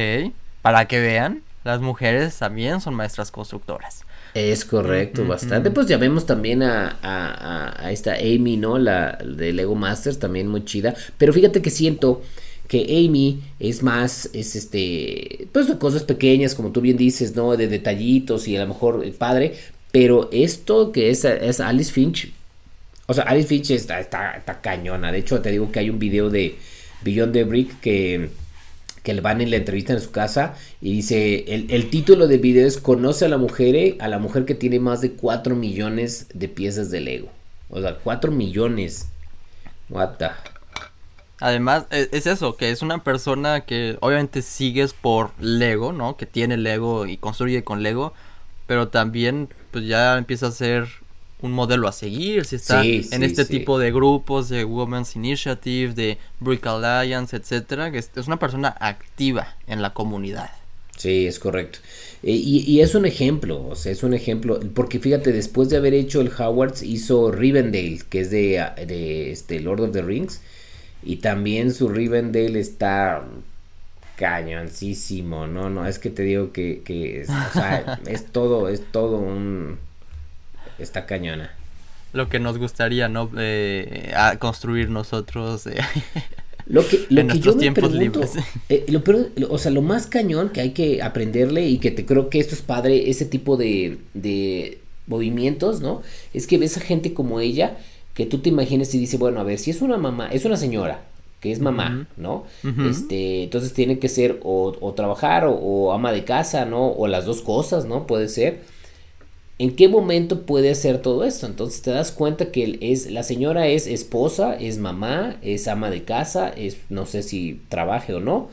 Para 0.61 0.87
que 0.87 1.01
vean, 1.01 1.43
las 1.65 1.81
mujeres 1.81 2.37
también 2.37 2.81
son 2.81 2.95
maestras 2.95 3.31
constructoras. 3.31 4.05
Es 4.35 4.65
correcto, 4.65 5.25
bastante. 5.27 5.71
Pues 5.71 5.87
ya 5.87 5.97
vemos 5.97 6.27
también 6.27 6.63
a, 6.63 6.99
a, 7.03 7.93
esta 7.93 8.15
Amy, 8.15 8.57
¿no? 8.57 8.79
La 8.79 9.13
de 9.25 9.53
Lego 9.53 9.77
Masters, 9.77 10.19
también 10.19 10.49
muy 10.49 10.65
chida. 10.65 10.95
Pero 11.17 11.33
fíjate 11.33 11.63
que 11.63 11.71
siento 11.71 12.21
que 12.69 12.83
Amy 12.83 13.43
es 13.61 13.83
más, 13.83 14.29
es 14.33 14.57
este, 14.57 15.34
pues 15.55 15.69
de 15.69 15.79
cosas 15.79 16.03
pequeñas, 16.03 16.57
como 16.57 16.73
tú 16.73 16.81
bien 16.81 16.97
dices, 16.97 17.37
¿no? 17.37 17.57
De 17.57 17.69
detallitos 17.69 18.49
y 18.49 18.57
a 18.57 18.61
lo 18.61 18.67
mejor 18.67 19.03
el 19.05 19.13
padre. 19.13 19.55
Pero 19.93 20.29
esto 20.33 20.91
que 20.91 21.11
es, 21.11 21.25
es 21.25 21.61
Alice 21.61 21.93
Finch, 21.93 22.33
o 23.07 23.15
sea, 23.15 23.23
Alice 23.23 23.47
Finch 23.47 23.71
está, 23.71 24.01
está, 24.01 24.61
cañona. 24.61 25.13
De 25.13 25.19
hecho, 25.19 25.41
te 25.41 25.53
digo 25.53 25.71
que 25.71 25.79
hay 25.79 25.91
un 25.91 26.01
video 26.01 26.29
de 26.29 26.57
Beyond 27.05 27.33
the 27.33 27.45
Brick 27.45 27.79
que 27.81 28.31
que 29.05 29.13
le 29.13 29.21
van 29.21 29.43
en 29.43 29.51
la 29.51 29.57
entrevista 29.57 29.93
en 29.93 30.01
su 30.01 30.11
casa 30.11 30.55
y 30.81 30.93
dice, 30.95 31.45
el, 31.47 31.91
título 31.91 32.27
del 32.27 32.41
video 32.41 32.67
es 32.67 32.79
Conoce 32.79 33.27
a 33.27 33.29
la 33.29 33.37
mujer, 33.37 33.97
a 34.01 34.09
la 34.09 34.19
mujer 34.19 34.47
que 34.47 34.55
tiene 34.55 34.81
más 34.81 35.03
de 35.03 35.13
4 35.13 35.55
millones 35.55 36.27
de 36.33 36.49
piezas 36.49 36.91
de 36.91 37.01
Lego. 37.01 37.29
O 37.69 37.83
sea, 37.83 37.99
4 38.03 38.33
millones. 38.33 39.09
What 39.91 40.17
the... 40.17 40.29
Además, 41.41 41.87
e, 41.91 42.09
es 42.13 42.27
eso, 42.27 42.57
que 42.57 42.71
es 42.71 42.83
una 42.83 43.03
persona 43.03 43.63
que 43.63 43.97
obviamente 44.01 44.43
sigues 44.43 44.93
por 44.93 45.31
Lego, 45.41 45.93
¿no? 45.93 46.17
Que 46.17 46.27
tiene 46.27 46.57
Lego 46.57 47.07
y 47.07 47.17
construye 47.17 47.65
con 47.65 47.83
Lego, 47.83 48.13
pero 48.67 48.89
también 48.89 49.49
pues 49.71 49.87
ya 49.87 50.17
empieza 50.17 50.47
a 50.47 50.53
ser 50.53 50.89
un 51.45 51.53
modelo 51.53 51.89
a 51.89 51.93
seguir, 51.93 52.47
si 52.47 52.57
está 52.57 52.83
en 52.85 53.23
este 53.23 53.45
tipo 53.45 53.79
de 53.79 53.93
grupos 53.93 54.49
de 54.49 54.65
Women's 54.65 55.15
Initiative, 55.15 55.93
de 55.93 56.17
Brick 56.41 56.67
Alliance, 56.67 57.37
etcétera, 57.37 57.91
que 57.91 57.99
es, 57.99 58.11
una 58.27 58.39
persona 58.39 58.75
activa 58.81 59.57
en 59.67 59.83
la 59.83 59.93
comunidad. 59.93 60.51
Sí, 60.97 61.27
es 61.27 61.39
correcto. 61.39 61.81
Eh, 62.23 62.33
y, 62.33 62.81
es 62.81 62.95
un 62.95 63.05
ejemplo, 63.05 63.67
o 63.69 63.75
sea, 63.77 63.93
es 63.93 64.03
un 64.03 64.15
ejemplo, 64.15 64.59
porque 64.75 65.01
fíjate, 65.01 65.33
después 65.33 65.69
de 65.69 65.77
haber 65.77 65.93
hecho 65.93 66.23
el 66.23 66.31
Howards, 66.31 66.83
hizo 66.83 67.31
Rivendale, 67.31 68.01
que 68.09 68.21
es 68.21 68.31
de, 68.31 68.65
de 68.87 69.31
este 69.31 69.61
Lord 69.61 69.81
of 69.81 69.93
the 69.93 70.01
Rings, 70.01 70.41
y 71.05 71.17
también 71.17 71.73
su 71.73 71.89
Rivendale 71.89 72.59
está 72.61 73.25
cañoncísimo, 74.17 75.47
no, 75.47 75.71
no, 75.71 75.87
es 75.87 75.99
que 75.99 76.11
te 76.11 76.23
digo 76.23 76.53
que, 76.53 76.83
que 76.85 77.21
es, 77.21 77.29
o 77.29 77.53
sea, 77.53 78.01
es 78.07 78.27
todo, 78.27 78.69
es 78.69 78.83
todo 78.93 79.19
un 79.19 79.79
está 80.79 81.07
cañona. 81.07 81.51
Lo 82.13 82.29
que 82.29 82.39
nos 82.39 82.59
gustaría, 82.59 83.09
¿no? 83.09 83.31
Eh, 83.37 84.13
a 84.17 84.37
construir 84.37 84.89
nosotros. 84.89 85.67
Eh, 85.67 85.77
lo 86.67 86.87
que, 86.87 87.07
lo 87.09 87.27
que 87.27 87.41
yo 87.41 87.57
me 87.57 87.73
pregunto, 87.73 88.21
eh, 88.69 88.87
lo 88.89 89.03
o 89.51 89.59
sea, 89.59 89.73
lo 89.73 89.83
más 89.83 90.07
cañón 90.07 90.51
que 90.51 90.61
hay 90.61 90.71
que 90.71 91.03
aprenderle 91.03 91.69
y 91.69 91.79
que 91.79 91.91
te 91.91 92.07
creo 92.07 92.31
que 92.31 92.39
esto 92.39 92.55
es 92.55 92.63
padre, 92.63 93.11
ese 93.11 93.25
tipo 93.25 93.57
de, 93.57 93.99
de 94.15 94.79
movimientos, 95.07 95.81
¿no? 95.81 96.03
Es 96.33 96.47
que 96.47 96.57
ves 96.57 96.77
a 96.77 96.81
gente 96.81 97.15
como 97.15 97.41
ella 97.41 97.77
que 98.15 98.27
tú 98.27 98.39
te 98.39 98.49
imagines 98.49 98.95
y 98.95 98.99
dice, 98.99 99.17
bueno, 99.17 99.41
a 99.41 99.45
ver, 99.45 99.59
si 99.59 99.71
es 99.71 99.83
una 99.83 99.97
mamá, 99.97 100.29
es 100.29 100.45
una 100.45 100.57
señora, 100.57 101.03
que 101.41 101.53
es 101.53 101.61
mamá, 101.61 102.07
¿no? 102.17 102.45
Este, 102.89 103.45
entonces 103.45 103.75
tiene 103.75 103.99
que 103.99 104.09
ser 104.09 104.41
o, 104.45 104.75
o 104.81 104.93
trabajar 104.95 105.45
o, 105.45 105.53
o, 105.53 105.93
ama 105.93 106.13
de 106.13 106.25
casa, 106.25 106.65
¿no? 106.65 106.91
O 106.93 107.07
las 107.07 107.27
dos 107.27 107.43
cosas, 107.43 107.85
¿no? 107.85 108.07
Puede 108.07 108.29
ser. 108.29 108.63
¿En 109.59 109.77
qué 109.77 109.89
momento 109.89 110.43
puede 110.47 110.71
hacer 110.71 111.03
todo 111.03 111.23
esto? 111.23 111.47
Entonces 111.47 111.83
te 111.83 111.91
das 111.91 112.11
cuenta 112.11 112.51
que 112.51 112.79
es, 112.81 113.11
la 113.11 113.23
señora 113.23 113.69
es 113.69 113.87
esposa, 113.87 114.57
es 114.57 114.79
mamá, 114.79 115.37
es 115.43 115.69
ama 115.69 115.91
de 115.91 116.03
casa, 116.03 116.49
es 116.49 116.79
no 116.89 117.07
sé 117.07 117.23
si 117.23 117.61
trabaje 117.69 118.15
o 118.15 118.21
no, 118.21 118.49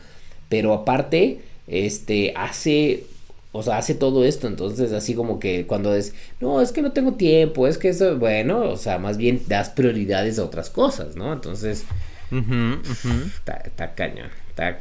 pero 0.48 0.74
aparte, 0.74 1.42
este, 1.68 2.34
hace, 2.36 3.06
o 3.52 3.64
sea, 3.64 3.78
hace 3.78 3.96
todo 3.96 4.24
esto, 4.24 4.48
entonces 4.48 4.94
así 4.94 5.14
como 5.14 5.40
que 5.40 5.68
cuando 5.68 5.94
es, 5.94 6.14
no, 6.40 6.62
es 6.62 6.72
que 6.72 6.82
no 6.82 6.92
tengo 6.92 7.14
tiempo, 7.14 7.68
es 7.68 7.78
que 7.78 7.90
eso, 7.90 8.18
bueno, 8.18 8.62
o 8.62 8.78
sea, 8.78 8.98
más 8.98 9.18
bien 9.18 9.42
das 9.48 9.70
prioridades 9.70 10.40
a 10.40 10.46
otras 10.46 10.70
cosas, 10.70 11.16
¿no? 11.16 11.34
Entonces, 11.34 11.86
Está, 12.32 13.58
está 13.66 13.94
cañón. 13.94 14.30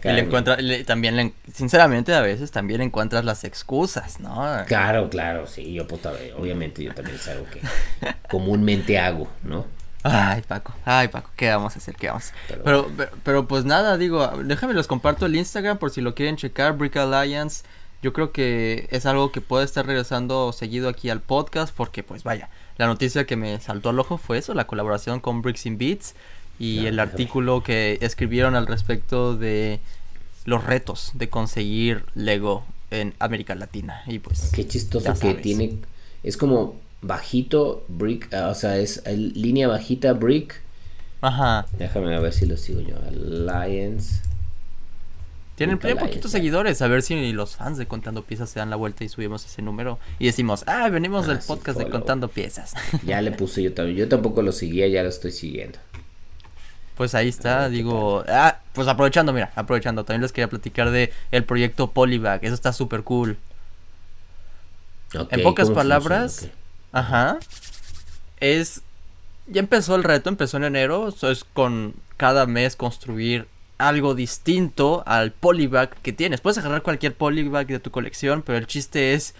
Y 0.04 0.08
le 0.08 0.20
encuentra, 0.20 0.58
también, 0.86 1.32
sinceramente, 1.52 2.14
a 2.14 2.20
veces 2.20 2.50
también 2.50 2.80
encuentras 2.80 3.24
las 3.24 3.44
excusas, 3.44 4.20
¿no? 4.20 4.44
Claro, 4.66 5.08
claro, 5.08 5.46
sí, 5.46 5.72
yo 5.72 5.86
puta, 5.86 6.12
obviamente 6.36 6.82
yo 6.82 6.94
también 6.94 7.16
es 7.16 7.28
algo 7.28 7.46
que 7.46 7.60
comúnmente 8.28 8.98
hago, 8.98 9.28
¿no? 9.42 9.64
Ay, 10.02 10.42
Paco, 10.46 10.74
ay, 10.84 11.08
Paco, 11.08 11.30
¿qué 11.36 11.50
vamos 11.50 11.74
a 11.76 11.78
hacer? 11.78 11.94
¿Qué 11.94 12.08
vamos 12.08 12.24
hacer? 12.24 12.62
Pero, 12.64 12.90
pero, 13.22 13.46
pues 13.46 13.64
nada, 13.64 13.98
digo, 13.98 14.26
déjame 14.44 14.72
los 14.74 14.86
comparto 14.86 15.26
el 15.26 15.36
Instagram 15.36 15.78
por 15.78 15.90
si 15.90 16.00
lo 16.00 16.14
quieren 16.14 16.36
checar, 16.36 16.76
Brick 16.76 16.96
Alliance. 16.96 17.64
Yo 18.02 18.12
creo 18.12 18.32
que 18.32 18.88
es 18.90 19.04
algo 19.06 19.30
que 19.30 19.40
puede 19.40 19.64
estar 19.64 19.86
regresando 19.86 20.52
seguido 20.52 20.88
aquí 20.88 21.10
al 21.10 21.20
podcast 21.20 21.74
porque, 21.74 22.02
pues 22.02 22.22
vaya, 22.22 22.48
la 22.78 22.86
noticia 22.86 23.26
que 23.26 23.36
me 23.36 23.60
saltó 23.60 23.90
al 23.90 23.98
ojo 23.98 24.16
fue 24.16 24.38
eso, 24.38 24.54
la 24.54 24.66
colaboración 24.66 25.20
con 25.20 25.42
Bricks 25.42 25.66
in 25.66 25.76
Beats 25.76 26.14
y 26.58 26.86
el 26.86 26.98
artículo 27.00 27.62
que 27.62 27.98
escribieron 28.00 28.54
al 28.54 28.66
respecto 28.66 29.36
de 29.36 29.80
los 30.44 30.64
retos 30.64 31.12
de 31.14 31.28
conseguir 31.28 32.04
Lego 32.14 32.64
en 32.90 33.14
América 33.18 33.54
Latina 33.54 34.02
y 34.06 34.18
pues 34.18 34.50
qué 34.54 34.66
chistoso 34.66 35.14
que 35.14 35.34
tiene 35.34 35.78
es 36.22 36.36
como 36.36 36.76
bajito, 37.02 37.84
brick, 37.88 38.32
ah, 38.34 38.48
o 38.48 38.54
sea, 38.54 38.78
es 38.78 39.02
línea 39.06 39.68
bajita, 39.68 40.12
brick. 40.12 40.60
Ajá. 41.20 41.66
Déjame 41.78 42.18
ver 42.18 42.32
si 42.32 42.46
lo 42.46 42.56
sigo 42.56 42.80
yo. 42.80 42.96
Alliance. 43.06 44.22
Tienen 45.60 45.98
poquitos 45.98 46.30
seguidores, 46.30 46.80
a 46.80 46.88
ver 46.88 47.02
si 47.02 47.32
los 47.32 47.56
fans 47.56 47.76
de 47.76 47.84
Contando 47.84 48.22
Piezas 48.22 48.48
se 48.48 48.60
dan 48.60 48.70
la 48.70 48.76
vuelta 48.76 49.04
y 49.04 49.10
subimos 49.10 49.44
ese 49.44 49.60
número 49.60 49.98
y 50.18 50.24
decimos, 50.24 50.64
ah, 50.66 50.88
venimos 50.88 51.26
del 51.26 51.36
ah, 51.36 51.42
podcast 51.46 51.78
de 51.78 51.90
Contando 51.90 52.28
Piezas. 52.28 52.72
Ya 53.04 53.20
le 53.20 53.30
puse 53.30 53.62
yo 53.62 53.74
también, 53.74 53.98
yo 53.98 54.08
tampoco 54.08 54.40
lo 54.40 54.52
seguía, 54.52 54.88
ya 54.88 55.02
lo 55.02 55.10
estoy 55.10 55.32
siguiendo. 55.32 55.78
Pues 56.96 57.14
ahí 57.14 57.28
está, 57.28 57.68
digo, 57.68 58.24
ah, 58.26 58.60
pues 58.72 58.88
aprovechando, 58.88 59.34
mira, 59.34 59.52
aprovechando, 59.54 60.02
también 60.04 60.22
les 60.22 60.32
quería 60.32 60.48
platicar 60.48 60.90
de 60.90 61.12
el 61.30 61.44
proyecto 61.44 61.90
Polybag, 61.90 62.42
eso 62.42 62.54
está 62.54 62.72
súper 62.72 63.02
cool. 63.02 63.36
en 65.12 65.42
pocas 65.42 65.68
palabras, 65.70 66.48
ajá, 66.90 67.38
es, 68.38 68.80
ya 69.46 69.60
empezó 69.60 69.94
el 69.94 70.04
reto, 70.04 70.30
empezó 70.30 70.56
en 70.56 70.64
enero, 70.64 71.08
eso 71.08 71.30
es 71.30 71.44
con 71.44 71.96
cada 72.16 72.46
mes 72.46 72.76
construir 72.76 73.46
algo 73.80 74.14
distinto 74.14 75.02
al 75.06 75.32
polybag 75.32 75.90
que 76.02 76.12
tienes. 76.12 76.40
Puedes 76.40 76.58
agarrar 76.58 76.82
cualquier 76.82 77.14
polybag 77.14 77.66
de 77.66 77.80
tu 77.80 77.90
colección, 77.90 78.42
pero 78.42 78.58
el 78.58 78.66
chiste 78.66 79.14
es 79.14 79.34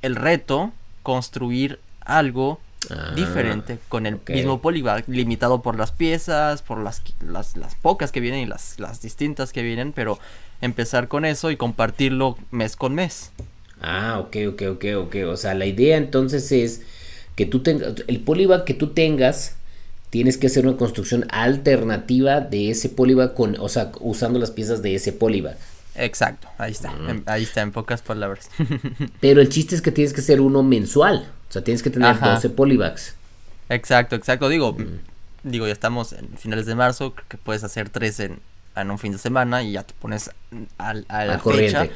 el 0.00 0.16
reto, 0.16 0.72
construir 1.02 1.80
algo 2.00 2.60
ah, 2.90 3.12
diferente 3.14 3.78
con 3.88 4.06
el 4.06 4.18
mismo 4.28 4.62
polybag, 4.62 5.04
limitado 5.08 5.60
por 5.60 5.76
las 5.76 5.92
piezas, 5.92 6.62
por 6.62 6.78
las, 6.78 7.02
las, 7.20 7.74
pocas 7.82 8.12
que 8.12 8.20
vienen 8.20 8.40
y 8.40 8.46
las, 8.46 8.78
las 8.78 9.02
distintas 9.02 9.52
que 9.52 9.62
vienen, 9.62 9.92
pero 9.92 10.18
empezar 10.60 11.08
con 11.08 11.24
eso 11.24 11.50
y 11.50 11.56
compartirlo 11.56 12.38
mes 12.50 12.76
con 12.76 12.94
mes. 12.94 13.32
Ah, 13.80 14.18
ok, 14.20 14.36
ok, 14.50 14.62
ok, 14.72 14.84
ok. 14.96 15.16
O 15.26 15.36
sea, 15.36 15.54
la 15.54 15.66
idea 15.66 15.96
entonces 15.96 16.52
es 16.52 16.82
que 17.34 17.46
tú 17.46 17.60
tengas, 17.60 17.94
el 18.06 18.20
polybag 18.20 18.64
que 18.64 18.74
tú 18.74 18.88
tengas 18.88 19.56
tienes 20.10 20.36
que 20.36 20.48
hacer 20.48 20.66
una 20.66 20.76
construcción 20.76 21.26
alternativa 21.30 22.40
de 22.40 22.70
ese 22.70 22.88
polybag 22.88 23.34
con, 23.34 23.56
o 23.58 23.68
sea, 23.68 23.92
usando 24.00 24.38
las 24.38 24.50
piezas 24.50 24.82
de 24.82 24.94
ese 24.94 25.12
polybag. 25.12 25.56
Exacto, 25.94 26.48
ahí 26.58 26.72
está, 26.72 26.90
mm. 26.90 27.22
ahí 27.26 27.42
está, 27.42 27.62
en 27.62 27.72
pocas 27.72 28.02
palabras. 28.02 28.50
Pero 29.20 29.40
el 29.40 29.48
chiste 29.48 29.74
es 29.74 29.82
que 29.82 29.92
tienes 29.92 30.12
que 30.12 30.20
hacer 30.20 30.40
uno 30.40 30.62
mensual, 30.62 31.28
o 31.48 31.52
sea, 31.52 31.62
tienes 31.62 31.82
que 31.82 31.90
tener 31.90 32.18
12 32.18 32.50
polybags. 32.50 33.14
Exacto, 33.68 34.16
exacto, 34.16 34.48
digo, 34.48 34.72
mm. 34.72 35.00
digo, 35.44 35.66
ya 35.66 35.72
estamos 35.72 36.12
en 36.12 36.28
finales 36.36 36.66
de 36.66 36.74
marzo, 36.74 37.14
que 37.14 37.38
puedes 37.38 37.64
hacer 37.64 37.88
tres 37.88 38.20
en, 38.20 38.40
en 38.76 38.90
un 38.90 38.98
fin 38.98 39.12
de 39.12 39.18
semana 39.18 39.62
y 39.62 39.72
ya 39.72 39.84
te 39.84 39.94
pones 39.94 40.30
al, 40.78 41.06
a 41.08 41.24
la 41.24 41.38
fecha 41.38 41.88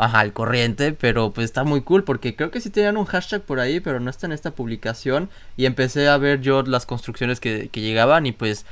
ajá, 0.00 0.20
al 0.20 0.32
corriente, 0.32 0.92
pero 0.92 1.30
pues 1.30 1.44
está 1.44 1.62
muy 1.62 1.82
cool 1.82 2.04
porque 2.04 2.34
creo 2.34 2.50
que 2.50 2.62
sí 2.62 2.70
tenían 2.70 2.96
un 2.96 3.04
hashtag 3.04 3.42
por 3.42 3.60
ahí, 3.60 3.80
pero 3.80 4.00
no 4.00 4.08
está 4.08 4.26
en 4.26 4.32
esta 4.32 4.52
publicación 4.52 5.28
y 5.58 5.66
empecé 5.66 6.08
a 6.08 6.16
ver 6.16 6.40
yo 6.40 6.62
las 6.62 6.86
construcciones 6.86 7.38
que, 7.38 7.68
llegaban 7.74 8.24
y 8.24 8.32
pues 8.32 8.64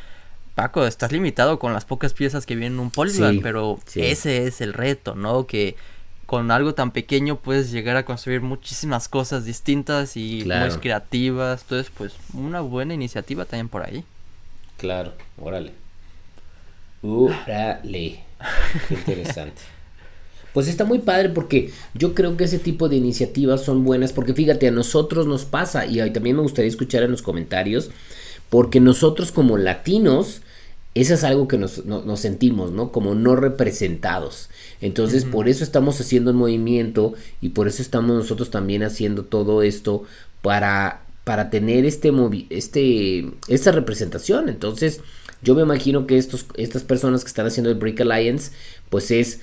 Paco, 0.54 0.86
estás 0.86 1.12
limitado 1.12 1.58
con 1.58 1.74
las 1.74 1.84
pocas 1.84 2.14
piezas 2.14 2.46
que 2.46 2.56
vienen 2.56 2.74
en 2.74 2.80
un 2.80 2.90
polybag, 2.90 3.42
pero 3.42 3.78
ese 3.94 4.46
es 4.46 4.62
el 4.62 4.72
reto, 4.72 5.14
¿no? 5.14 5.46
Que 5.46 5.76
con 6.24 6.50
algo 6.50 6.74
tan 6.74 6.92
pequeño 6.92 7.36
puedes 7.36 7.70
llegar 7.70 7.96
a 7.96 8.06
construir 8.06 8.40
muchísimas 8.40 9.06
cosas 9.08 9.44
distintas 9.44 10.16
y 10.16 10.44
muy 10.46 10.70
creativas, 10.80 11.60
entonces 11.62 11.92
pues 11.96 12.14
una 12.32 12.60
buena 12.62 12.94
iniciativa 12.94 13.44
también 13.44 13.68
por 13.68 13.82
ahí. 13.82 14.02
Claro, 14.78 15.12
órale. 15.38 15.72
Órale. 17.02 18.24
Qué 18.88 18.94
interesante. 18.94 19.60
Pues 20.58 20.66
está 20.66 20.84
muy 20.84 20.98
padre 20.98 21.28
porque 21.28 21.70
yo 21.94 22.14
creo 22.16 22.36
que 22.36 22.42
ese 22.42 22.58
tipo 22.58 22.88
de 22.88 22.96
iniciativas 22.96 23.62
son 23.62 23.84
buenas 23.84 24.12
porque 24.12 24.34
fíjate, 24.34 24.66
a 24.66 24.72
nosotros 24.72 25.28
nos 25.28 25.44
pasa 25.44 25.86
y 25.86 25.98
también 26.10 26.34
me 26.34 26.42
gustaría 26.42 26.68
escuchar 26.68 27.04
en 27.04 27.12
los 27.12 27.22
comentarios 27.22 27.90
porque 28.50 28.80
nosotros 28.80 29.30
como 29.30 29.56
latinos, 29.56 30.40
eso 30.96 31.14
es 31.14 31.22
algo 31.22 31.46
que 31.46 31.58
nos, 31.58 31.80
sentimos, 32.16 32.72
¿no? 32.72 32.90
Como 32.90 33.14
no 33.14 33.36
representados. 33.36 34.50
Entonces, 34.80 35.24
por 35.24 35.48
eso 35.48 35.62
estamos 35.62 36.00
haciendo 36.00 36.32
el 36.32 36.36
movimiento 36.36 37.14
y 37.40 37.50
por 37.50 37.68
eso 37.68 37.80
estamos 37.80 38.16
nosotros 38.16 38.50
también 38.50 38.82
haciendo 38.82 39.26
todo 39.26 39.62
esto 39.62 40.02
para, 40.42 41.02
para 41.22 41.50
tener 41.50 41.84
este, 41.84 42.12
este, 42.50 43.30
esta 43.46 43.70
representación. 43.70 44.48
Entonces, 44.48 45.02
yo 45.40 45.54
me 45.54 45.62
imagino 45.62 46.08
que 46.08 46.18
estos, 46.18 46.46
estas 46.56 46.82
personas 46.82 47.22
que 47.22 47.28
están 47.28 47.46
haciendo 47.46 47.70
el 47.70 47.78
Break 47.78 48.00
Alliance, 48.00 48.50
pues 48.90 49.12
es 49.12 49.38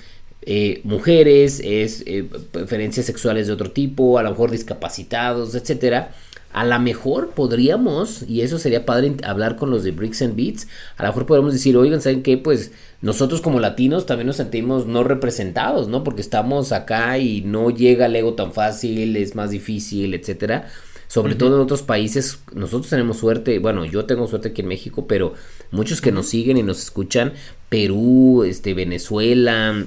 eh, 0.46 0.80
mujeres, 0.84 1.60
es 1.62 2.04
eh, 2.06 2.24
preferencias 2.52 3.04
sexuales 3.04 3.48
de 3.48 3.52
otro 3.52 3.72
tipo, 3.72 4.16
a 4.16 4.22
lo 4.22 4.30
mejor 4.30 4.52
discapacitados, 4.52 5.56
etcétera. 5.56 6.12
A 6.52 6.64
lo 6.64 6.78
mejor 6.78 7.30
podríamos, 7.30 8.22
y 8.28 8.40
eso 8.40 8.58
sería 8.58 8.86
padre 8.86 9.16
hablar 9.24 9.56
con 9.56 9.70
los 9.70 9.82
de 9.82 9.90
Bricks 9.90 10.22
and 10.22 10.36
Beats, 10.36 10.68
a 10.96 11.02
lo 11.02 11.08
mejor 11.08 11.26
podríamos 11.26 11.52
decir, 11.52 11.76
oigan, 11.76 12.00
¿saben 12.00 12.22
qué? 12.22 12.38
Pues 12.38 12.70
nosotros 13.02 13.40
como 13.40 13.60
latinos 13.60 14.06
también 14.06 14.28
nos 14.28 14.36
sentimos 14.36 14.86
no 14.86 15.04
representados, 15.04 15.88
¿no? 15.88 16.04
Porque 16.04 16.22
estamos 16.22 16.72
acá 16.72 17.18
y 17.18 17.42
no 17.42 17.70
llega 17.70 18.06
el 18.06 18.16
ego 18.16 18.34
tan 18.34 18.52
fácil, 18.52 19.16
es 19.16 19.34
más 19.34 19.50
difícil, 19.50 20.14
etcétera. 20.14 20.68
Sobre 21.08 21.34
todo 21.34 21.56
en 21.56 21.60
otros 21.60 21.82
países, 21.82 22.38
nosotros 22.54 22.88
tenemos 22.88 23.18
suerte, 23.18 23.58
bueno, 23.58 23.84
yo 23.84 24.06
tengo 24.06 24.26
suerte 24.26 24.48
aquí 24.48 24.62
en 24.62 24.68
México, 24.68 25.06
pero 25.06 25.34
muchos 25.72 26.00
que 26.00 26.10
nos 26.10 26.28
siguen 26.28 26.56
y 26.56 26.62
nos 26.62 26.80
escuchan, 26.82 27.32
Perú, 27.68 28.44
este, 28.44 28.74
Venezuela, 28.74 29.86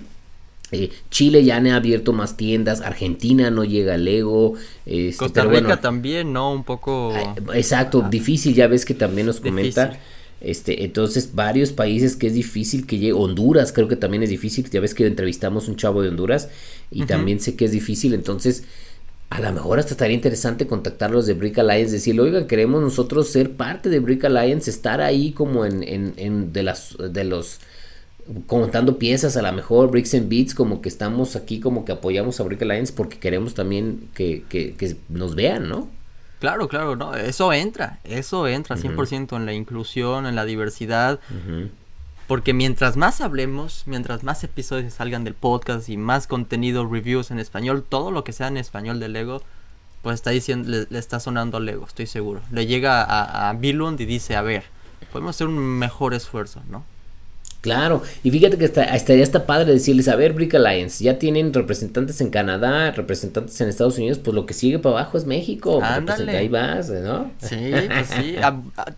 eh, 0.71 0.91
Chile 1.09 1.43
ya 1.43 1.57
ha 1.57 1.75
abierto 1.75 2.13
más 2.13 2.37
tiendas, 2.37 2.81
Argentina 2.81 3.49
no 3.49 3.63
llega 3.63 3.95
al 3.95 4.05
Lego. 4.05 4.53
Este, 4.85 5.17
Costa 5.17 5.43
Rica 5.45 5.81
también, 5.81 6.33
¿no? 6.33 6.53
Un 6.53 6.63
poco... 6.63 7.13
Exacto, 7.53 8.03
ah. 8.05 8.09
difícil, 8.09 8.53
ya 8.53 8.67
ves 8.67 8.85
que 8.85 8.93
también 8.93 9.27
nos 9.27 9.39
comenta. 9.39 9.97
Este, 10.41 10.85
entonces, 10.85 11.31
varios 11.33 11.71
países 11.71 12.15
que 12.15 12.27
es 12.27 12.33
difícil 12.33 12.85
que 12.85 12.97
llegue. 12.97 13.13
Honduras 13.13 13.73
creo 13.73 13.87
que 13.87 13.95
también 13.95 14.23
es 14.23 14.29
difícil. 14.29 14.69
Ya 14.69 14.79
ves 14.79 14.93
que 14.93 15.05
entrevistamos 15.05 15.67
un 15.67 15.75
chavo 15.75 16.01
de 16.01 16.09
Honduras 16.09 16.49
y 16.91 17.05
también 17.05 17.39
sé 17.39 17.55
que 17.55 17.65
es 17.65 17.71
difícil. 17.71 18.13
Entonces, 18.13 18.63
a 19.29 19.41
lo 19.41 19.51
mejor 19.51 19.79
hasta 19.79 19.91
estaría 19.91 20.15
interesante 20.15 20.65
contactarlos 20.65 21.25
de 21.25 21.33
Brick 21.33 21.57
Alliance, 21.59 21.91
decirle, 21.91 22.21
oiga, 22.21 22.47
queremos 22.47 22.81
nosotros 22.81 23.29
ser 23.29 23.51
parte 23.51 23.89
de 23.89 23.99
Brick 23.99 24.23
Alliance, 24.25 24.69
estar 24.69 25.01
ahí 25.01 25.31
como 25.31 25.65
en, 25.65 25.83
en, 25.83 26.13
en 26.17 26.53
de 26.53 26.63
las 26.63 26.95
de 26.97 27.23
los 27.25 27.59
contando 28.47 28.97
piezas, 28.97 29.37
a 29.37 29.41
lo 29.41 29.51
mejor 29.51 29.89
Bricks 29.89 30.13
and 30.13 30.29
Beats, 30.29 30.53
como 30.53 30.81
que 30.81 30.89
estamos 30.89 31.35
aquí, 31.35 31.59
como 31.59 31.85
que 31.85 31.91
apoyamos 31.91 32.39
a 32.39 32.43
Brick 32.43 32.61
Alliance 32.61 32.93
porque 32.93 33.17
queremos 33.17 33.53
también 33.53 34.09
que, 34.13 34.43
que, 34.49 34.97
nos 35.09 35.35
vean, 35.35 35.67
¿no? 35.67 35.87
Claro, 36.39 36.67
claro, 36.67 36.95
no, 36.95 37.15
eso 37.15 37.51
entra, 37.51 37.99
eso 38.03 38.47
entra 38.47 38.77
100% 38.77 39.35
en 39.35 39.45
la 39.45 39.53
inclusión, 39.53 40.25
en 40.25 40.35
la 40.35 40.45
diversidad, 40.45 41.19
porque 42.27 42.53
mientras 42.53 42.95
más 42.95 43.19
hablemos, 43.19 43.83
mientras 43.87 44.23
más 44.23 44.43
episodios 44.43 44.93
salgan 44.93 45.23
del 45.23 45.33
podcast 45.33 45.89
y 45.89 45.97
más 45.97 46.27
contenido, 46.27 46.87
reviews 46.87 47.31
en 47.31 47.39
español, 47.39 47.83
todo 47.87 48.11
lo 48.11 48.23
que 48.23 48.31
sea 48.31 48.47
en 48.47 48.57
español 48.57 48.99
de 48.99 49.09
Lego, 49.09 49.41
pues 50.01 50.15
está 50.15 50.29
diciendo, 50.29 50.69
le, 50.89 50.97
está 50.97 51.19
sonando 51.19 51.57
a 51.57 51.59
Lego, 51.59 51.85
estoy 51.85 52.07
seguro. 52.07 52.41
Le 52.51 52.67
llega 52.67 53.03
a, 53.03 53.49
a 53.49 53.53
Billund 53.53 53.99
y 53.99 54.05
dice, 54.05 54.37
a 54.37 54.41
ver, 54.41 54.63
podemos 55.11 55.35
hacer 55.35 55.47
un 55.47 55.57
mejor 55.57 56.13
esfuerzo, 56.13 56.61
¿no? 56.69 56.85
Claro, 57.61 58.01
y 58.23 58.31
fíjate 58.31 58.57
que 58.57 58.63
está, 58.63 58.83
estaría 58.95 59.23
hasta 59.23 59.45
padre 59.45 59.73
decirles, 59.73 60.07
a 60.07 60.15
ver, 60.15 60.31
Brick 60.31 60.55
Alliance, 60.55 61.03
ya 61.03 61.19
tienen 61.19 61.53
representantes 61.53 62.21
en 62.21 62.29
Canadá, 62.29 62.91
representantes 62.91 63.59
en 63.59 63.67
Estados 63.67 63.97
Unidos, 63.97 64.17
pues 64.19 64.33
lo 64.33 64.45
que 64.45 64.53
sigue 64.53 64.79
para 64.79 64.99
abajo 64.99 65.17
es 65.17 65.25
México. 65.25 65.81
Pues 66.05 66.19
ahí 66.29 66.47
vas, 66.47 66.89
¿no? 66.89 67.31
Sí, 67.39 67.71
pues 67.87 68.07
sí. 68.07 68.35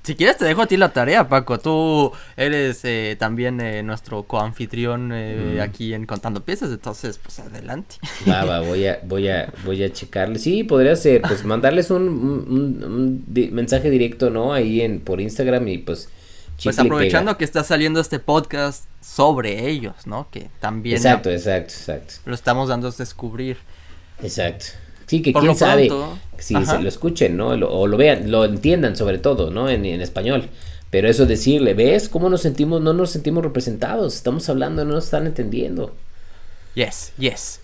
si 0.03 0.15
quieres 0.15 0.37
te 0.37 0.45
dejo 0.45 0.61
a 0.61 0.67
ti 0.67 0.77
la 0.77 0.93
tarea, 0.93 1.27
Paco. 1.27 1.57
Tú 1.59 2.11
eres 2.37 2.81
eh, 2.83 3.15
también 3.17 3.59
eh, 3.61 3.81
nuestro 3.81 4.23
coanfitrión 4.23 5.11
eh, 5.11 5.59
aquí 5.59 5.95
en 5.95 6.05
Contando 6.05 6.43
Piezas, 6.43 6.69
entonces, 6.69 7.17
pues 7.17 7.39
adelante. 7.39 7.95
Va, 8.29 8.45
va, 8.45 8.61
voy 8.61 8.85
a, 8.85 8.99
voy 9.03 9.27
a, 9.27 9.51
voy 9.65 9.83
a 9.83 9.91
checarle. 9.91 10.37
Sí, 10.37 10.63
podría 10.63 10.95
ser, 10.95 11.21
pues 11.21 11.43
mandarles 11.43 11.89
un, 11.89 12.07
un, 12.07 13.25
mensaje 13.51 13.89
directo, 13.89 14.29
¿no? 14.29 14.53
Ahí 14.53 14.81
en, 14.81 14.99
por 14.99 15.19
Instagram 15.19 15.67
y 15.67 15.79
pues 15.79 16.09
pues 16.63 16.79
aprovechando 16.79 17.37
que 17.37 17.45
está 17.45 17.63
saliendo 17.63 17.99
este 17.99 18.19
podcast 18.19 18.85
sobre 19.01 19.69
ellos, 19.69 19.95
¿no? 20.05 20.27
Que 20.29 20.49
también. 20.59 20.97
Exacto, 20.97 21.29
exacto, 21.29 21.73
exacto. 21.73 22.13
Lo 22.25 22.35
estamos 22.35 22.69
dando 22.69 22.87
a 22.87 22.91
descubrir. 22.91 23.57
Exacto. 24.21 24.65
Sí, 25.07 25.21
que 25.21 25.33
quién 25.33 25.55
sabe 25.55 25.91
si 26.37 26.65
se 26.65 26.79
lo 26.79 26.87
escuchen, 26.87 27.35
¿no? 27.35 27.49
o 27.49 27.87
lo 27.87 27.97
vean, 27.97 28.31
lo 28.31 28.45
entiendan 28.45 28.95
sobre 28.95 29.17
todo, 29.17 29.51
¿no? 29.51 29.69
En, 29.69 29.85
español. 30.01 30.49
Pero 30.89 31.09
eso 31.09 31.25
decirle, 31.25 31.73
¿ves 31.73 32.09
cómo 32.09 32.29
nos 32.29 32.41
sentimos? 32.41 32.81
No 32.81 32.93
nos 32.93 33.11
sentimos 33.11 33.43
representados. 33.43 34.15
Estamos 34.15 34.47
hablando, 34.49 34.85
no 34.85 34.93
nos 34.93 35.05
están 35.05 35.27
entendiendo. 35.27 35.95
Yes, 36.75 37.11
yes. 37.17 37.61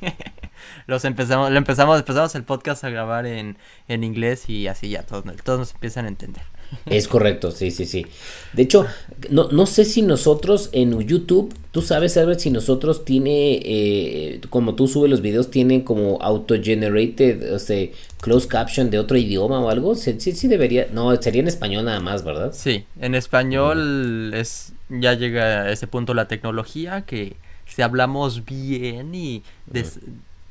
Los 0.86 1.04
empezamos, 1.04 1.52
lo 1.52 1.58
empezamos, 1.58 1.98
empezamos 2.00 2.34
el 2.34 2.42
podcast 2.42 2.82
a 2.82 2.90
grabar 2.90 3.24
en, 3.24 3.56
en 3.86 4.02
inglés 4.02 4.48
y 4.48 4.66
así 4.66 4.88
ya 4.88 5.04
todos, 5.04 5.24
todos 5.44 5.58
nos 5.60 5.72
empiezan 5.72 6.06
a 6.06 6.08
entender. 6.08 6.42
Es 6.86 7.08
correcto, 7.08 7.50
sí, 7.50 7.70
sí, 7.70 7.84
sí. 7.84 8.06
De 8.52 8.62
hecho, 8.62 8.86
no, 9.30 9.48
no 9.48 9.66
sé 9.66 9.84
si 9.84 10.02
nosotros 10.02 10.70
en 10.72 10.98
YouTube, 11.00 11.52
tú 11.72 11.82
sabes, 11.82 12.16
Albert, 12.16 12.40
si 12.40 12.50
nosotros 12.50 13.04
tiene, 13.04 13.60
eh, 13.64 14.40
como 14.50 14.74
tú 14.74 14.88
subes 14.88 15.10
los 15.10 15.20
videos, 15.20 15.50
tienen 15.50 15.82
como 15.82 16.18
auto-generated, 16.20 17.52
o 17.52 17.58
sea, 17.58 17.88
closed 18.20 18.48
caption 18.48 18.90
de 18.90 18.98
otro 18.98 19.16
idioma 19.16 19.60
o 19.60 19.68
algo. 19.68 19.94
Sí, 19.94 20.16
sí, 20.18 20.32
sí 20.32 20.48
debería, 20.48 20.88
no, 20.92 21.14
sería 21.20 21.42
en 21.42 21.48
español 21.48 21.84
nada 21.84 22.00
más, 22.00 22.24
¿verdad? 22.24 22.52
Sí, 22.52 22.84
en 23.00 23.14
español 23.14 24.32
es, 24.34 24.72
ya 24.88 25.14
llega 25.14 25.62
a 25.62 25.72
ese 25.72 25.86
punto 25.86 26.14
la 26.14 26.28
tecnología 26.28 27.02
que 27.02 27.36
si 27.66 27.82
hablamos 27.82 28.44
bien 28.44 29.14
y 29.14 29.42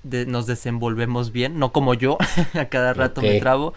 nos 0.03 0.47
desenvolvemos 0.47 1.31
bien, 1.31 1.59
no 1.59 1.71
como 1.71 1.93
yo, 1.93 2.17
a 2.53 2.65
cada 2.65 2.93
rato 2.93 3.21
me 3.21 3.39
trabo 3.39 3.73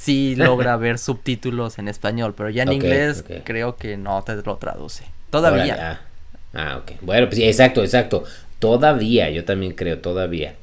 sí 0.00 0.34
logra 0.34 0.76
ver 0.76 0.98
subtítulos 0.98 1.78
en 1.78 1.88
español, 1.88 2.34
pero 2.36 2.48
ya 2.48 2.62
en 2.62 2.72
inglés 2.72 3.24
creo 3.44 3.76
que 3.76 3.96
no 3.96 4.22
te 4.22 4.36
lo 4.36 4.56
traduce. 4.56 5.04
Todavía. 5.30 6.00
ah. 6.54 6.78
ok. 6.78 6.92
Bueno, 7.02 7.26
pues 7.26 7.36
sí, 7.36 7.44
exacto, 7.44 7.82
exacto. 7.82 8.24
Todavía, 8.58 9.30
yo 9.30 9.44
también 9.44 9.72
creo, 9.72 9.98
todavía. 9.98 10.54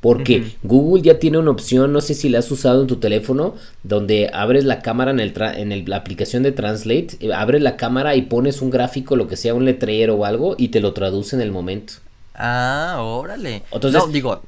Porque 0.00 0.54
Google 0.64 1.00
ya 1.02 1.20
tiene 1.20 1.38
una 1.38 1.52
opción, 1.52 1.92
no 1.92 2.00
sé 2.00 2.14
si 2.14 2.28
la 2.28 2.40
has 2.40 2.50
usado 2.50 2.80
en 2.80 2.88
tu 2.88 2.96
teléfono, 2.96 3.54
donde 3.84 4.30
abres 4.32 4.64
la 4.64 4.80
cámara 4.80 5.12
en, 5.12 5.20
el 5.20 5.32
en 5.38 5.88
la 5.88 5.96
aplicación 5.96 6.42
de 6.42 6.50
Translate, 6.50 7.18
eh, 7.20 7.32
abres 7.32 7.62
la 7.62 7.76
cámara 7.76 8.16
y 8.16 8.22
pones 8.22 8.62
un 8.62 8.70
gráfico, 8.70 9.14
lo 9.14 9.28
que 9.28 9.36
sea, 9.36 9.54
un 9.54 9.64
letrero 9.64 10.16
o 10.16 10.24
algo, 10.24 10.56
y 10.58 10.68
te 10.68 10.80
lo 10.80 10.92
traduce 10.92 11.36
en 11.36 11.42
el 11.42 11.52
momento. 11.52 11.94
Ah, 12.34 12.96
órale. 13.00 13.62
Entonces, 13.70 14.04
no, 14.04 14.10
digo, 14.10 14.42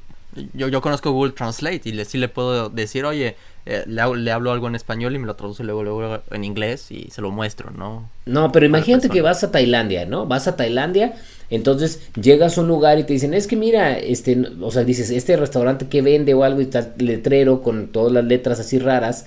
yo, 0.53 0.67
yo 0.67 0.81
conozco 0.81 1.11
Google 1.11 1.33
Translate 1.33 1.81
y 1.85 1.91
le, 1.91 2.05
sí 2.05 2.17
le 2.17 2.27
puedo 2.27 2.69
decir, 2.69 3.05
oye, 3.05 3.35
eh, 3.65 3.83
le, 3.87 4.31
hablo 4.31 4.51
algo 4.51 4.67
en 4.67 4.75
español 4.75 5.15
y 5.15 5.19
me 5.19 5.25
lo 5.25 5.35
traduce 5.35 5.63
luego, 5.63 5.83
luego 5.83 6.21
en 6.31 6.43
inglés 6.43 6.91
y 6.91 7.09
se 7.11 7.21
lo 7.21 7.31
muestro, 7.31 7.71
¿no? 7.71 8.09
No, 8.25 8.51
pero 8.51 8.65
imagínate 8.65 9.09
que 9.09 9.21
vas 9.21 9.43
a 9.43 9.51
Tailandia, 9.51 10.05
¿no? 10.05 10.27
Vas 10.27 10.47
a 10.47 10.55
Tailandia, 10.55 11.15
entonces 11.49 12.01
llegas 12.21 12.57
a 12.57 12.61
un 12.61 12.67
lugar 12.67 12.99
y 12.99 13.03
te 13.05 13.13
dicen, 13.13 13.33
es 13.33 13.47
que 13.47 13.55
mira, 13.55 13.97
este, 13.97 14.37
o 14.61 14.71
sea, 14.71 14.83
dices, 14.83 15.09
este 15.09 15.35
restaurante 15.35 15.87
que 15.87 16.01
vende 16.01 16.33
o 16.33 16.43
algo 16.43 16.61
y 16.61 16.65
está 16.65 16.93
letrero 16.97 17.61
con 17.61 17.87
todas 17.87 18.11
las 18.11 18.25
letras 18.25 18.59
así 18.59 18.77
raras, 18.77 19.25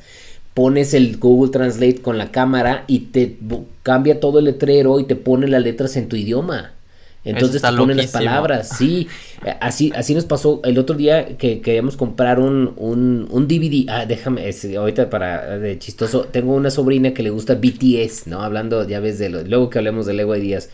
pones 0.55 0.95
el 0.95 1.19
Google 1.19 1.51
Translate 1.51 2.01
con 2.01 2.19
la 2.19 2.31
cámara 2.31 2.85
y 2.87 3.01
te 3.01 3.39
cambia 3.83 4.21
todo 4.21 4.39
el 4.39 4.47
letrero 4.47 5.01
y 5.01 5.05
te 5.05 5.17
pone 5.17 5.49
las 5.49 5.63
letras 5.63 5.97
en 5.97 6.09
tu 6.09 6.17
idioma. 6.17 6.73
Entonces 7.29 7.63
te 7.63 7.73
ponen 7.73 7.97
las 7.97 8.09
palabras, 8.09 8.71
sí. 8.79 9.07
Así, 9.61 9.93
así 9.95 10.15
nos 10.15 10.25
pasó 10.25 10.61
el 10.65 10.79
otro 10.79 10.97
día 10.97 11.37
que 11.37 11.61
queríamos 11.61 11.97
comprar 11.97 12.41
un, 12.41 12.73
un, 12.77 13.29
un 13.31 13.49
DVD. 13.49 13.87
Ah, 13.89 14.07
déjame, 14.07 14.51
ahorita 14.77 15.11
para 15.11 15.59
de 15.59 15.79
chistoso, 15.79 16.23
tengo 16.23 16.55
una 16.55 16.71
sobrina 16.71 17.13
que 17.15 17.23
le 17.23 17.31
gusta 17.31 17.55
BTS, 17.55 18.27
¿no? 18.27 18.43
Hablando, 18.43 18.87
ya 18.89 19.01
ves, 19.01 19.19
de 19.19 19.29
lo, 19.29 19.43
luego 19.43 19.71
que 19.71 19.79
hablemos 19.79 20.07
de 20.07 20.15
Lego 20.15 20.35
Díaz, 20.35 20.71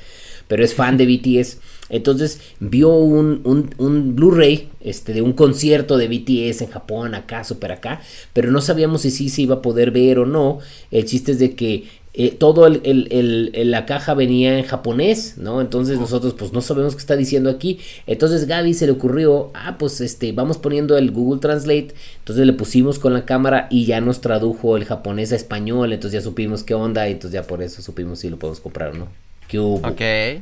pero 0.48 0.64
es 0.64 0.74
fan 0.74 0.96
de 0.96 1.06
BTS. 1.06 1.58
Entonces 1.90 2.40
vio 2.60 2.94
un, 2.94 3.42
un, 3.44 3.70
un 3.76 4.16
Blu-ray 4.16 4.70
este, 4.80 5.12
de 5.12 5.22
un 5.22 5.32
concierto 5.32 5.98
de 5.98 6.08
BTS 6.08 6.62
en 6.62 6.70
Japón, 6.70 7.14
acá, 7.14 7.44
super 7.44 7.72
acá, 7.72 8.00
pero 8.32 8.50
no 8.50 8.60
sabíamos 8.60 9.02
si 9.02 9.10
sí 9.10 9.28
se 9.28 9.42
iba 9.42 9.56
a 9.56 9.62
poder 9.62 9.90
ver 9.90 10.18
o 10.18 10.26
no. 10.26 10.60
El 10.90 11.04
chiste 11.04 11.32
es 11.32 11.38
de 11.38 11.54
que 11.54 11.84
eh, 12.16 12.30
todo 12.30 12.68
el, 12.68 12.80
el, 12.84 13.70
la 13.72 13.86
caja 13.86 14.14
venía 14.14 14.56
en 14.56 14.64
japonés, 14.64 15.36
¿no? 15.36 15.60
Entonces 15.60 15.98
nosotros 15.98 16.34
pues 16.34 16.52
no 16.52 16.60
sabemos 16.60 16.94
qué 16.94 17.00
está 17.00 17.16
diciendo 17.16 17.50
aquí. 17.50 17.80
Entonces 18.06 18.46
Gaby 18.46 18.72
se 18.74 18.86
le 18.86 18.92
ocurrió, 18.92 19.50
ah, 19.52 19.78
pues 19.78 20.00
este, 20.00 20.30
vamos 20.30 20.58
poniendo 20.58 20.96
el 20.96 21.10
Google 21.10 21.40
Translate. 21.40 21.88
Entonces 22.20 22.46
le 22.46 22.52
pusimos 22.52 23.00
con 23.00 23.14
la 23.14 23.24
cámara 23.24 23.66
y 23.68 23.86
ya 23.86 24.00
nos 24.00 24.20
tradujo 24.20 24.76
el 24.76 24.84
japonés 24.84 25.32
a 25.32 25.36
español. 25.36 25.92
Entonces 25.92 26.20
ya 26.20 26.24
supimos 26.24 26.62
qué 26.62 26.74
onda 26.74 27.08
y 27.08 27.12
entonces 27.12 27.32
ya 27.32 27.42
por 27.48 27.62
eso 27.62 27.82
supimos 27.82 28.20
si 28.20 28.30
lo 28.30 28.38
podemos 28.38 28.60
comprar 28.60 28.90
o 28.90 28.94
no. 28.94 29.08
¿Qué 29.48 29.58
Ok. 29.58 30.00
Eh, 30.00 30.40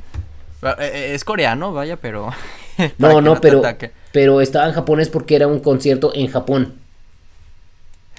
eh, 0.63 1.15
es 1.15 1.25
coreano, 1.25 1.73
vaya, 1.73 1.97
pero... 1.97 2.29
no, 2.99 3.21
no, 3.23 3.41
pero, 3.41 3.63
pero 4.13 4.43
estaba 4.43 4.67
en 4.67 4.75
japonés 4.75 5.09
porque 5.09 5.37
era 5.37 5.47
un 5.47 5.61
concierto 5.61 6.13
en 6.15 6.29
Japón. 6.29 6.82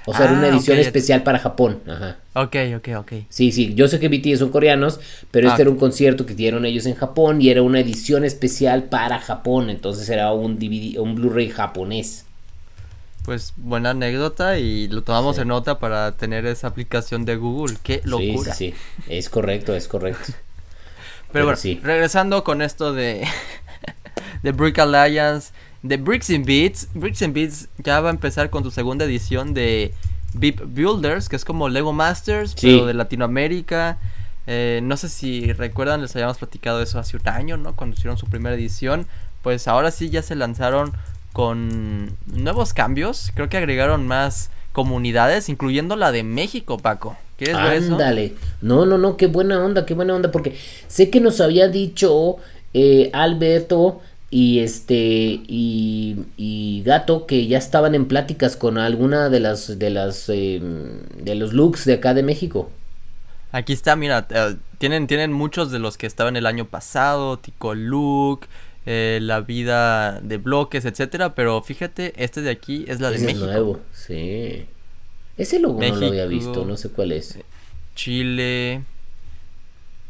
O 0.06 0.14
sea, 0.14 0.26
era 0.26 0.34
una 0.34 0.48
ah, 0.48 0.50
edición 0.50 0.80
especial 0.80 1.24
para 1.24 1.40
Japón. 1.40 1.80
Ajá. 1.88 2.18
Ok, 2.34 2.56
ok, 2.78 2.90
ok. 2.98 3.12
Sí, 3.30 3.52
sí, 3.52 3.74
yo 3.74 3.88
sé 3.88 4.00
que 4.00 4.10
BTS 4.10 4.40
son 4.40 4.50
coreanos, 4.50 5.00
pero 5.32 5.48
este 5.48 5.62
ah. 5.62 5.64
era 5.64 5.72
un 5.72 5.78
concierto 5.78 6.26
que 6.26 6.34
dieron 6.34 6.66
ellos 6.66 6.86
en 6.86 6.96
Japón 6.96 7.42
y 7.42 7.50
era 7.50 7.62
una 7.62 7.80
edición 7.80 8.26
especial 8.26 8.84
para 8.84 9.20
Japón. 9.20 9.70
Entonces 9.70 10.10
era 10.10 10.34
un 10.34 10.60
DVD, 10.60 11.00
un 11.00 11.16
Blu-ray 11.16 11.50
japonés. 11.50 12.26
Pues 13.24 13.54
buena 13.56 13.92
anécdota 13.92 14.60
y 14.60 14.90
lo 14.90 15.04
tomamos 15.04 15.38
en 15.38 15.48
nota 15.48 15.80
para 15.80 16.12
tener 16.18 16.46
esa 16.46 16.68
aplicación 16.68 17.24
de 17.24 17.38
Google. 17.38 17.78
Qué 17.82 18.02
locura. 18.04 18.54
Sí, 18.54 18.72
sí, 18.72 18.78
sí. 19.06 19.14
Es 19.14 19.30
correcto, 19.30 19.74
es 19.74 19.88
correcto. 19.88 20.34
pero, 21.32 21.46
bueno, 21.46 21.60
regresando 21.82 22.44
con 22.44 22.62
esto 22.62 22.92
de, 22.92 23.26
de 24.44 24.52
Brick 24.52 24.78
Alliance 24.80 25.54
de 25.84 25.98
Bricks 25.98 26.30
and 26.30 26.46
Beats. 26.46 26.88
Bricks 26.94 27.22
and 27.22 27.34
Beats 27.34 27.68
ya 27.84 28.00
va 28.00 28.10
a 28.10 28.12
empezar 28.12 28.50
con 28.50 28.64
su 28.64 28.72
segunda 28.72 29.06
edición 29.06 29.54
de 29.54 29.94
Beep 30.34 30.64
Builders, 30.66 31.30
que 31.30 31.36
es 31.36 31.46
como 31.46 31.70
Lego 31.70 31.94
Masters, 31.94 32.56
pero 32.60 32.86
de 32.86 32.94
Latinoamérica. 32.94 34.00
Eh, 34.48 34.80
no 34.84 34.98
sé 34.98 35.10
si 35.10 35.54
recuerdan, 35.54 36.02
les 36.02 36.16
habíamos 36.16 36.38
platicado 36.38 36.82
eso 36.82 37.00
hace 37.00 37.18
un 37.18 37.28
año, 37.28 37.58
¿no? 37.58 37.76
Cuando 37.76 37.96
hicieron 37.96 38.18
su 38.18 38.26
primera 38.26 38.56
edición. 38.56 39.06
Pues 39.42 39.68
ahora 39.68 39.92
sí 39.92 40.10
ya 40.10 40.22
se 40.22 40.36
lanzaron 40.36 40.94
con 41.34 42.18
nuevos 42.28 42.74
cambios. 42.74 43.32
Creo 43.36 43.50
que 43.50 43.58
agregaron 43.58 44.08
más 44.08 44.50
comunidades, 44.72 45.50
incluyendo 45.50 45.96
la 45.98 46.12
de 46.12 46.24
México, 46.24 46.78
Paco. 46.78 47.18
¿Quieres 47.38 47.58
ver 47.62 47.74
eso? 47.74 47.94
Ándale. 47.94 48.36
No, 48.62 48.86
no, 48.86 48.98
no, 48.98 49.18
qué 49.18 49.28
buena 49.28 49.64
onda, 49.64 49.86
qué 49.86 49.94
buena 49.94 50.16
onda. 50.16 50.32
Porque 50.32 50.58
sé 50.88 51.10
que 51.10 51.20
nos 51.20 51.42
había 51.42 51.68
dicho 51.68 52.38
eh, 52.74 53.10
Alberto 53.14 54.02
y 54.34 54.62
este 54.62 55.42
y, 55.48 56.82
Gato 56.84 57.28
que 57.28 57.46
ya 57.48 57.60
estaban 57.60 57.94
en 57.94 58.08
pláticas 58.08 58.58
con 58.58 58.80
alguna 58.80 59.30
de 59.30 59.40
las 59.40 59.78
de 59.78 59.90
las 59.92 60.28
em, 60.28 61.02
de 61.18 61.36
los 61.36 61.54
looks 61.54 61.86
de 61.86 61.94
acá 61.94 62.16
de 62.16 62.24
México. 62.24 62.70
Aquí 63.52 63.74
está, 63.74 63.96
mira, 63.96 64.28
eh, 64.32 64.56
tienen 64.80 65.06
tienen 65.06 65.32
muchos 65.32 65.72
de 65.72 65.78
los 65.78 65.98
que 65.98 66.08
estaban 66.08 66.36
el 66.36 66.48
año 66.48 66.66
pasado, 66.66 67.38
Tico 67.38 67.76
Look, 67.76 68.48
eh, 68.88 69.20
la 69.22 69.42
vida 69.42 70.20
de 70.22 70.38
bloques, 70.38 70.84
etcétera, 70.86 71.36
pero 71.36 71.62
fíjate, 71.62 72.14
este 72.18 72.42
de 72.42 72.50
aquí 72.50 72.86
es 72.88 73.00
la 73.00 73.12
de 73.12 73.20
México. 73.20 73.46
Es 73.46 73.52
nuevo, 73.52 73.80
sí. 73.94 74.66
Ese 75.38 75.60
logo 75.60 75.80
no 75.80 75.96
lo 75.96 76.08
había 76.08 76.26
visto, 76.26 76.66
no 76.66 76.76
sé 76.76 76.90
cuál 76.90 77.12
es. 77.12 77.38
Chile, 77.96 78.84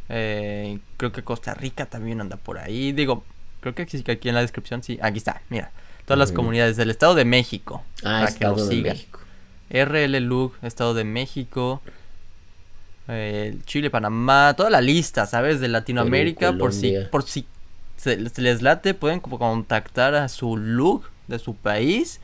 eh, 0.08 0.80
creo 0.96 1.12
que 1.12 1.24
Costa 1.24 1.54
Rica 1.54 1.86
también 1.86 2.22
anda 2.22 2.38
por 2.38 2.58
ahí. 2.58 2.94
Digo, 2.94 3.26
Creo 3.64 3.74
que 3.74 3.84
aquí 4.12 4.28
en 4.28 4.36
la 4.36 4.42
descripción 4.42 4.84
sí. 4.84 5.00
Aquí 5.02 5.20
está, 5.20 5.42
mira. 5.50 5.72
Todas 6.04 6.20
las 6.20 6.34
comunidades 6.34 6.76
del 6.76 6.92
Estado 6.92 7.16
de 7.16 7.24
México. 7.24 7.82
Ah, 8.04 8.26
Estado 8.28 8.68
de 8.68 8.76
México. 8.82 9.22
RL 9.70 10.20
Lug, 10.20 10.52
Estado 10.62 10.94
de 10.94 11.06
México. 11.06 11.82
Chile, 13.66 13.90
Panamá, 13.90 14.54
toda 14.58 14.70
la 14.70 14.82
lista, 14.82 15.26
¿sabes? 15.26 15.62
De 15.62 15.70
Latinoamérica, 15.70 16.54
por 16.58 16.74
si, 16.74 16.96
por 17.10 17.24
si 17.24 17.46
se, 17.96 18.18
les 18.18 18.62
late, 18.62 18.94
pueden 18.94 19.22
contactar 19.22 20.14
a 20.16 20.28
su 20.28 20.58
look 20.58 21.10
de 21.28 21.40
su 21.40 21.56
país. 21.56 22.20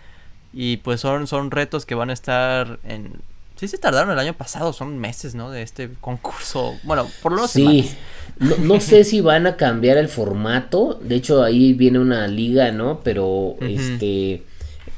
Y 0.52 0.78
pues 0.78 1.00
son, 1.00 1.28
son 1.28 1.52
retos 1.52 1.86
que 1.86 1.96
van 1.96 2.10
a 2.10 2.14
estar 2.14 2.80
en 2.84 3.22
Sí 3.60 3.68
se 3.68 3.78
tardaron 3.78 4.10
el 4.12 4.20
año 4.20 4.36
pasado, 4.36 4.72
son 4.72 4.98
meses, 5.00 5.36
¿no? 5.36 5.52
De 5.52 5.64
este 5.64 5.90
concurso. 6.00 6.78
Bueno, 6.84 7.06
por 7.22 7.34
lo 7.34 7.40
menos. 7.40 7.52
Sí. 7.52 7.92
No, 8.40 8.80
sé 8.80 9.04
si 9.04 9.20
van 9.20 9.48
a 9.48 9.58
cambiar 9.58 9.98
el 9.98 10.08
formato. 10.08 10.98
De 11.04 11.16
hecho, 11.16 11.44
ahí 11.44 11.74
viene 11.74 12.00
una 12.00 12.26
liga, 12.30 12.72
¿no? 12.72 13.02
Pero 13.04 13.58
este. 13.60 14.44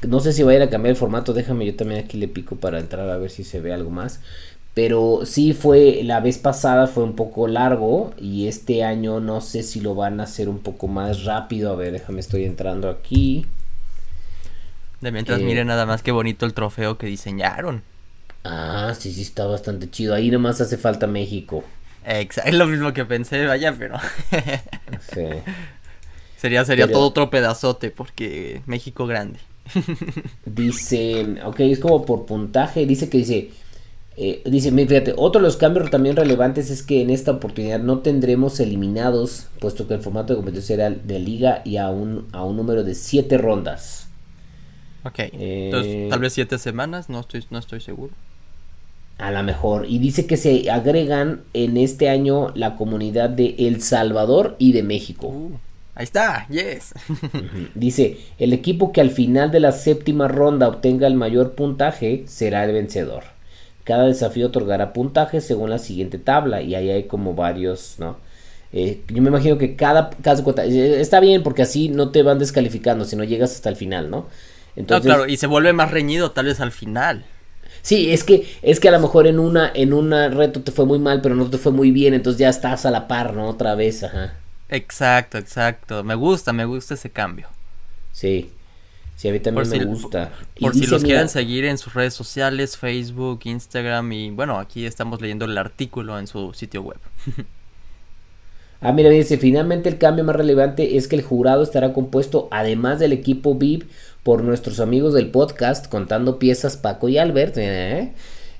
No 0.06 0.20
sé 0.20 0.32
si 0.32 0.44
va 0.44 0.52
a 0.52 0.54
ir 0.54 0.62
a 0.62 0.70
cambiar 0.70 0.92
el 0.92 0.96
formato. 0.96 1.32
Déjame, 1.32 1.66
yo 1.66 1.74
también 1.74 2.04
aquí 2.04 2.16
le 2.18 2.28
pico 2.28 2.54
para 2.54 2.78
entrar 2.78 3.10
a 3.10 3.16
ver 3.16 3.32
si 3.32 3.42
se 3.42 3.58
ve 3.58 3.72
algo 3.72 3.90
más. 3.90 4.20
Pero 4.74 5.22
sí 5.24 5.54
fue, 5.54 6.02
la 6.04 6.20
vez 6.20 6.38
pasada 6.38 6.86
fue 6.86 7.02
un 7.02 7.16
poco 7.16 7.48
largo 7.48 8.14
y 8.16 8.46
este 8.46 8.84
año 8.84 9.18
no 9.18 9.40
sé 9.40 9.64
si 9.64 9.80
lo 9.80 9.96
van 9.96 10.20
a 10.20 10.22
hacer 10.22 10.48
un 10.48 10.60
poco 10.60 10.86
más 10.86 11.24
rápido. 11.24 11.72
A 11.72 11.74
ver, 11.74 11.90
déjame, 11.90 12.20
estoy 12.20 12.44
entrando 12.44 12.88
aquí. 12.88 13.44
De 15.00 15.10
mientras 15.10 15.40
eh, 15.40 15.42
miren 15.42 15.66
nada 15.66 15.84
más 15.84 16.04
qué 16.04 16.12
bonito 16.12 16.46
el 16.46 16.54
trofeo 16.54 16.96
que 16.96 17.08
diseñaron. 17.08 17.82
Ah, 18.44 18.94
sí, 18.98 19.12
sí, 19.12 19.22
está 19.22 19.46
bastante 19.46 19.90
chido. 19.90 20.14
Ahí 20.14 20.30
nomás 20.30 20.60
hace 20.60 20.76
falta 20.76 21.06
México. 21.06 21.64
Exacto, 22.04 22.50
es 22.50 22.56
lo 22.56 22.66
mismo 22.66 22.92
que 22.92 23.04
pensé, 23.04 23.46
vaya, 23.46 23.74
pero. 23.78 23.98
sí. 25.12 25.26
Sería, 26.36 26.64
sería 26.64 26.90
todo 26.90 27.06
otro 27.06 27.30
pedazote, 27.30 27.90
porque 27.90 28.62
México 28.66 29.06
grande. 29.06 29.38
dice, 30.44 31.36
ok, 31.44 31.60
es 31.60 31.78
como 31.78 32.04
por 32.04 32.26
puntaje, 32.26 32.84
dice 32.86 33.08
que 33.08 33.18
dice. 33.18 33.50
Eh, 34.16 34.42
dice, 34.44 34.70
fíjate, 34.72 35.14
otro 35.16 35.40
de 35.40 35.46
los 35.46 35.56
cambios 35.56 35.88
también 35.88 36.16
relevantes 36.16 36.68
es 36.68 36.82
que 36.82 37.00
en 37.00 37.08
esta 37.08 37.30
oportunidad 37.30 37.78
no 37.78 38.00
tendremos 38.00 38.60
eliminados, 38.60 39.46
puesto 39.58 39.88
que 39.88 39.94
el 39.94 40.00
formato 40.00 40.34
de 40.34 40.36
competencia 40.36 40.74
era 40.74 40.90
de 40.90 41.18
liga 41.18 41.62
y 41.64 41.78
a 41.78 41.88
un, 41.88 42.28
a 42.32 42.44
un 42.44 42.56
número 42.56 42.84
de 42.84 42.94
siete 42.94 43.38
rondas. 43.38 44.08
Ok, 45.04 45.18
entonces 45.32 46.10
tal 46.10 46.20
vez 46.20 46.32
siete 46.34 46.58
semanas, 46.58 47.08
no 47.08 47.20
estoy, 47.20 47.46
no 47.50 47.58
estoy 47.58 47.80
seguro. 47.80 48.12
A 49.18 49.30
lo 49.30 49.42
mejor. 49.42 49.86
Y 49.88 49.98
dice 49.98 50.26
que 50.26 50.36
se 50.36 50.70
agregan 50.70 51.42
en 51.54 51.76
este 51.76 52.08
año 52.08 52.50
la 52.54 52.76
comunidad 52.76 53.30
de 53.30 53.54
El 53.58 53.82
Salvador 53.82 54.56
y 54.58 54.72
de 54.72 54.82
México. 54.82 55.28
Uh, 55.28 55.52
ahí 55.94 56.04
está, 56.04 56.46
yes. 56.48 56.92
dice, 57.74 58.18
el 58.38 58.52
equipo 58.52 58.92
que 58.92 59.00
al 59.00 59.10
final 59.10 59.50
de 59.50 59.60
la 59.60 59.72
séptima 59.72 60.28
ronda 60.28 60.68
obtenga 60.68 61.06
el 61.06 61.14
mayor 61.14 61.52
puntaje 61.52 62.24
será 62.26 62.64
el 62.64 62.72
vencedor. 62.72 63.24
Cada 63.84 64.06
desafío 64.06 64.48
otorgará 64.48 64.92
puntaje 64.92 65.40
según 65.40 65.70
la 65.70 65.78
siguiente 65.78 66.18
tabla 66.18 66.62
y 66.62 66.74
ahí 66.74 66.90
hay 66.90 67.04
como 67.04 67.34
varios, 67.34 67.96
¿no? 67.98 68.16
Eh, 68.72 69.02
yo 69.08 69.20
me 69.22 69.28
imagino 69.28 69.58
que 69.58 69.76
cada 69.76 70.10
caso 70.10 70.54
eh, 70.58 70.96
está 71.00 71.20
bien 71.20 71.42
porque 71.42 71.62
así 71.62 71.88
no 71.88 72.10
te 72.10 72.22
van 72.22 72.38
descalificando 72.38 73.04
si 73.04 73.16
no 73.16 73.24
llegas 73.24 73.54
hasta 73.54 73.68
el 73.68 73.76
final, 73.76 74.08
¿no? 74.08 74.28
Entonces, 74.76 75.06
no, 75.06 75.14
claro, 75.14 75.28
y 75.30 75.36
se 75.36 75.46
vuelve 75.46 75.72
más 75.72 75.90
reñido 75.90 76.30
tal 76.30 76.46
vez 76.46 76.60
al 76.60 76.72
final. 76.72 77.24
Sí, 77.82 78.12
es 78.12 78.24
que 78.24 78.46
es 78.62 78.78
que 78.80 78.88
a 78.88 78.92
lo 78.92 79.00
mejor 79.00 79.26
en 79.26 79.38
una 79.38 79.70
en 79.74 79.92
un 79.92 80.12
reto 80.12 80.62
te 80.62 80.70
fue 80.72 80.86
muy 80.86 80.98
mal, 80.98 81.20
pero 81.20 81.34
no 81.34 81.50
te 81.50 81.58
fue 81.58 81.72
muy 81.72 81.90
bien, 81.90 82.14
entonces 82.14 82.38
ya 82.38 82.48
estás 82.48 82.86
a 82.86 82.90
la 82.90 83.08
par, 83.08 83.34
¿no? 83.34 83.48
Otra 83.48 83.74
vez, 83.74 84.04
ajá. 84.04 84.34
Exacto, 84.68 85.36
exacto. 85.36 86.02
Me 86.02 86.14
gusta, 86.14 86.52
me 86.52 86.64
gusta 86.64 86.94
ese 86.94 87.10
cambio. 87.10 87.48
Sí. 88.12 88.50
Sí, 89.16 89.28
a 89.28 89.32
mí 89.32 89.38
también 89.38 89.68
me 89.68 89.84
gusta. 89.84 90.32
Por, 90.58 90.74
si 90.74 90.86
los 90.86 91.04
quieren 91.04 91.28
seguir 91.28 91.64
en 91.64 91.78
sus 91.78 91.94
redes 91.94 92.14
sociales, 92.14 92.76
Facebook, 92.76 93.40
Instagram 93.44 94.10
y 94.12 94.30
bueno, 94.30 94.58
aquí 94.58 94.86
estamos 94.86 95.20
leyendo 95.20 95.44
el 95.44 95.56
artículo 95.58 96.18
en 96.18 96.26
su 96.26 96.52
sitio 96.54 96.82
web. 96.82 96.98
ah, 98.80 98.92
mira, 98.92 99.10
dice, 99.10 99.38
finalmente 99.38 99.88
el 99.88 99.98
cambio 99.98 100.24
más 100.24 100.34
relevante 100.34 100.96
es 100.96 101.06
que 101.06 101.16
el 101.16 101.22
jurado 101.22 101.62
estará 101.62 101.92
compuesto, 101.92 102.48
además 102.50 102.98
del 102.98 103.12
equipo 103.12 103.54
VIP, 103.54 103.88
por 104.22 104.44
nuestros 104.44 104.80
amigos 104.80 105.14
del 105.14 105.30
podcast, 105.30 105.88
contando 105.88 106.38
piezas 106.38 106.76
Paco 106.76 107.08
y 107.08 107.18
Albert, 107.18 107.56
¿eh? 107.58 108.12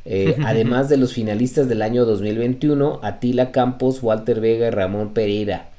Eh, 0.05 0.37
además 0.45 0.89
de 0.89 0.97
los 0.97 1.13
finalistas 1.13 1.69
del 1.69 1.83
año 1.83 2.05
2021, 2.05 3.01
Atila 3.03 3.53
Campos, 3.53 4.03
Walter 4.03 4.41
Vega 4.41 4.69
y 4.69 4.71
Ramón 4.71 5.15
Pereira 5.15 5.73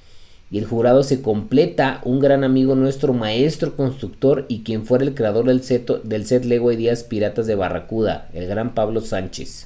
y 0.54 0.60
el 0.60 0.66
jurado 0.66 1.02
se 1.02 1.24
completa 1.24 2.00
un 2.04 2.20
gran 2.20 2.44
amigo 2.44 2.76
nuestro, 2.76 3.12
maestro 3.12 3.76
constructor 3.76 4.46
y 4.48 4.62
quien 4.62 4.86
fuera 4.86 5.04
el 5.04 5.16
creador 5.16 5.46
del 5.46 5.64
set, 5.64 5.90
del 6.04 6.28
set 6.28 6.46
Lego 6.46 6.72
Ideas 6.72 7.04
Piratas 7.04 7.48
de 7.48 7.56
Barracuda, 7.56 8.30
el 8.34 8.46
gran 8.46 8.76
Pablo 8.76 9.02
Sánchez. 9.02 9.66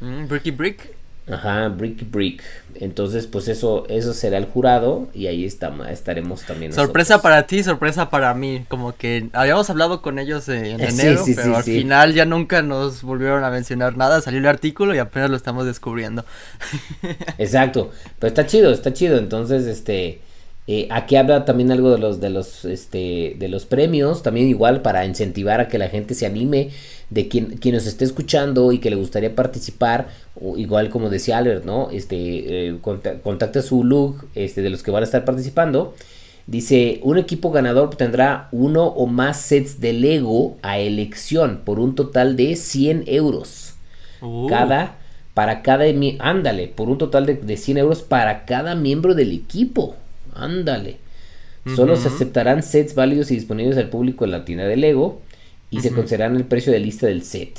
Mm, 0.00 0.28
Bricky 0.28 0.52
Brick. 0.52 0.97
Ajá, 1.30 1.68
Bricky 1.68 2.04
Brick. 2.04 2.42
Entonces, 2.74 3.26
pues 3.26 3.48
eso, 3.48 3.86
eso 3.88 4.14
será 4.14 4.38
el 4.38 4.46
jurado 4.46 5.08
y 5.12 5.26
ahí 5.26 5.44
está, 5.44 5.72
estaremos 5.90 6.42
también. 6.42 6.72
Sorpresa 6.72 7.20
para 7.20 7.46
ti, 7.46 7.62
sorpresa 7.62 8.08
para 8.08 8.32
mí. 8.34 8.64
Como 8.68 8.96
que 8.96 9.28
habíamos 9.32 9.68
hablado 9.68 10.00
con 10.00 10.18
ellos 10.18 10.48
en 10.48 10.80
enero, 10.80 11.24
pero 11.34 11.56
al 11.56 11.64
final 11.64 12.14
ya 12.14 12.24
nunca 12.24 12.62
nos 12.62 13.02
volvieron 13.02 13.42
a 13.44 13.50
mencionar 13.50 13.96
nada. 13.96 14.20
Salió 14.20 14.38
el 14.38 14.46
artículo 14.46 14.94
y 14.94 14.98
apenas 14.98 15.28
lo 15.28 15.36
estamos 15.36 15.66
descubriendo. 15.66 16.24
Exacto, 17.38 17.90
pero 18.18 18.28
está 18.28 18.46
chido, 18.46 18.70
está 18.70 18.92
chido. 18.92 19.18
Entonces, 19.18 19.66
este, 19.66 20.20
eh, 20.70 20.86
aquí 20.90 21.16
habla 21.16 21.46
también 21.46 21.72
algo 21.72 21.90
de 21.90 21.96
los, 21.96 22.20
de 22.20 22.28
los, 22.28 22.66
este, 22.66 23.36
de 23.38 23.48
los 23.48 23.64
premios, 23.64 24.22
también 24.22 24.48
igual 24.48 24.82
para 24.82 25.06
incentivar 25.06 25.62
a 25.62 25.68
que 25.68 25.78
la 25.78 25.88
gente 25.88 26.14
se 26.14 26.26
anime, 26.26 26.68
de 27.08 27.26
quien, 27.26 27.56
quien 27.56 27.74
nos 27.74 27.86
esté 27.86 28.04
escuchando 28.04 28.70
y 28.70 28.78
que 28.78 28.90
le 28.90 28.96
gustaría 28.96 29.34
participar, 29.34 30.08
o 30.38 30.58
igual 30.58 30.90
como 30.90 31.08
decía 31.08 31.38
Albert, 31.38 31.64
¿no? 31.64 31.88
Este, 31.90 32.68
eh, 32.68 32.78
contacta 32.82 33.62
su 33.62 33.82
look, 33.82 34.28
este, 34.34 34.60
de 34.60 34.68
los 34.68 34.82
que 34.82 34.90
van 34.90 35.02
a 35.02 35.06
estar 35.06 35.24
participando. 35.24 35.94
Dice, 36.46 37.00
un 37.02 37.16
equipo 37.16 37.50
ganador 37.50 37.96
tendrá 37.96 38.48
uno 38.52 38.88
o 38.88 39.06
más 39.06 39.40
sets 39.40 39.80
de 39.80 39.94
Lego 39.94 40.58
a 40.60 40.78
elección 40.78 41.62
por 41.64 41.80
un 41.80 41.94
total 41.94 42.36
de 42.36 42.56
100 42.56 43.04
euros. 43.06 43.72
Uh. 44.20 44.46
Cada, 44.48 44.98
para 45.32 45.62
cada, 45.62 45.86
ándale, 46.18 46.68
por 46.68 46.90
un 46.90 46.98
total 46.98 47.24
de, 47.24 47.36
de 47.36 47.56
100 47.56 47.78
euros 47.78 48.02
para 48.02 48.44
cada 48.44 48.74
miembro 48.74 49.14
del 49.14 49.32
equipo. 49.32 49.96
Ándale. 50.38 50.96
Solo 51.76 51.96
se 51.96 52.08
aceptarán 52.08 52.62
sets 52.62 52.94
válidos 52.94 53.30
y 53.30 53.34
disponibles 53.34 53.76
al 53.76 53.90
público 53.90 54.24
en 54.24 54.30
la 54.30 54.44
tienda 54.44 54.64
de 54.64 54.76
Lego 54.76 55.20
y 55.70 55.80
se 55.80 55.92
considerarán 55.92 56.36
el 56.36 56.44
precio 56.44 56.72
de 56.72 56.80
lista 56.80 57.06
del 57.06 57.24
set. 57.24 57.58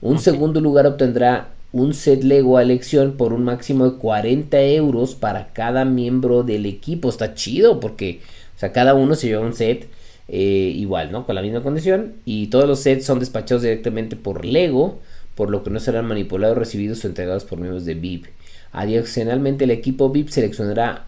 Un 0.00 0.18
segundo 0.18 0.60
lugar 0.60 0.86
obtendrá 0.86 1.48
un 1.72 1.92
set 1.92 2.22
Lego 2.22 2.56
a 2.56 2.62
elección 2.62 3.16
por 3.16 3.32
un 3.32 3.44
máximo 3.44 3.90
de 3.90 3.98
40 3.98 4.62
euros 4.62 5.14
para 5.14 5.48
cada 5.52 5.84
miembro 5.84 6.42
del 6.42 6.64
equipo. 6.64 7.10
Está 7.10 7.34
chido 7.34 7.80
porque, 7.80 8.20
o 8.56 8.58
sea, 8.58 8.72
cada 8.72 8.94
uno 8.94 9.14
se 9.14 9.26
lleva 9.26 9.44
un 9.44 9.54
set 9.54 9.88
eh, 10.28 10.72
igual, 10.74 11.12
¿no? 11.12 11.26
Con 11.26 11.34
la 11.34 11.42
misma 11.42 11.62
condición. 11.62 12.14
Y 12.24 12.46
todos 12.46 12.66
los 12.66 12.80
sets 12.80 13.04
son 13.04 13.18
despachados 13.18 13.62
directamente 13.62 14.16
por 14.16 14.44
Lego, 14.44 15.00
por 15.34 15.50
lo 15.50 15.62
que 15.62 15.70
no 15.70 15.80
serán 15.80 16.06
manipulados, 16.06 16.56
recibidos 16.56 17.04
o 17.04 17.08
entregados 17.08 17.44
por 17.44 17.58
miembros 17.58 17.84
de 17.84 17.94
VIP. 17.94 18.26
Adicionalmente, 18.72 19.64
el 19.64 19.70
equipo 19.70 20.10
VIP 20.10 20.28
seleccionará 20.28 21.06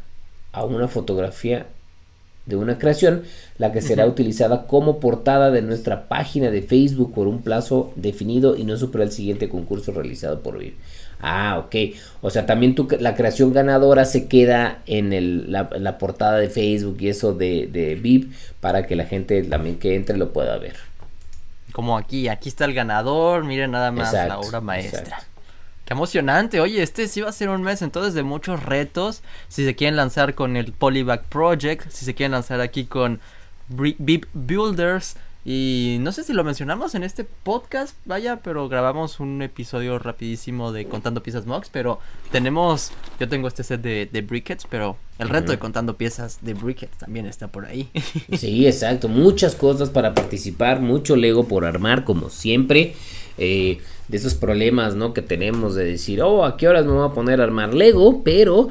a 0.52 0.64
una 0.64 0.88
fotografía 0.88 1.66
de 2.46 2.56
una 2.56 2.78
creación, 2.78 3.22
la 3.58 3.72
que 3.72 3.80
será 3.80 4.06
utilizada 4.06 4.66
como 4.66 4.98
portada 4.98 5.50
de 5.50 5.62
nuestra 5.62 6.08
página 6.08 6.50
de 6.50 6.62
Facebook 6.62 7.14
por 7.14 7.28
un 7.28 7.42
plazo 7.42 7.92
definido 7.96 8.56
y 8.56 8.64
no 8.64 8.76
supera 8.76 9.04
el 9.04 9.12
siguiente 9.12 9.48
concurso 9.48 9.92
realizado 9.92 10.40
por 10.40 10.58
VIP. 10.58 10.74
Ah, 11.20 11.62
ok. 11.64 11.94
O 12.22 12.30
sea, 12.30 12.46
también 12.46 12.74
tu, 12.74 12.88
la 12.98 13.14
creación 13.14 13.52
ganadora 13.52 14.04
se 14.04 14.26
queda 14.26 14.82
en 14.86 15.12
el, 15.12 15.52
la, 15.52 15.98
portada 15.98 16.38
de 16.38 16.48
Facebook 16.48 16.96
y 17.00 17.08
eso 17.08 17.34
de, 17.34 17.68
de 17.70 17.94
VIP 17.94 18.32
para 18.60 18.86
que 18.86 18.96
la 18.96 19.04
gente 19.04 19.42
también 19.44 19.78
que 19.78 19.94
entre 19.94 20.16
lo 20.16 20.32
pueda 20.32 20.56
ver. 20.58 20.76
Como 21.72 21.96
aquí, 21.96 22.28
aquí 22.28 22.48
está 22.48 22.64
el 22.64 22.74
ganador, 22.74 23.44
miren 23.44 23.70
nada 23.70 23.92
más 23.92 24.12
la 24.12 24.40
obra 24.40 24.60
maestra 24.60 25.29
emocionante. 25.90 26.60
Oye, 26.60 26.82
este 26.82 27.08
sí 27.08 27.20
va 27.20 27.28
a 27.28 27.32
ser 27.32 27.50
un 27.50 27.62
mes 27.62 27.82
entonces 27.82 28.14
de 28.14 28.22
muchos 28.22 28.62
retos. 28.62 29.22
Si 29.48 29.64
se 29.64 29.74
quieren 29.74 29.96
lanzar 29.96 30.34
con 30.34 30.56
el 30.56 30.72
Polyback 30.72 31.24
Project, 31.24 31.90
si 31.90 32.06
se 32.06 32.14
quieren 32.14 32.32
lanzar 32.32 32.60
aquí 32.60 32.86
con 32.86 33.20
Beep 33.68 34.26
Builders. 34.32 35.16
Y 35.44 35.96
no 36.00 36.12
sé 36.12 36.22
si 36.22 36.34
lo 36.34 36.44
mencionamos 36.44 36.94
en 36.94 37.02
este 37.02 37.24
podcast, 37.24 37.96
vaya, 38.04 38.40
pero 38.42 38.68
grabamos 38.68 39.20
un 39.20 39.40
episodio 39.40 39.98
rapidísimo 39.98 40.70
de 40.70 40.84
Contando 40.84 41.22
Piezas 41.22 41.46
Mox, 41.46 41.70
pero 41.72 41.98
tenemos, 42.30 42.92
yo 43.18 43.28
tengo 43.28 43.48
este 43.48 43.64
set 43.64 43.80
de, 43.80 44.08
de 44.12 44.54
pero 44.68 44.98
el 45.18 45.30
reto 45.30 45.50
de 45.52 45.58
Contando 45.58 45.96
Piezas 45.96 46.38
de 46.42 46.52
Brickets 46.52 46.98
también 46.98 47.26
está 47.26 47.48
por 47.48 47.64
ahí. 47.64 47.88
Sí, 48.36 48.66
exacto, 48.66 49.08
muchas 49.08 49.54
cosas 49.54 49.90
para 49.90 50.14
participar, 50.14 50.80
mucho 50.80 51.16
Lego 51.16 51.48
por 51.48 51.64
armar, 51.64 52.04
como 52.04 52.28
siempre. 52.28 52.94
Eh, 53.38 53.80
de 54.08 54.16
esos 54.16 54.34
problemas, 54.34 54.96
¿no? 54.96 55.14
Que 55.14 55.22
tenemos 55.22 55.74
de 55.74 55.84
decir, 55.84 56.20
oh, 56.20 56.44
¿a 56.44 56.56
qué 56.56 56.68
horas 56.68 56.84
me 56.84 56.92
voy 56.92 57.08
a 57.08 57.14
poner 57.14 57.40
a 57.40 57.44
armar 57.44 57.72
Lego? 57.72 58.22
Pero, 58.24 58.68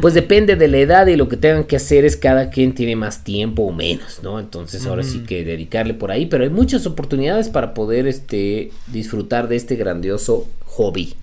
pues 0.00 0.14
depende 0.14 0.56
de 0.56 0.68
la 0.68 0.78
edad 0.78 1.06
y 1.06 1.16
lo 1.16 1.28
que 1.28 1.36
tengan 1.36 1.64
que 1.64 1.76
hacer 1.76 2.04
es 2.04 2.16
cada 2.16 2.50
quien 2.50 2.74
tiene 2.74 2.96
más 2.96 3.24
tiempo 3.24 3.62
o 3.62 3.72
menos, 3.72 4.20
¿no? 4.22 4.38
Entonces 4.38 4.86
ahora 4.86 5.02
sí 5.02 5.20
que 5.20 5.44
dedicarle 5.44 5.94
por 5.94 6.10
ahí, 6.10 6.26
pero 6.26 6.44
hay 6.44 6.50
muchas 6.50 6.86
oportunidades 6.86 7.48
para 7.48 7.74
poder, 7.74 8.06
este, 8.06 8.70
disfrutar 8.88 9.48
de 9.48 9.56
este 9.56 9.76
grandioso 9.76 10.46
hobby. 10.66 11.14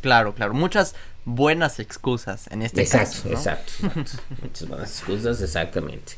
Claro, 0.00 0.34
claro, 0.34 0.54
muchas 0.54 0.94
buenas 1.24 1.80
excusas 1.80 2.46
en 2.50 2.62
este 2.62 2.86
caso. 2.86 3.28
Exacto, 3.28 3.86
exacto. 3.86 4.12
muchas 4.42 4.68
buenas 4.68 4.90
excusas, 4.90 5.40
exactamente. 5.40 6.14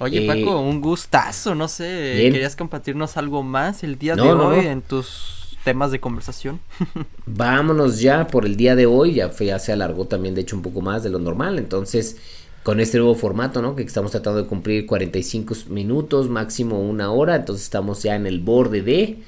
Oye, 0.00 0.26
Paco, 0.26 0.52
eh, 0.52 0.62
un 0.62 0.80
gustazo, 0.80 1.54
no 1.54 1.66
sé, 1.66 1.84
¿querías 2.32 2.54
compartirnos 2.54 3.16
algo 3.16 3.42
más 3.42 3.82
el 3.82 3.98
día 3.98 4.14
de 4.14 4.22
hoy 4.22 4.66
en 4.66 4.80
tus 4.80 5.37
temas 5.64 5.90
de 5.90 6.00
conversación. 6.00 6.60
Vámonos 7.26 8.00
ya 8.00 8.26
por 8.26 8.46
el 8.46 8.56
día 8.56 8.76
de 8.76 8.86
hoy, 8.86 9.14
ya, 9.14 9.30
ya 9.30 9.58
se 9.58 9.72
alargó 9.72 10.06
también 10.06 10.34
de 10.34 10.42
hecho 10.42 10.56
un 10.56 10.62
poco 10.62 10.80
más 10.80 11.02
de 11.02 11.10
lo 11.10 11.18
normal, 11.18 11.58
entonces 11.58 12.16
con 12.62 12.80
este 12.80 12.98
nuevo 12.98 13.14
formato, 13.14 13.62
¿no? 13.62 13.74
Que 13.76 13.82
estamos 13.82 14.10
tratando 14.10 14.42
de 14.42 14.48
cumplir 14.48 14.86
45 14.86 15.54
minutos, 15.68 16.28
máximo 16.28 16.80
una 16.80 17.10
hora, 17.10 17.36
entonces 17.36 17.64
estamos 17.64 18.02
ya 18.02 18.14
en 18.14 18.26
el 18.26 18.40
borde 18.40 18.82
de... 18.82 19.18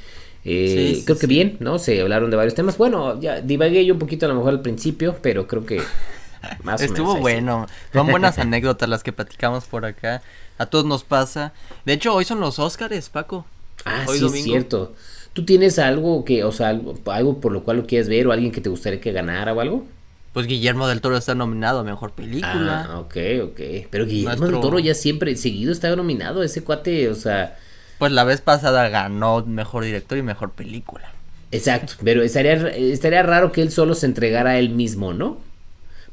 Eh, 0.45 1.03
creo 1.05 1.19
que 1.19 1.27
bien, 1.27 1.57
¿no? 1.61 1.79
Se 1.79 2.01
hablaron 2.01 2.31
de 2.31 2.37
varios 2.37 2.55
temas. 2.55 2.79
Bueno, 2.79 3.21
ya 3.21 3.41
divagué 3.43 3.85
yo 3.85 3.93
un 3.93 4.01
poquito 4.01 4.25
a 4.27 4.29
lo 4.31 4.35
mejor 4.37 4.51
al 4.51 4.63
principio, 4.63 5.17
pero 5.21 5.47
creo 5.47 5.67
que 5.67 5.83
más 6.63 6.81
Estuvo 6.81 7.17
bueno. 7.17 7.67
Son 7.93 8.07
buenas 8.07 8.39
anécdotas 8.39 8.89
las 8.89 9.03
que 9.03 9.13
platicamos 9.13 9.65
por 9.65 9.85
acá. 9.85 10.23
A 10.59 10.67
todos 10.67 10.85
nos 10.85 11.05
pasa. 11.05 11.53
De 11.85 11.93
hecho, 11.93 12.15
hoy 12.15 12.25
son 12.25 12.41
los 12.41 12.59
Óscares, 12.59 13.09
Paco. 13.09 13.47
Ah, 13.85 14.05
sí, 14.09 14.25
es 14.25 14.45
cierto. 14.45 14.95
¿Tú 15.33 15.45
tienes 15.45 15.79
algo 15.79 16.25
que, 16.25 16.45
o 16.45 16.53
sea, 16.53 16.69
algo, 16.69 17.41
por 17.41 17.53
lo 17.53 17.63
cual 17.63 17.79
lo 17.79 17.87
quieres 17.87 18.09
ver 18.09 18.27
o 18.27 18.33
alguien 18.33 18.51
que 18.51 18.61
te 18.61 18.69
gustaría 18.69 19.01
que 19.01 19.13
ganara 19.13 19.53
o 19.53 19.61
algo? 19.61 19.87
Pues 20.33 20.47
Guillermo 20.47 20.87
del 20.87 21.01
Toro 21.01 21.17
está 21.17 21.35
nominado 21.35 21.81
a 21.81 21.85
Mejor 21.85 22.13
Película. 22.13 22.89
Ah, 22.89 22.99
ok, 23.01 23.17
ok. 23.45 23.61
Pero 23.91 24.07
Guillermo 24.07 24.47
del 24.47 24.61
Toro 24.61 24.79
ya 24.79 24.95
siempre, 24.95 25.35
seguido 25.37 25.73
está 25.73 25.95
nominado, 25.95 26.43
ese 26.43 26.63
cuate, 26.63 27.09
o 27.09 27.15
sea... 27.15 27.57
Pues 27.99 28.13
la 28.13 28.25
vez 28.25 28.41
pasada 28.41 28.89
ganó 28.89 29.45
Mejor 29.45 29.85
Director 29.85 30.19
y 30.19 30.23
Mejor 30.23 30.53
Película. 30.53 31.13
Exacto, 31.53 31.95
pero 32.05 32.23
estaría, 32.23 32.55
estaría 32.69 33.23
raro 33.23 33.51
que 33.51 33.61
él 33.63 33.73
solo 33.73 33.95
se 33.95 34.07
entregara 34.07 34.51
a 34.51 34.59
él 34.59 34.71
mismo, 34.71 35.13
¿no? 35.13 35.39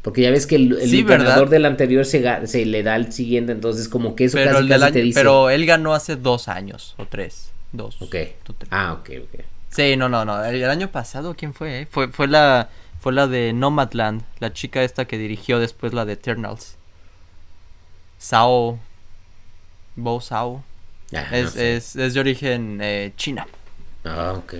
Porque 0.01 0.22
ya 0.22 0.32
ves 0.32 0.47
que 0.47 0.55
el, 0.55 1.05
ganador 1.05 1.49
del 1.49 1.65
anterior 1.65 2.05
se, 2.05 2.47
se, 2.47 2.65
le 2.65 2.82
da 2.82 2.95
al 2.95 3.11
siguiente, 3.11 3.51
entonces 3.51 3.88
como 3.88 4.15
que 4.15 4.26
eso 4.26 4.38
casi, 4.38 4.68
casi 4.68 4.91
te 4.93 5.01
dice... 5.01 5.20
Pero 5.20 5.49
él 5.49 5.65
ganó 5.65 5.93
hace 5.93 6.15
dos 6.15 6.47
años 6.47 6.95
o 6.97 7.05
tres. 7.05 7.51
Dos. 7.72 8.01
Ok. 8.01 8.15
Ah, 8.70 8.93
ok, 8.93 9.09
ok. 9.24 9.41
Sí, 9.70 9.95
no, 9.97 10.09
no, 10.09 10.26
no. 10.26 10.43
El, 10.43 10.70
año 10.70 10.91
pasado, 10.91 11.36
¿quién 11.38 11.53
fue? 11.53 11.82
Eh? 11.82 11.88
Fue, 11.89 12.07
fue 12.07 12.28
la 12.28 12.70
fue 12.99 13.13
la 13.13 13.28
de 13.28 13.53
Nomadland, 13.53 14.24
la 14.39 14.53
chica 14.53 14.84
esta 14.84 15.05
que 15.05 15.18
dirigió 15.18 15.59
después 15.59 15.93
la 15.93 16.05
de 16.05 16.13
Eternals. 16.13 16.78
Sao. 18.18 18.80
Bo 19.95 20.22
Sao. 20.22 20.63
Ah, 21.13 21.28
es, 21.32 21.55
es, 21.55 21.95
es, 21.95 22.13
de 22.13 22.20
origen 22.20 22.80
eh, 22.82 23.13
china. 23.15 23.47
Ah, 24.03 24.34
ok. 24.38 24.53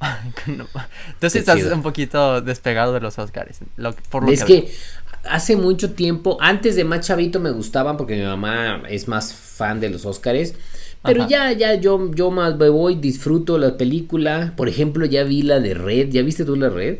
Entonces 0.46 1.36
estás 1.36 1.60
un 1.64 1.82
poquito 1.82 2.40
despegado 2.40 2.92
de 2.92 3.00
los 3.00 3.18
Oscars. 3.18 3.60
es 4.28 4.44
que, 4.44 4.72
hace 5.24 5.56
mucho 5.56 5.92
tiempo, 5.92 6.38
antes 6.40 6.76
de 6.76 6.84
más 6.84 7.06
chavito 7.06 7.40
me 7.40 7.50
gustaban 7.50 7.96
porque 7.96 8.16
mi 8.16 8.22
mamá 8.22 8.82
es 8.88 9.08
más 9.08 9.34
fan 9.34 9.80
de 9.80 9.90
los 9.90 10.06
Oscars. 10.06 10.54
Pero 11.02 11.28
ya, 11.28 11.52
ya, 11.52 11.74
yo, 11.74 12.10
yo 12.12 12.30
más 12.30 12.56
me 12.56 12.68
voy, 12.68 12.96
disfruto 12.96 13.56
la 13.58 13.76
película. 13.76 14.52
Por 14.56 14.68
ejemplo, 14.68 15.06
ya 15.06 15.24
vi 15.24 15.42
la 15.42 15.60
de 15.60 15.74
Red. 15.74 16.10
¿Ya 16.10 16.22
viste 16.22 16.44
tú 16.44 16.56
la 16.56 16.68
Red? 16.68 16.98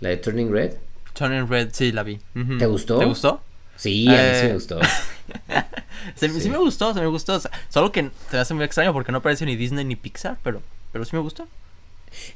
La 0.00 0.10
de 0.10 0.16
Turning 0.16 0.50
Red. 0.50 0.72
Turning 1.14 1.48
Red, 1.48 1.70
sí, 1.72 1.92
la 1.92 2.02
vi. 2.02 2.18
¿Te 2.58 2.66
gustó? 2.66 2.98
¿Te 2.98 3.06
gustó? 3.06 3.40
Sí, 3.76 4.08
a 4.08 4.10
mí 4.10 4.16
sí 4.16 4.44
me 4.44 4.50
eh, 4.50 4.54
gustó. 4.54 4.80
sí. 6.16 6.48
me 6.48 6.56
gustó, 6.58 6.94
sí 6.94 7.00
me 7.00 7.06
gustó. 7.06 7.40
solo 7.68 7.92
que 7.92 8.10
te 8.30 8.38
hace 8.38 8.54
muy 8.54 8.64
extraño 8.64 8.92
porque 8.92 9.12
no 9.12 9.22
parece 9.22 9.46
ni 9.46 9.56
Disney 9.56 9.84
ni 9.84 9.96
Pixar, 9.96 10.38
pero, 10.42 10.62
pero 10.92 11.04
sí 11.04 11.14
me 11.14 11.22
gustó. 11.22 11.46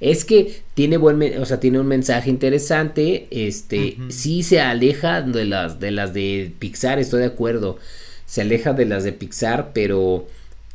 Es 0.00 0.24
que 0.24 0.62
tiene 0.74 0.96
buen, 0.98 1.40
o 1.40 1.46
sea, 1.46 1.60
tiene 1.60 1.80
un 1.80 1.86
mensaje 1.86 2.28
interesante, 2.28 3.28
este, 3.30 3.96
sí 4.10 4.42
se 4.42 4.60
aleja 4.60 5.22
de 5.22 5.46
las 5.46 5.80
de 5.80 5.90
las 5.90 6.12
de 6.12 6.52
Pixar, 6.58 6.98
estoy 6.98 7.20
de 7.20 7.26
acuerdo. 7.26 7.78
Se 8.26 8.42
aleja 8.42 8.72
de 8.74 8.84
las 8.84 9.04
de 9.04 9.12
Pixar, 9.12 9.70
pero 9.72 10.26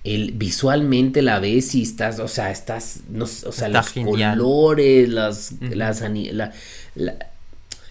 el 0.05 0.31
visualmente 0.33 1.21
la 1.21 1.39
ves 1.39 1.75
y 1.75 1.81
estás, 1.81 2.19
o 2.19 2.27
sea, 2.27 2.51
estás 2.51 3.01
no, 3.09 3.25
o 3.25 3.27
sea, 3.27 3.67
los 3.67 3.91
colores, 3.91 5.09
las 5.09 5.53
las 5.59 6.01
la, 6.01 6.53
la, 6.95 7.15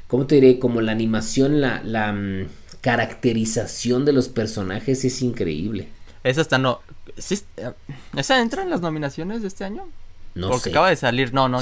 ¿cómo 0.07 0.27
te 0.27 0.37
diré? 0.37 0.59
Como 0.59 0.81
la 0.81 0.93
animación, 0.93 1.61
la 1.61 1.83
la 1.85 2.13
mm, 2.13 2.47
caracterización 2.81 4.05
de 4.05 4.13
los 4.13 4.29
personajes 4.29 5.05
es 5.05 5.21
increíble. 5.23 5.89
Esa 6.23 6.41
está 6.41 6.59
no 6.59 6.81
eh, 7.19 7.73
¿Esa 8.17 8.41
entra 8.41 8.63
en 8.63 8.71
las 8.71 8.81
nominaciones 8.81 9.43
de 9.43 9.49
este 9.49 9.65
año? 9.65 9.87
No 10.35 10.51
Porque 10.51 10.71
acaba 10.71 10.89
de 10.89 10.97
salir, 10.97 11.33
no, 11.33 11.49
no. 11.49 11.61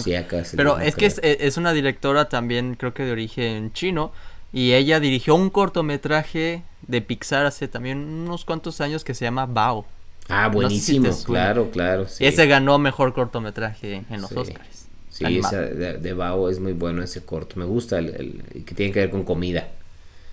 pero 0.56 0.78
es 0.78 0.96
que 0.96 1.06
eh, 1.06 1.38
es, 1.40 1.56
una 1.58 1.74
directora 1.74 2.30
también, 2.30 2.74
creo 2.74 2.94
que 2.94 3.04
de 3.04 3.12
origen 3.12 3.72
chino. 3.72 4.12
Y 4.50 4.72
ella 4.72 5.00
dirigió 5.00 5.34
un 5.34 5.50
cortometraje 5.50 6.62
de 6.86 7.00
Pixar 7.00 7.46
hace 7.46 7.68
también 7.68 7.98
unos 7.98 8.44
cuantos 8.44 8.80
años 8.80 9.04
que 9.04 9.14
se 9.14 9.24
llama 9.24 9.46
Bao. 9.46 9.86
Ah, 10.28 10.48
buenísimo, 10.48 11.10
claro, 11.24 11.70
claro. 11.70 12.06
Ese 12.18 12.46
ganó 12.46 12.78
mejor 12.78 13.12
cortometraje 13.12 14.04
en 14.08 14.20
los 14.20 14.32
Oscars. 14.32 14.86
Sí, 15.10 15.24
de, 15.24 16.14
Bao 16.14 16.48
es 16.48 16.58
muy 16.58 16.72
bueno 16.72 17.02
ese 17.02 17.22
corto. 17.22 17.56
Me 17.58 17.66
gusta 17.66 17.98
el, 17.98 18.42
que 18.64 18.74
tiene 18.74 18.92
que 18.92 19.00
ver 19.00 19.10
con 19.10 19.24
comida. 19.24 19.68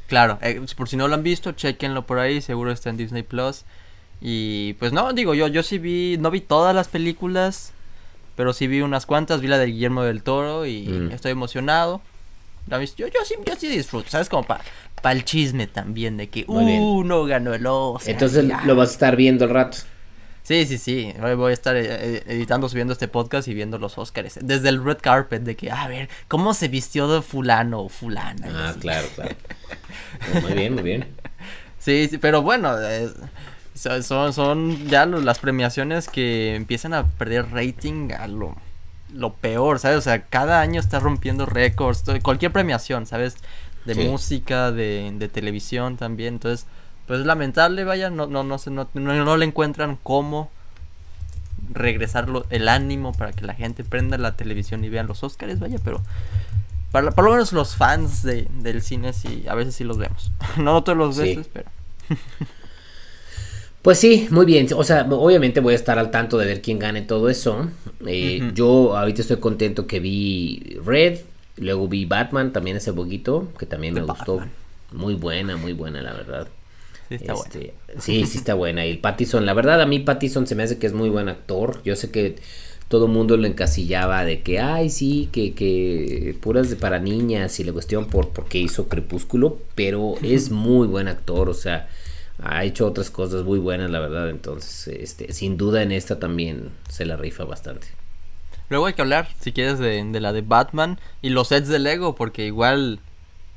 Claro, 0.08 0.40
eh, 0.42 0.62
por 0.76 0.88
si 0.88 0.96
no 0.96 1.08
lo 1.08 1.16
han 1.16 1.24
visto, 1.24 1.52
chequenlo 1.52 2.06
por 2.06 2.18
ahí, 2.18 2.42
seguro 2.42 2.72
está 2.72 2.90
en 2.90 2.98
Disney 2.98 3.24
Plus. 3.24 3.66
Y 4.22 4.74
pues 4.74 4.92
no, 4.92 5.12
digo, 5.14 5.34
yo, 5.34 5.48
yo 5.48 5.64
sí 5.64 5.78
vi, 5.78 6.18
no 6.20 6.32
vi 6.32 6.42
todas 6.42 6.74
las 6.74 6.88
películas, 6.88 7.74
pero 8.36 8.54
sí 8.54 8.68
vi 8.68 8.82
unas 8.82 9.06
cuantas, 9.06 9.42
vi 9.42 9.48
la 9.48 9.58
de 9.58 9.68
Guillermo 9.68 10.04
del 10.04 10.24
Toro 10.24 10.66
y 10.66 10.88
mm. 10.88 11.12
estoy 11.12 11.32
emocionado. 11.32 12.02
Yo, 12.68 13.07
yo, 13.07 13.07
sí, 13.26 13.36
yo 13.45 13.55
sí 13.55 13.68
disfruto, 13.68 14.10
¿sabes? 14.10 14.30
Como 14.30 14.45
para 14.45 14.62
el 15.12 15.26
chisme 15.26 15.68
también 15.68 16.18
de 16.18 16.30
que, 16.30 16.45
uh, 16.47 17.03
no 17.03 17.26
ganó 17.26 17.53
el 17.53 17.66
Oscar. 17.66 18.12
Entonces 18.12 18.45
lo 18.66 18.76
vas 18.76 18.89
a 18.89 18.91
estar 18.93 19.16
viendo 19.16 19.45
el 19.45 19.51
rato. 19.51 19.78
Sí, 20.43 20.66
sí, 20.66 20.78
sí. 20.80 21.14
Voy 21.20 21.51
a 21.51 21.53
estar 21.53 21.76
eh, 21.76 21.86
eh, 21.88 22.24
editando, 22.26 22.68
subiendo 22.70 22.93
este 22.93 23.07
podcast 23.07 23.47
y 23.47 23.53
viendo 23.53 23.78
los 23.78 23.97
Oscars. 23.97 24.39
Desde 24.41 24.70
el 24.70 24.84
red 24.84 24.97
carpet, 24.99 25.43
de 25.43 25.55
que, 25.55 25.70
a 25.70 25.88
ver, 25.88 26.10
¿cómo 26.28 26.55
se 26.55 26.68
vistió 26.68 27.07
de 27.07 27.22
fulano 27.22 27.82
o 27.82 27.89
fulana? 27.89 28.47
Ah, 28.51 28.76
claro, 28.80 29.07
claro. 29.14 29.36
muy 30.41 30.53
bien, 30.53 30.74
muy 30.74 30.84
bien. 30.84 31.05
Sí, 31.78 32.07
sí, 32.10 32.18
pero 32.18 32.41
bueno, 32.41 32.76
son, 33.76 34.34
son 34.34 34.88
ya 34.88 35.05
las 35.05 35.38
premiaciones 35.38 36.10
que 36.10 36.55
empiezan 36.55 36.93
a 36.93 37.05
perder 37.05 37.51
rating 37.51 38.12
a 38.12 38.28
lo, 38.28 38.55
lo 39.14 39.34
peor, 39.34 39.80
¿sabes? 39.80 39.97
O 39.97 40.01
sea, 40.01 40.24
cada 40.24 40.62
año 40.62 40.80
está 40.80 40.99
rompiendo 40.99 41.45
récords, 41.45 42.03
cualquier 42.22 42.51
premiación, 42.51 43.05
¿sabes? 43.05 43.38
De 43.86 43.95
música, 43.95 44.72
de, 44.72 45.12
de, 45.16 45.30
televisión 45.30 45.97
también, 45.97 46.36
entonces, 46.36 46.68
pues 47.07 47.22
es 47.22 47.26
lamentable, 47.26 47.86
vaya, 47.86 48.10
no, 48.10 48.28
no, 48.28 48.43
no, 48.43 48.57
no, 48.66 48.89
no, 48.93 49.38
le 49.38 49.45
encuentran 49.45 49.97
cómo 50.03 50.51
regresar 51.72 52.28
el 52.49 52.68
ánimo 52.68 53.14
para 53.14 53.32
que 53.32 53.45
la 53.45 53.53
gente 53.53 53.84
prenda 53.84 54.18
la 54.18 54.36
televisión 54.36 54.84
y 54.84 54.89
vean 54.89 55.07
los 55.07 55.24
Oscars, 55.24 55.60
vaya, 55.60 55.80
pero 55.84 56.01
para, 56.91 57.12
por 57.12 57.24
lo 57.26 57.32
menos 57.32 57.53
los 57.53 57.76
fans 57.76 58.22
de, 58.22 58.47
del 58.60 58.82
cine 58.82 59.14
sí, 59.14 59.45
a 59.47 59.55
veces 59.55 59.76
sí 59.76 59.84
los 59.84 59.97
vemos. 59.97 60.32
no 60.57 60.84
todos 60.84 60.97
los 60.97 61.18
veces, 61.18 61.49
pero... 61.51 61.70
Pues 63.82 63.98
sí, 63.98 64.28
muy 64.30 64.46
bien. 64.46 64.68
O 64.76 64.84
sea, 64.84 65.08
obviamente 65.10 65.62
voy 65.62 65.74
a 65.74 65.76
estar 65.76 65.98
al 66.00 66.12
tanto 66.12 66.38
de 66.38 66.46
ver 66.46 66.62
quién 66.62 66.80
gane 66.80 67.02
todo 67.02 67.30
eso. 67.30 67.68
Eh, 68.06 68.52
yo 68.54 68.98
ahorita 68.98 69.22
estoy 69.22 69.38
contento 69.38 69.88
que 69.88 70.00
vi 70.00 70.78
Red, 70.86 71.20
luego 71.58 71.88
vi 71.88 72.06
Batman 72.06 72.52
también 72.52 72.78
hace 72.78 72.92
poquito, 72.92 73.48
que 73.58 73.66
también 73.66 73.94
me 73.94 74.02
gustó. 74.02 74.42
Muy 74.92 75.14
buena, 75.14 75.56
muy 75.56 75.74
buena, 75.74 76.02
la 76.02 76.14
verdad. 76.14 76.48
Sí, 77.08 77.16
está 77.16 77.34
buena. 77.34 77.50
Este, 77.56 77.74
sí, 78.00 78.26
sí 78.26 78.38
está 78.38 78.54
buena. 78.54 78.86
Y 78.86 78.92
el 78.92 79.00
Pattison, 79.00 79.46
la 79.46 79.54
verdad, 79.54 79.82
a 79.82 79.86
mí 79.86 80.00
Pattison 80.00 80.46
se 80.46 80.56
me 80.56 80.64
hace 80.64 80.78
que 80.78 80.88
es 80.88 80.94
muy 80.94 81.10
buen 81.10 81.30
actor. 81.30 81.82
Yo 81.84 81.96
sé 81.96 82.12
que 82.12 82.36
todo 82.90 83.06
el 83.06 83.12
mundo 83.12 83.38
lo 83.38 83.48
encasillaba 83.48 84.26
de 84.26 84.42
que, 84.42 84.60
ay, 84.60 84.90
sí, 84.90 85.30
que, 85.32 85.54
que 85.54 86.36
puras 86.42 86.70
de 86.70 86.76
para 86.76 87.00
niñas 87.00 87.60
y 87.60 87.64
la 87.64 87.72
cuestión 87.72 88.08
por 88.08 88.30
porque 88.30 88.58
hizo 88.58 88.90
Crepúsculo, 88.90 89.60
pero 89.76 90.16
es 90.22 90.52
muy 90.52 90.88
buen 90.88 91.08
actor, 91.08 91.48
o 91.50 91.54
sea 91.54 91.88
ha 92.42 92.64
hecho 92.64 92.86
otras 92.88 93.10
cosas 93.10 93.44
muy 93.44 93.60
buenas, 93.60 93.90
la 93.90 94.00
verdad. 94.00 94.30
Entonces, 94.30 94.88
este, 94.88 95.34
sin 95.34 95.58
duda 95.58 95.84
en 95.84 95.92
esta 95.92 96.20
también 96.20 96.72
se 96.90 97.06
la 97.06 97.18
rifa 97.18 97.44
bastante. 97.44 97.88
Luego 98.70 98.86
hay 98.86 98.94
que 98.94 99.02
hablar, 99.02 99.30
si 99.40 99.52
quieres, 99.52 99.80
de, 99.80 100.04
de 100.04 100.20
la 100.20 100.32
de 100.32 100.42
Batman 100.42 101.00
y 101.22 101.30
los 101.30 101.48
sets 101.48 101.68
de 101.68 101.80
Lego, 101.80 102.16
porque 102.16 102.46
igual 102.46 103.00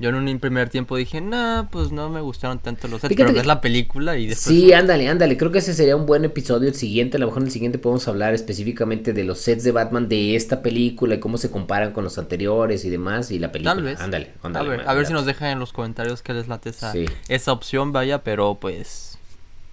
yo 0.03 0.09
en 0.09 0.17
un 0.17 0.39
primer 0.41 0.69
tiempo 0.69 0.97
dije, 0.97 1.21
nah, 1.21 1.63
pues 1.71 1.93
no 1.93 2.11
me 2.11 2.21
gustaron 2.21 2.59
tanto 2.59 2.89
los 2.89 3.01
sets, 3.01 3.15
pero 3.17 3.33
ves 3.33 3.47
la 3.47 3.61
película 3.61 4.17
y 4.19 4.27
después... 4.27 4.57
Sí, 4.57 4.73
ándale, 4.73 5.09
ándale, 5.09 5.37
creo 5.37 5.53
que 5.53 5.61
ese 5.61 5.75
sería 5.75 5.95
un 5.95 6.07
buen 6.07 6.25
episodio, 6.25 6.69
el 6.69 6.75
siguiente, 6.75 7.19
a 7.19 7.21
lo 7.21 7.27
mejor 7.27 7.43
en 7.43 7.47
el 7.47 7.53
siguiente 7.53 7.79
podemos 7.79 8.09
hablar 8.09 8.35
específicamente 8.35 9.13
de 9.13 9.23
los 9.23 9.39
sets 9.39 9.63
de 9.63 9.71
Batman 9.71 10.09
de 10.09 10.35
esta 10.35 10.61
película 10.61 11.15
y 11.15 11.21
cómo 11.21 11.39
se 11.39 11.53
comparan 11.53 11.93
con 11.93 12.03
los 12.03 12.19
anteriores 12.19 12.85
y 12.85 12.91
demás 12.91 13.31
y 13.31 13.39
la 13.39 13.53
película. 13.53 13.75
Tal 13.77 13.85
vez. 13.85 14.01
Ándale, 14.01 14.33
ándale. 14.43 14.67
A 14.67 14.71
ver, 14.77 14.89
a 14.89 14.95
ver 14.95 15.07
si 15.07 15.13
nos 15.13 15.25
dejan 15.25 15.51
en 15.51 15.61
los 15.61 15.73
comentarios 15.73 16.21
qué 16.23 16.35
les 16.35 16.49
late 16.49 16.71
esa, 16.71 16.93
esa 17.29 17.53
opción, 17.53 17.93
vaya, 17.93 18.25
pero 18.25 18.57
pues 18.57 19.19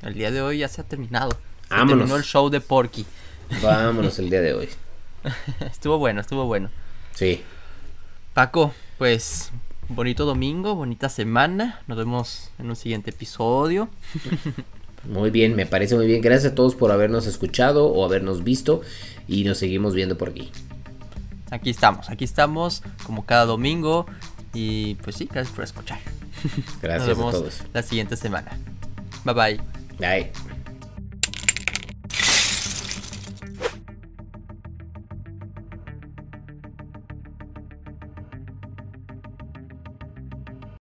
el 0.03 0.13
día 0.13 0.29
de 0.29 0.43
hoy 0.43 0.59
ya 0.59 0.67
se 0.67 0.81
ha 0.81 0.83
terminado. 0.83 1.31
Se 1.63 1.75
terminó 1.75 2.15
el 2.15 2.23
show 2.23 2.51
de 2.51 2.61
Porky. 2.61 3.03
Vámonos 3.63 4.19
el 4.19 4.29
día 4.29 4.41
de 4.41 4.53
hoy. 4.53 4.69
estuvo 5.71 5.97
bueno, 5.97 6.21
estuvo 6.21 6.45
bueno. 6.45 6.69
Sí. 7.15 7.43
Paco, 8.35 8.75
pues 8.99 9.51
bonito 9.89 10.25
domingo, 10.25 10.75
bonita 10.75 11.09
semana. 11.09 11.81
Nos 11.87 11.97
vemos 11.97 12.51
en 12.59 12.69
un 12.69 12.75
siguiente 12.75 13.09
episodio. 13.09 13.89
Muy 15.03 15.29
bien, 15.29 15.55
me 15.55 15.65
parece 15.65 15.95
muy 15.95 16.07
bien. 16.07 16.21
Gracias 16.21 16.51
a 16.51 16.55
todos 16.55 16.75
por 16.75 16.91
habernos 16.91 17.25
escuchado 17.25 17.87
o 17.87 18.05
habernos 18.05 18.43
visto 18.43 18.81
y 19.27 19.43
nos 19.43 19.57
seguimos 19.57 19.93
viendo 19.93 20.17
por 20.17 20.29
aquí. 20.29 20.51
Aquí 21.51 21.69
estamos, 21.69 22.09
aquí 22.09 22.25
estamos 22.25 22.83
como 23.03 23.25
cada 23.25 23.45
domingo 23.45 24.05
y 24.53 24.95
pues 24.95 25.15
sí, 25.15 25.27
gracias 25.31 25.55
por 25.55 25.63
escuchar. 25.63 25.99
Gracias 26.81 27.07
nos 27.09 27.17
vemos 27.17 27.35
a 27.35 27.37
todos. 27.37 27.63
La 27.73 27.81
siguiente 27.81 28.17
semana. 28.17 28.57
Bye 29.25 29.33
bye. 29.33 29.59
Bye. 29.99 30.48